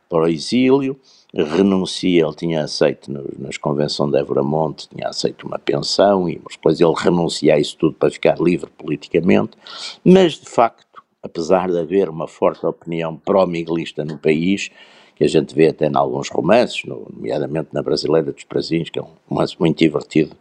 para 0.09 0.23
o 0.23 0.27
exílio, 0.27 0.97
renuncia, 1.33 2.23
ele 2.23 2.35
tinha 2.35 2.63
aceito 2.63 3.11
no, 3.11 3.25
nas 3.37 3.57
convenções 3.57 4.11
de 4.11 4.41
Monte, 4.41 4.87
tinha 4.87 5.09
aceito 5.09 5.45
uma 5.45 5.59
pensão 5.59 6.29
e 6.29 6.41
depois 6.49 6.79
ele 6.79 6.93
renuncia 6.95 7.55
a 7.55 7.59
isso 7.59 7.75
tudo 7.77 7.95
para 7.95 8.11
ficar 8.11 8.39
livre 8.39 8.69
politicamente, 8.77 9.57
mas 10.03 10.33
de 10.33 10.47
facto, 10.47 11.03
apesar 11.21 11.69
de 11.69 11.79
haver 11.79 12.07
uma 12.07 12.27
forte 12.27 12.65
opinião 12.65 13.17
pró-miguelista 13.17 14.05
no 14.05 14.17
país, 14.17 14.69
que 15.15 15.23
a 15.23 15.27
gente 15.27 15.55
vê 15.55 15.69
até 15.69 15.87
em 15.87 15.95
alguns 15.95 16.29
romances, 16.29 16.83
nomeadamente 16.85 17.69
na 17.71 17.81
Brasileira 17.81 18.31
dos 18.31 18.43
Prazinhos, 18.43 18.89
que 18.89 18.99
é 18.99 19.01
um 19.01 19.11
romance 19.27 19.55
muito 19.59 19.77
divertido 19.79 20.35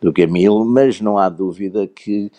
do 0.00 0.12
Camilo, 0.12 0.64
mas 0.64 1.00
não 1.00 1.18
há 1.18 1.28
dúvida 1.28 1.86
que 1.86 2.30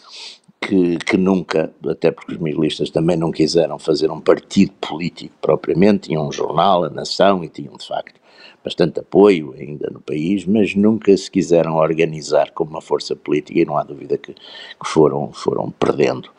que, 0.68 0.98
que, 0.98 1.18
nunca, 1.18 1.72
até 1.88 2.12
porque 2.12 2.34
os 2.34 2.40
miguelistas 2.40 2.90
também 2.90 3.18
não 3.18 3.32
quiseram 3.32 3.78
fazer 3.78 4.10
um 4.12 4.22
partido 4.22 4.72
político 4.80 5.34
propriamente, 5.42 6.10
tinham 6.10 6.28
um 6.28 6.32
jornal, 6.32 6.84
a 6.84 6.90
Nação, 6.90 7.44
e 7.44 7.50
tinham 7.50 7.76
de 7.76 7.88
facto 7.88 8.22
bastante 8.64 9.00
apoio 9.00 9.54
ainda 9.60 9.90
no 9.92 10.00
país, 10.00 10.46
mas 10.46 10.74
nunca 10.74 11.16
se 11.18 11.30
quiseram 11.30 11.76
organizar 11.76 12.52
como 12.52 12.72
uma 12.72 12.82
força 12.82 13.16
política 13.16 13.60
e 13.60 13.66
não 13.66 13.78
há 13.78 13.84
dúvida 13.84 14.18
que, 14.18 14.34
que 14.34 14.88
foram, 14.88 15.34
foram 15.34 15.70
perdendo, 15.72 16.30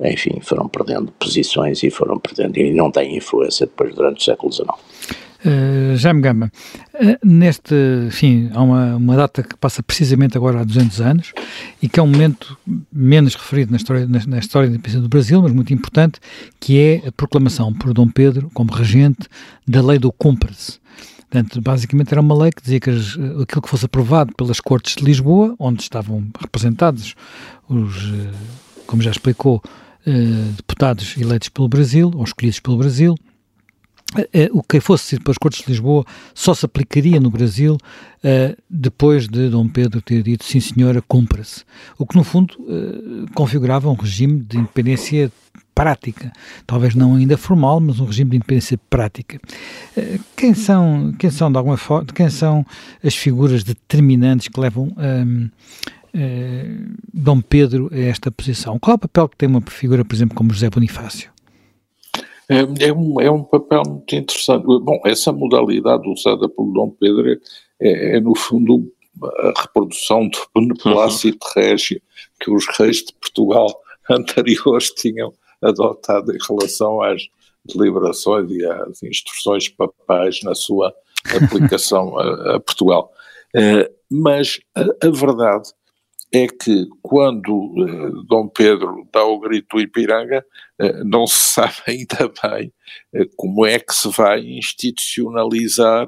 enfim, 0.00 0.40
foram 0.40 0.68
perdendo 0.68 1.10
posições 1.12 1.82
e 1.82 1.90
foram 1.90 2.18
perdendo, 2.18 2.56
e 2.58 2.72
não 2.72 2.90
têm 2.90 3.16
influência 3.16 3.66
depois 3.66 3.94
durante 3.94 4.20
o 4.20 4.24
século 4.24 4.52
XIX. 4.52 4.68
Uh, 5.44 5.94
Jaime 5.94 6.22
Gama, 6.22 6.50
uh, 6.94 7.18
neste, 7.22 7.74
enfim, 8.06 8.50
há 8.54 8.62
uma, 8.62 8.96
uma 8.96 9.14
data 9.14 9.42
que 9.42 9.54
passa 9.56 9.82
precisamente 9.82 10.38
agora 10.38 10.62
há 10.62 10.64
200 10.64 11.00
anos 11.02 11.32
e 11.82 11.88
que 11.88 12.00
é 12.00 12.02
um 12.02 12.06
momento 12.06 12.56
menos 12.90 13.34
referido 13.34 13.70
na 13.70 13.76
história, 13.76 14.06
na, 14.06 14.24
na 14.26 14.38
história 14.38 14.70
da 14.70 14.74
independência 14.74 15.02
do 15.02 15.08
Brasil, 15.08 15.42
mas 15.42 15.52
muito 15.52 15.74
importante, 15.74 16.18
que 16.58 16.78
é 16.78 17.08
a 17.08 17.12
proclamação 17.12 17.74
por 17.74 17.92
Dom 17.92 18.08
Pedro, 18.08 18.50
como 18.54 18.72
regente, 18.72 19.28
da 19.68 19.82
lei 19.82 19.98
do 19.98 20.10
cúmplice. 20.10 20.80
Portanto, 21.28 21.60
basicamente 21.60 22.10
era 22.12 22.22
uma 22.22 22.34
lei 22.34 22.50
que 22.50 22.62
dizia 22.62 22.80
que 22.80 22.88
as, 22.88 23.10
aquilo 23.42 23.60
que 23.60 23.68
fosse 23.68 23.84
aprovado 23.84 24.32
pelas 24.34 24.60
Cortes 24.60 24.94
de 24.96 25.04
Lisboa, 25.04 25.54
onde 25.58 25.82
estavam 25.82 26.26
representados 26.40 27.14
os, 27.68 28.14
como 28.86 29.02
já 29.02 29.10
explicou, 29.10 29.62
deputados 30.56 31.16
eleitos 31.18 31.50
pelo 31.50 31.68
Brasil, 31.68 32.10
ou 32.14 32.24
escolhidos 32.24 32.60
pelo 32.60 32.78
Brasil, 32.78 33.14
o 34.52 34.62
que 34.62 34.80
fosse 34.80 35.04
decidido 35.04 35.24
pelas 35.24 35.38
Cortes 35.38 35.64
de 35.64 35.70
Lisboa 35.70 36.04
só 36.34 36.54
se 36.54 36.64
aplicaria 36.64 37.20
no 37.20 37.30
Brasil 37.30 37.76
uh, 37.76 38.62
depois 38.68 39.28
de 39.28 39.48
Dom 39.48 39.68
Pedro 39.68 40.00
ter 40.00 40.22
dito 40.22 40.44
sim 40.44 40.60
senhora, 40.60 41.02
cumpra-se. 41.02 41.64
O 41.98 42.06
que 42.06 42.16
no 42.16 42.24
fundo 42.24 42.54
uh, 42.60 43.26
configurava 43.34 43.88
um 43.90 43.94
regime 43.94 44.40
de 44.40 44.58
independência 44.58 45.30
prática, 45.74 46.32
talvez 46.66 46.94
não 46.94 47.16
ainda 47.16 47.36
formal, 47.36 47.80
mas 47.80 47.98
um 47.98 48.04
regime 48.04 48.30
de 48.30 48.36
independência 48.36 48.78
prática. 48.88 49.40
quem 50.36 50.54
são, 50.54 51.12
quem 51.18 51.30
são 51.30 51.50
de 51.50 51.58
alguma 51.58 51.76
forma, 51.76 52.06
quem 52.14 52.30
são 52.30 52.64
as 53.02 53.16
figuras 53.16 53.64
determinantes 53.64 54.46
que 54.46 54.60
levam 54.60 54.94
um, 54.96 55.50
Dom 57.12 57.40
Pedro 57.40 57.90
a 57.92 57.98
esta 57.98 58.30
posição? 58.30 58.78
Qual 58.78 58.92
é 58.92 58.94
o 58.94 58.98
papel 59.00 59.28
que 59.28 59.36
tem 59.36 59.48
uma 59.48 59.60
figura, 59.62 60.04
por 60.04 60.14
exemplo, 60.14 60.36
como 60.36 60.52
José 60.52 60.70
Bonifácio? 60.70 61.33
É, 62.48 62.86
é, 62.86 62.92
um, 62.92 63.20
é 63.20 63.30
um 63.30 63.42
papel 63.42 63.82
muito 63.86 64.14
interessante. 64.14 64.64
Bom, 64.64 65.00
essa 65.04 65.32
modalidade 65.32 66.08
usada 66.08 66.48
pelo 66.48 66.72
Dom 66.72 66.90
Pedro 66.90 67.40
é, 67.80 68.16
é 68.16 68.20
no 68.20 68.34
fundo, 68.34 68.92
a 69.22 69.62
reprodução 69.62 70.28
do 70.28 70.38
beneplácito 70.54 71.46
uhum. 71.46 71.62
régio 71.62 72.02
que 72.40 72.50
os 72.50 72.66
reis 72.78 72.98
de 72.98 73.12
Portugal 73.14 73.68
anteriores 74.10 74.90
tinham 74.90 75.32
adotado 75.62 76.32
em 76.34 76.38
relação 76.46 77.00
às 77.00 77.22
deliberações 77.64 78.50
e 78.50 78.64
às 78.66 79.02
instruções 79.02 79.68
papais 79.68 80.42
na 80.42 80.54
sua 80.54 80.94
aplicação 81.42 82.18
a, 82.18 82.56
a 82.56 82.60
Portugal. 82.60 83.10
Uh, 83.54 83.88
mas 84.10 84.60
a, 84.74 84.82
a 85.06 85.10
verdade 85.10 85.70
é 86.34 86.48
que 86.48 86.86
quando 87.02 87.72
eh, 87.78 88.24
Dom 88.26 88.48
Pedro 88.48 89.08
dá 89.12 89.24
o 89.24 89.38
grito 89.38 89.80
Ipiranga, 89.80 90.44
eh, 90.78 91.04
não 91.04 91.26
se 91.26 91.52
sabe 91.52 91.74
ainda 91.86 92.32
bem 92.42 92.72
eh, 93.14 93.26
como 93.36 93.64
é 93.64 93.78
que 93.78 93.94
se 93.94 94.08
vai 94.08 94.40
institucionalizar 94.40 96.06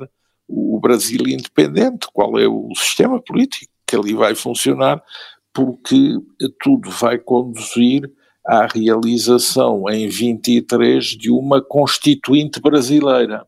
o 0.49 0.79
Brasil 0.81 1.21
independente, 1.27 2.07
qual 2.13 2.39
é 2.39 2.47
o 2.47 2.71
sistema 2.77 3.21
político 3.21 3.73
que 3.87 3.97
ali 3.97 4.15
vai 4.15 4.35
funcionar, 4.35 5.03
porque 5.53 6.15
tudo 6.61 6.91
vai 6.91 7.19
conduzir 7.19 8.11
à 8.45 8.67
realização 8.67 9.89
em 9.89 10.09
23 10.09 11.05
de 11.05 11.31
uma 11.31 11.63
constituinte 11.63 12.61
brasileira. 12.61 13.47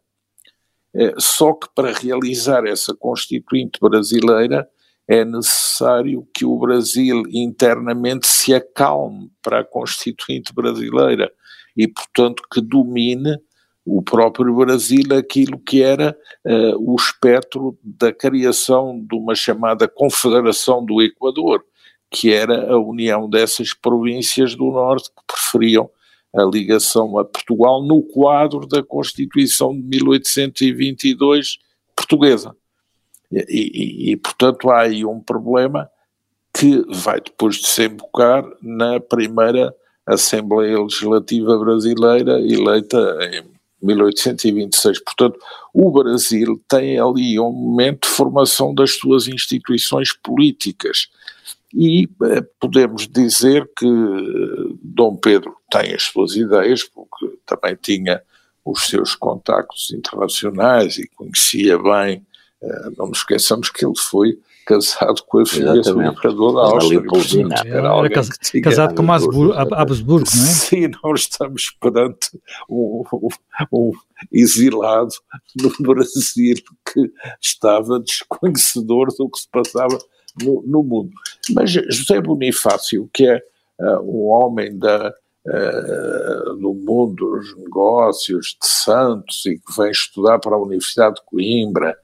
Só 1.18 1.52
que 1.52 1.68
para 1.74 1.92
realizar 1.92 2.66
essa 2.66 2.94
constituinte 2.94 3.78
brasileira 3.80 4.68
é 5.09 5.24
necessário 5.24 6.28
que 6.34 6.44
o 6.44 6.59
Brasil 6.59 7.22
internamente 7.32 8.26
se 8.26 8.54
acalme 8.54 9.30
para 9.42 9.61
a 9.61 9.64
Constituinte 9.64 10.52
brasileira 10.52 11.32
e, 11.74 11.88
portanto, 11.88 12.42
que 12.52 12.61
domine 12.61 13.38
o 13.86 14.02
próprio 14.02 14.54
Brasil 14.54 15.04
aquilo 15.16 15.59
que 15.59 15.82
era 15.82 16.14
uh, 16.44 16.76
o 16.78 16.94
espectro 16.94 17.78
da 17.82 18.12
criação 18.12 19.02
de 19.02 19.16
uma 19.16 19.34
chamada 19.34 19.88
Confederação 19.88 20.84
do 20.84 21.00
Equador, 21.00 21.64
que 22.11 22.30
era 22.30 22.70
a 22.70 22.78
união 22.78 23.30
dessas 23.30 23.72
províncias 23.72 24.54
do 24.54 24.70
Norte 24.70 25.09
que 25.09 25.22
preferiam 25.26 25.88
a 26.36 26.44
ligação 26.44 27.18
a 27.18 27.24
Portugal 27.24 27.82
no 27.82 28.02
quadro 28.02 28.66
da 28.66 28.82
Constituição 28.82 29.72
de 29.72 29.82
1822 29.82 31.59
portuguesa. 31.96 32.54
E, 33.30 33.44
e, 33.48 34.12
e, 34.12 34.16
portanto, 34.16 34.70
há 34.70 34.82
aí 34.82 35.04
um 35.04 35.20
problema 35.20 35.90
que 36.52 36.82
vai 36.88 37.20
depois 37.20 37.60
desembocar 37.60 38.44
na 38.62 38.98
primeira 38.98 39.74
Assembleia 40.06 40.80
Legislativa 40.80 41.58
Brasileira, 41.58 42.40
eleita 42.40 43.18
em 43.30 43.44
1826. 43.86 45.04
Portanto, 45.04 45.38
o 45.72 45.90
Brasil 45.90 46.60
tem 46.66 46.98
ali 46.98 47.38
um 47.38 47.52
momento 47.52 48.08
de 48.08 48.14
formação 48.14 48.74
das 48.74 48.96
suas 48.96 49.28
instituições 49.28 50.12
políticas. 50.12 51.08
E 51.72 52.08
eh, 52.22 52.42
podemos 52.58 53.06
dizer 53.06 53.70
que 53.76 53.86
Dom 54.82 55.16
Pedro 55.16 55.54
tem 55.70 55.94
as 55.94 56.04
suas 56.04 56.34
ideias, 56.34 56.82
porque 56.82 57.38
também 57.44 57.76
tinha 57.80 58.22
os 58.64 58.86
seus 58.86 59.14
contactos 59.14 59.90
internacionais 59.92 60.98
e 60.98 61.06
conhecia 61.08 61.78
bem 61.78 62.14
eh, 62.16 62.38
não 62.96 63.09
nos 63.09 63.18
esqueçamos 63.18 63.70
que 63.70 63.84
ele 63.84 63.94
foi 63.96 64.38
casado 64.68 65.22
com 65.26 65.40
a 65.40 65.46
filha 65.46 65.80
do 65.80 66.02
imperador 66.02 66.54
da 66.54 66.61
Áustria. 66.61 67.02
Era, 67.64 67.88
era 67.88 68.11
cas 68.11 68.28
casado 68.62 68.94
com 68.94 69.11
Habsburgo, 69.11 69.54
Habsburgo, 69.54 70.26
não 70.36 70.44
é? 70.44 70.46
Sim, 70.52 70.90
nós 71.02 71.20
estamos 71.20 71.70
perante 71.80 72.38
um, 72.68 73.02
um, 73.11 73.28
um, 73.72 73.92
exilado 74.30 75.14
no 75.56 75.72
Brasil 75.80 76.54
que 76.92 77.11
estava 77.40 77.98
desconhecedor 77.98 79.09
do 79.16 79.30
que 79.30 79.38
se 79.38 79.48
passava 79.48 79.98
no, 80.42 80.62
no 80.66 80.82
mundo. 80.82 81.12
Mas 81.54 81.70
José 81.70 82.20
Bonifácio, 82.20 83.09
que 83.12 83.26
é 83.26 83.42
uh, 83.80 84.00
um 84.02 84.26
homem 84.26 84.76
da, 84.76 85.14
uh, 85.46 86.56
do 86.56 86.74
mundo 86.74 87.14
dos 87.14 87.56
negócios 87.56 88.56
de 88.61 88.68
Santos 88.68 89.46
e 89.46 89.54
que 89.54 89.76
vem 89.80 89.90
estudar 89.90 90.38
para 90.38 90.54
a 90.54 90.61
Universidade 90.61 91.16
de 91.16 91.22
Coimbra, 91.24 91.96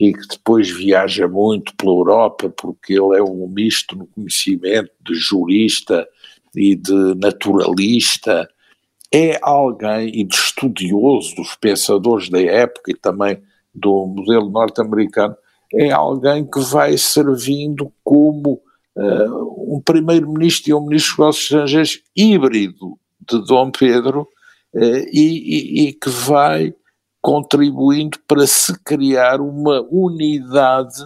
e 0.00 0.14
que 0.14 0.26
depois 0.26 0.70
viaja 0.70 1.28
muito 1.28 1.76
pela 1.76 1.92
Europa 1.92 2.48
porque 2.56 2.94
ele 2.94 3.18
é 3.18 3.22
um 3.22 3.46
misto 3.46 3.94
no 3.94 4.06
conhecimento 4.06 4.90
de 5.04 5.14
jurista 5.14 6.08
e 6.56 6.74
de 6.74 7.14
naturalista, 7.16 8.48
é 9.12 9.38
alguém 9.42 10.08
e 10.08 10.24
de 10.24 10.34
estudioso 10.34 11.36
dos 11.36 11.54
pensadores 11.56 12.30
da 12.30 12.40
época 12.40 12.90
e 12.90 12.94
também 12.94 13.42
do 13.74 14.06
modelo 14.06 14.48
norte-americano, 14.48 15.36
é 15.72 15.90
alguém 15.90 16.48
que 16.48 16.60
vai 16.60 16.96
servindo 16.96 17.92
como 18.02 18.60
uh, 18.96 19.76
um 19.76 19.82
primeiro-ministro 19.84 20.70
e 20.70 20.74
um 20.74 20.86
ministro 20.86 21.10
dos 21.10 21.18
negócios 21.18 21.44
estrangeiros 21.44 22.02
híbrido 22.16 22.98
de 23.28 23.44
Dom 23.46 23.70
Pedro 23.70 24.22
uh, 24.74 25.06
e, 25.12 25.82
e, 25.82 25.88
e 25.88 25.92
que 25.92 26.08
vai 26.08 26.74
contribuindo 27.20 28.18
para 28.26 28.46
se 28.46 28.78
criar 28.82 29.40
uma 29.40 29.80
unidade 29.90 31.02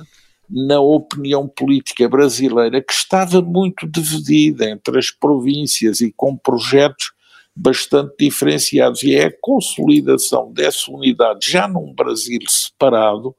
na 0.49 0.81
opinião 0.81 1.49
política 1.49 2.09
brasileira 2.09 2.83
que 2.83 2.93
estava 2.93 3.41
muito 3.41 3.89
dividida 3.89 4.69
entre 4.69 4.99
as 4.99 5.11
províncias 5.11 6.01
e 6.01 6.13
com 6.13 6.37
projetos 6.37 7.13
bastante 7.57 8.15
diferenciados. 8.19 9.03
E 9.03 9.15
é 9.15 9.27
a 9.27 9.37
consolidação 9.41 10.53
dessa 10.53 10.91
unidade 10.91 11.51
já 11.51 11.67
num 11.67 11.93
Brasil 11.93 12.41
separado. 12.49 13.35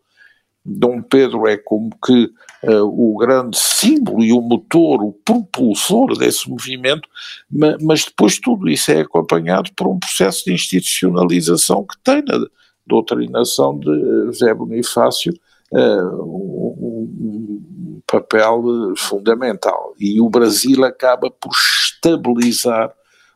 Dom 0.68 1.00
Pedro 1.02 1.48
é 1.48 1.58
como 1.58 1.92
que 2.04 2.32
uh, 2.64 2.84
o 2.84 3.18
grande 3.18 3.56
símbolo 3.56 4.24
e 4.24 4.34
o 4.34 4.42
motor, 4.42 5.04
o 5.04 5.12
propulsor 5.12 6.18
desse 6.18 6.50
movimento, 6.50 7.08
mas, 7.52 7.84
mas 7.84 8.06
depois 8.06 8.40
tudo 8.40 8.68
isso 8.68 8.92
é 8.92 9.02
acompanhado 9.02 9.72
por 9.76 9.88
um 9.88 10.00
processo 10.00 10.46
de 10.46 10.54
institucionalização 10.54 11.86
que 11.86 11.96
tem 12.04 12.24
na 12.24 12.48
doutrinação 12.86 13.78
de 13.80 14.26
José 14.26 14.54
Bonifácio 14.54 15.34
uh, 15.72 16.24
um, 16.24 18.02
papel 18.08 18.64
fundamental. 18.98 19.94
E 20.00 20.22
o 20.22 20.30
Brasil 20.30 20.84
acaba 20.84 21.32
por 21.32 21.52
estabilizar 21.52 22.94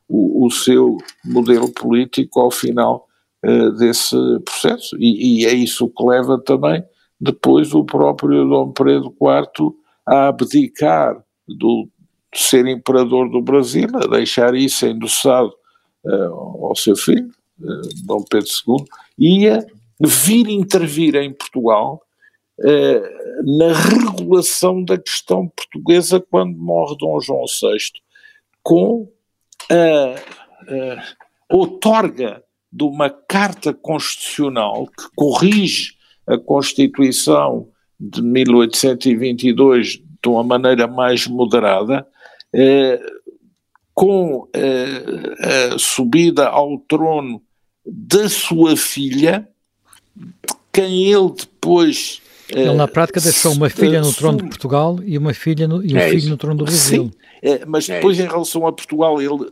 o, 0.07 0.45
o 0.45 0.51
seu 0.51 0.97
modelo 1.25 1.69
político 1.69 2.39
ao 2.39 2.51
final 2.51 3.07
uh, 3.45 3.71
desse 3.73 4.15
processo. 4.45 4.95
E, 4.99 5.41
e, 5.41 5.45
é 5.45 5.53
isso 5.53 5.89
que 5.89 6.03
leva 6.03 6.39
também 6.39 6.83
depois 7.19 7.73
o 7.73 7.83
próprio 7.83 8.47
Dom 8.47 8.71
Pedro 8.71 9.13
IV 9.21 9.73
a 10.05 10.27
abdicar 10.27 11.21
do 11.47 11.87
ser 12.33 12.65
imperador 12.67 13.29
do 13.29 13.41
Brasil, 13.41 13.87
a 13.95 14.07
deixar 14.07 14.55
isso 14.55 14.85
endossado 14.85 15.51
uh, 16.05 16.65
ao 16.65 16.75
seu 16.75 16.95
filho, 16.95 17.29
uh, 17.59 18.05
Dom 18.05 18.23
Pedro 18.29 18.49
II, 18.67 18.85
e 19.20 19.49
a 19.49 19.61
vir 19.99 20.47
intervir 20.47 21.15
em 21.15 21.34
Portugal 21.34 22.01
uh, 22.59 23.57
na 23.57 23.74
regulação 23.74 24.84
da 24.84 24.97
questão 24.97 25.49
portuguesa 25.49 26.24
quando 26.32 26.57
morre 26.57 26.95
Dom 26.97 27.20
João 27.20 27.43
VI, 27.45 27.78
com 28.63 29.01
uh, 29.72 31.01
outorga 31.49 32.41
de 32.72 32.84
uma 32.84 33.09
carta 33.09 33.74
constitucional 33.74 34.88
que 34.88 35.09
corrige 35.15 35.95
a 36.26 36.38
Constituição 36.38 37.67
de 37.99 38.22
1822 38.22 39.97
de 39.97 40.30
uma 40.30 40.43
maneira 40.43 40.88
mais 40.88 41.26
moderada, 41.26 42.07
com 43.95 44.47
a 44.53 45.78
subida 45.80 46.47
ao 46.47 46.78
trono 46.80 47.41
da 47.86 48.30
sua 48.30 48.75
filha, 48.75 49.47
quem 50.71 51.11
ele 51.11 51.32
depois. 51.38 52.21
Ele, 52.49 52.73
na 52.73 52.88
prática, 52.88 53.21
deixou 53.21 53.53
uma 53.53 53.69
filha 53.69 54.01
no 54.01 54.11
trono 54.11 54.39
de 54.39 54.49
Portugal 54.49 54.99
e 55.03 55.17
uma 55.17 55.34
filha 55.34 55.67
no, 55.67 55.84
e 55.86 55.93
um 55.93 55.97
é 55.97 56.07
filho 56.07 56.17
isso. 56.17 56.30
no 56.30 56.38
trono 56.38 56.57
do 56.57 56.65
Brasil. 56.65 57.05
Sim, 57.05 57.11
é, 57.41 57.65
mas 57.65 57.88
é 57.89 57.95
depois, 57.95 58.19
é 58.19 58.23
em 58.23 58.27
relação 58.27 58.65
a 58.65 58.73
Portugal, 58.73 59.21
ele, 59.21 59.49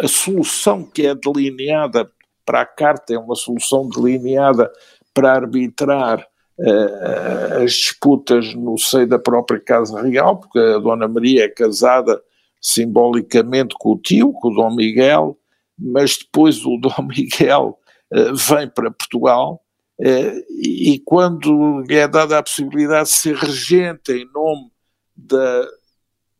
a, 0.00 0.04
a 0.04 0.08
solução 0.08 0.82
que 0.82 1.06
é 1.06 1.14
delineada 1.14 2.10
para 2.44 2.62
a 2.62 2.66
carta 2.66 3.14
é 3.14 3.18
uma 3.18 3.36
solução 3.36 3.88
delineada 3.88 4.70
para 5.12 5.32
arbitrar 5.32 6.26
uh, 6.58 7.62
as 7.62 7.72
disputas 7.72 8.54
no 8.54 8.78
seio 8.78 9.06
da 9.06 9.18
própria 9.18 9.60
Casa 9.60 10.00
Real, 10.02 10.38
porque 10.38 10.58
a 10.58 10.78
Dona 10.78 11.06
Maria 11.06 11.44
é 11.44 11.48
casada 11.48 12.20
simbolicamente 12.60 13.74
com 13.78 13.92
o 13.92 13.98
tio, 13.98 14.32
com 14.32 14.48
o 14.48 14.54
Dom 14.54 14.74
Miguel, 14.74 15.36
mas 15.80 16.18
depois 16.18 16.64
o 16.64 16.76
Dom 16.76 16.94
Miguel 17.08 17.78
uh, 18.12 18.34
vem 18.34 18.68
para 18.68 18.90
Portugal 18.90 19.62
uh, 20.00 20.54
e 20.62 21.00
quando 21.04 21.80
lhe 21.80 21.96
é 21.96 22.06
dada 22.06 22.38
a 22.38 22.42
possibilidade 22.42 23.08
de 23.08 23.14
ser 23.14 23.36
regente 23.36 24.12
em 24.12 24.28
nome 24.32 24.70
da 25.16 25.68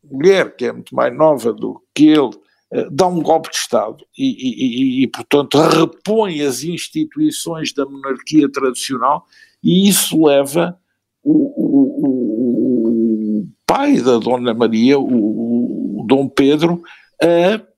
mulher, 0.03 0.55
que 0.55 0.65
é 0.65 0.71
muito 0.71 0.95
mais 0.95 1.15
nova 1.15 1.53
do 1.53 1.81
que 1.93 2.07
ele, 2.07 2.19
uh, 2.29 2.89
dá 2.91 3.07
um 3.07 3.21
golpe 3.21 3.49
de 3.49 3.57
Estado 3.57 4.05
e, 4.17 4.25
e, 4.25 5.03
e, 5.03 5.07
portanto, 5.07 5.57
repõe 5.57 6.41
as 6.41 6.63
instituições 6.63 7.73
da 7.73 7.85
monarquia 7.85 8.49
tradicional 8.51 9.25
e 9.63 9.87
isso 9.89 10.23
leva 10.25 10.77
o, 11.23 11.31
o, 11.31 12.05
o, 12.05 13.39
o 13.39 13.47
pai 13.65 14.01
da 14.01 14.17
Dona 14.17 14.53
Maria, 14.53 14.99
o, 14.99 16.03
Dom 16.11 16.27
Pedro, 16.27 16.81
a 17.21 17.70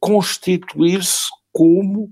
constituir-se 0.00 1.28
como 1.52 2.10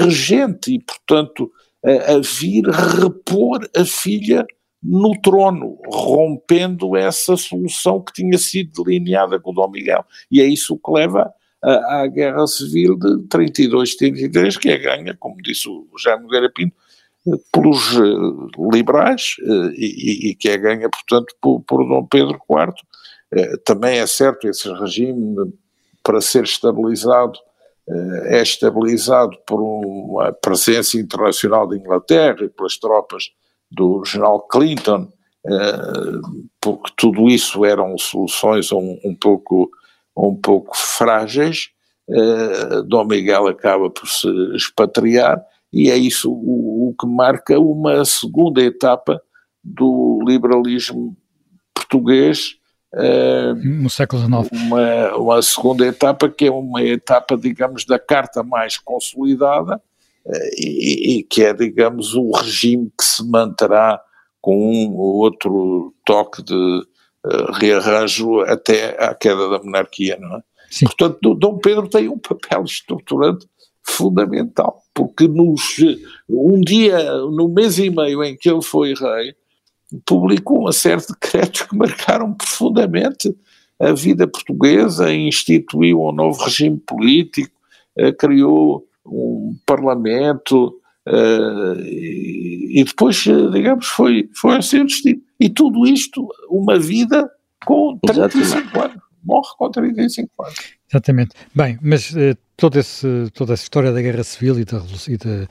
regente 0.00 0.74
e, 0.74 0.80
portanto, 0.80 1.50
a 1.84 2.18
vir 2.18 2.64
repor 2.66 3.68
a 3.76 3.84
filha 3.84 4.46
no 4.84 5.18
trono, 5.22 5.78
rompendo 5.86 6.94
essa 6.94 7.36
solução 7.36 8.02
que 8.02 8.12
tinha 8.12 8.36
sido 8.36 8.84
delineada 8.84 9.40
com 9.40 9.50
o 9.50 9.54
Dom 9.54 9.70
Miguel. 9.70 10.04
E 10.30 10.42
é 10.42 10.44
isso 10.44 10.78
que 10.78 10.92
leva 10.92 11.32
à, 11.62 12.06
Guerra 12.06 12.46
Civil 12.46 12.98
de 12.98 13.26
32-33, 13.28 14.58
que 14.58 14.68
é 14.68 14.78
ganha, 14.78 15.16
como 15.18 15.40
disse 15.40 15.66
o 15.68 15.88
Jaime 15.98 16.24
Nogueira 16.24 16.50
Pinto, 16.54 16.76
pelos 17.50 17.96
uh, 17.96 18.70
liberais 18.70 19.36
uh, 19.40 19.70
e, 19.74 20.30
e, 20.30 20.34
que 20.34 20.50
é 20.50 20.58
ganha, 20.58 20.90
portanto, 20.90 21.34
por, 21.40 21.62
por 21.62 21.88
Dom 21.88 22.04
Pedro 22.04 22.38
IV. 22.50 22.74
Uh, 23.32 23.58
também 23.64 23.98
é 23.98 24.06
certo, 24.06 24.46
esse 24.46 24.70
regime 24.74 25.34
para 26.04 26.20
ser 26.20 26.44
estabilizado, 26.44 27.38
eh, 27.88 28.38
é 28.38 28.42
estabilizado 28.42 29.36
por 29.46 29.60
uma 29.60 30.32
presença 30.32 30.98
internacional 30.98 31.66
da 31.66 31.76
Inglaterra 31.76 32.44
e 32.44 32.48
pelas 32.48 32.76
tropas 32.76 33.30
do 33.70 34.04
general 34.04 34.46
Clinton, 34.46 35.08
eh, 35.46 36.20
porque 36.60 36.92
tudo 36.96 37.28
isso 37.28 37.64
eram 37.64 37.96
soluções 37.98 38.70
um, 38.70 38.98
um 39.04 39.16
pouco, 39.18 39.70
um 40.16 40.36
pouco 40.36 40.76
frágeis. 40.76 41.70
Eh, 42.08 42.82
Dom 42.86 43.06
Miguel 43.06 43.48
acaba 43.48 43.90
por 43.90 44.06
se 44.06 44.28
expatriar 44.54 45.42
e 45.72 45.90
é 45.90 45.96
isso 45.96 46.30
o, 46.30 46.90
o 46.90 46.94
que 47.00 47.06
marca 47.06 47.58
uma 47.58 48.04
segunda 48.04 48.62
etapa 48.62 49.20
do 49.64 50.20
liberalismo 50.26 51.16
português 51.74 52.58
no 53.54 53.90
século 53.90 54.22
XIX. 54.22 54.62
Uma, 54.62 55.16
uma, 55.16 55.42
segunda 55.42 55.86
etapa 55.86 56.28
que 56.28 56.46
é 56.46 56.50
uma 56.50 56.82
etapa, 56.82 57.36
digamos, 57.36 57.84
da 57.84 57.98
carta 57.98 58.42
mais 58.42 58.78
consolidada 58.78 59.80
uh, 60.24 60.30
e, 60.56 61.18
e, 61.18 61.22
que 61.22 61.42
é, 61.42 61.52
digamos, 61.52 62.14
o 62.14 62.30
regime 62.30 62.90
que 62.96 63.04
se 63.04 63.28
manterá 63.28 64.00
com 64.40 64.56
um 64.56 64.94
ou 64.96 65.16
outro 65.16 65.94
toque 66.04 66.42
de 66.42 66.54
uh, 66.54 67.52
rearranjo 67.52 68.40
até 68.42 68.96
à 69.02 69.14
queda 69.14 69.48
da 69.48 69.58
monarquia, 69.58 70.16
não 70.20 70.36
é? 70.36 70.40
Sim. 70.70 70.86
Portanto, 70.86 71.34
Dom 71.34 71.58
Pedro 71.58 71.88
tem 71.88 72.08
um 72.08 72.18
papel 72.18 72.64
estruturante 72.64 73.46
fundamental, 73.82 74.82
porque 74.94 75.28
nos, 75.28 75.76
um 76.28 76.60
dia, 76.60 77.12
no 77.12 77.48
mês 77.48 77.78
e 77.78 77.90
meio 77.90 78.24
em 78.24 78.36
que 78.36 78.50
ele 78.50 78.62
foi 78.62 78.94
rei, 78.94 79.34
publicou 80.06 80.60
uma 80.60 80.72
série 80.72 81.00
de 81.00 81.08
decretos 81.08 81.62
que 81.62 81.76
marcaram 81.76 82.32
profundamente 82.32 83.34
a 83.80 83.92
vida 83.92 84.26
portuguesa, 84.26 85.12
instituiu 85.12 86.00
um 86.02 86.12
novo 86.12 86.42
regime 86.42 86.78
político, 86.78 87.54
eh, 87.96 88.12
criou 88.12 88.86
um 89.04 89.56
parlamento 89.66 90.80
eh, 91.06 91.74
e 91.78 92.84
depois, 92.84 93.26
eh, 93.26 93.50
digamos, 93.50 93.86
foi, 93.86 94.28
foi 94.34 94.56
assim 94.56 94.80
o 94.80 94.86
destino. 94.86 95.20
E 95.38 95.50
tudo 95.50 95.86
isto, 95.86 96.26
uma 96.48 96.78
vida 96.78 97.30
com 97.64 97.98
35 98.06 98.80
anos. 98.80 98.96
Morre 99.22 99.48
com 99.58 99.70
35 99.70 100.42
anos. 100.42 100.56
Exatamente. 100.94 101.34
Bem, 101.52 101.76
mas 101.82 102.12
uh, 102.12 102.36
todo 102.56 102.78
esse, 102.78 103.28
toda 103.34 103.52
essa 103.54 103.64
história 103.64 103.92
da 103.92 104.00
Guerra 104.00 104.22
Civil 104.22 104.60
e, 104.60 104.64
da, 104.64 104.80
e, 105.08 105.16
da, 105.16 105.48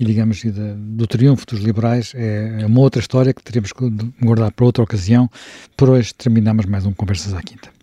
e 0.00 0.04
digamos, 0.04 0.42
e 0.42 0.50
da, 0.50 0.74
do 0.74 1.06
triunfo 1.06 1.44
dos 1.46 1.60
liberais 1.60 2.14
é, 2.14 2.62
é 2.62 2.66
uma 2.66 2.80
outra 2.80 3.00
história 3.00 3.34
que 3.34 3.42
teremos 3.42 3.72
que 3.72 3.90
guardar 4.22 4.50
para 4.52 4.64
outra 4.64 4.82
ocasião. 4.82 5.30
Por 5.76 5.90
hoje 5.90 6.14
terminamos 6.14 6.64
mais 6.64 6.86
um 6.86 6.94
Conversas 6.94 7.34
à 7.34 7.42
Quinta. 7.42 7.75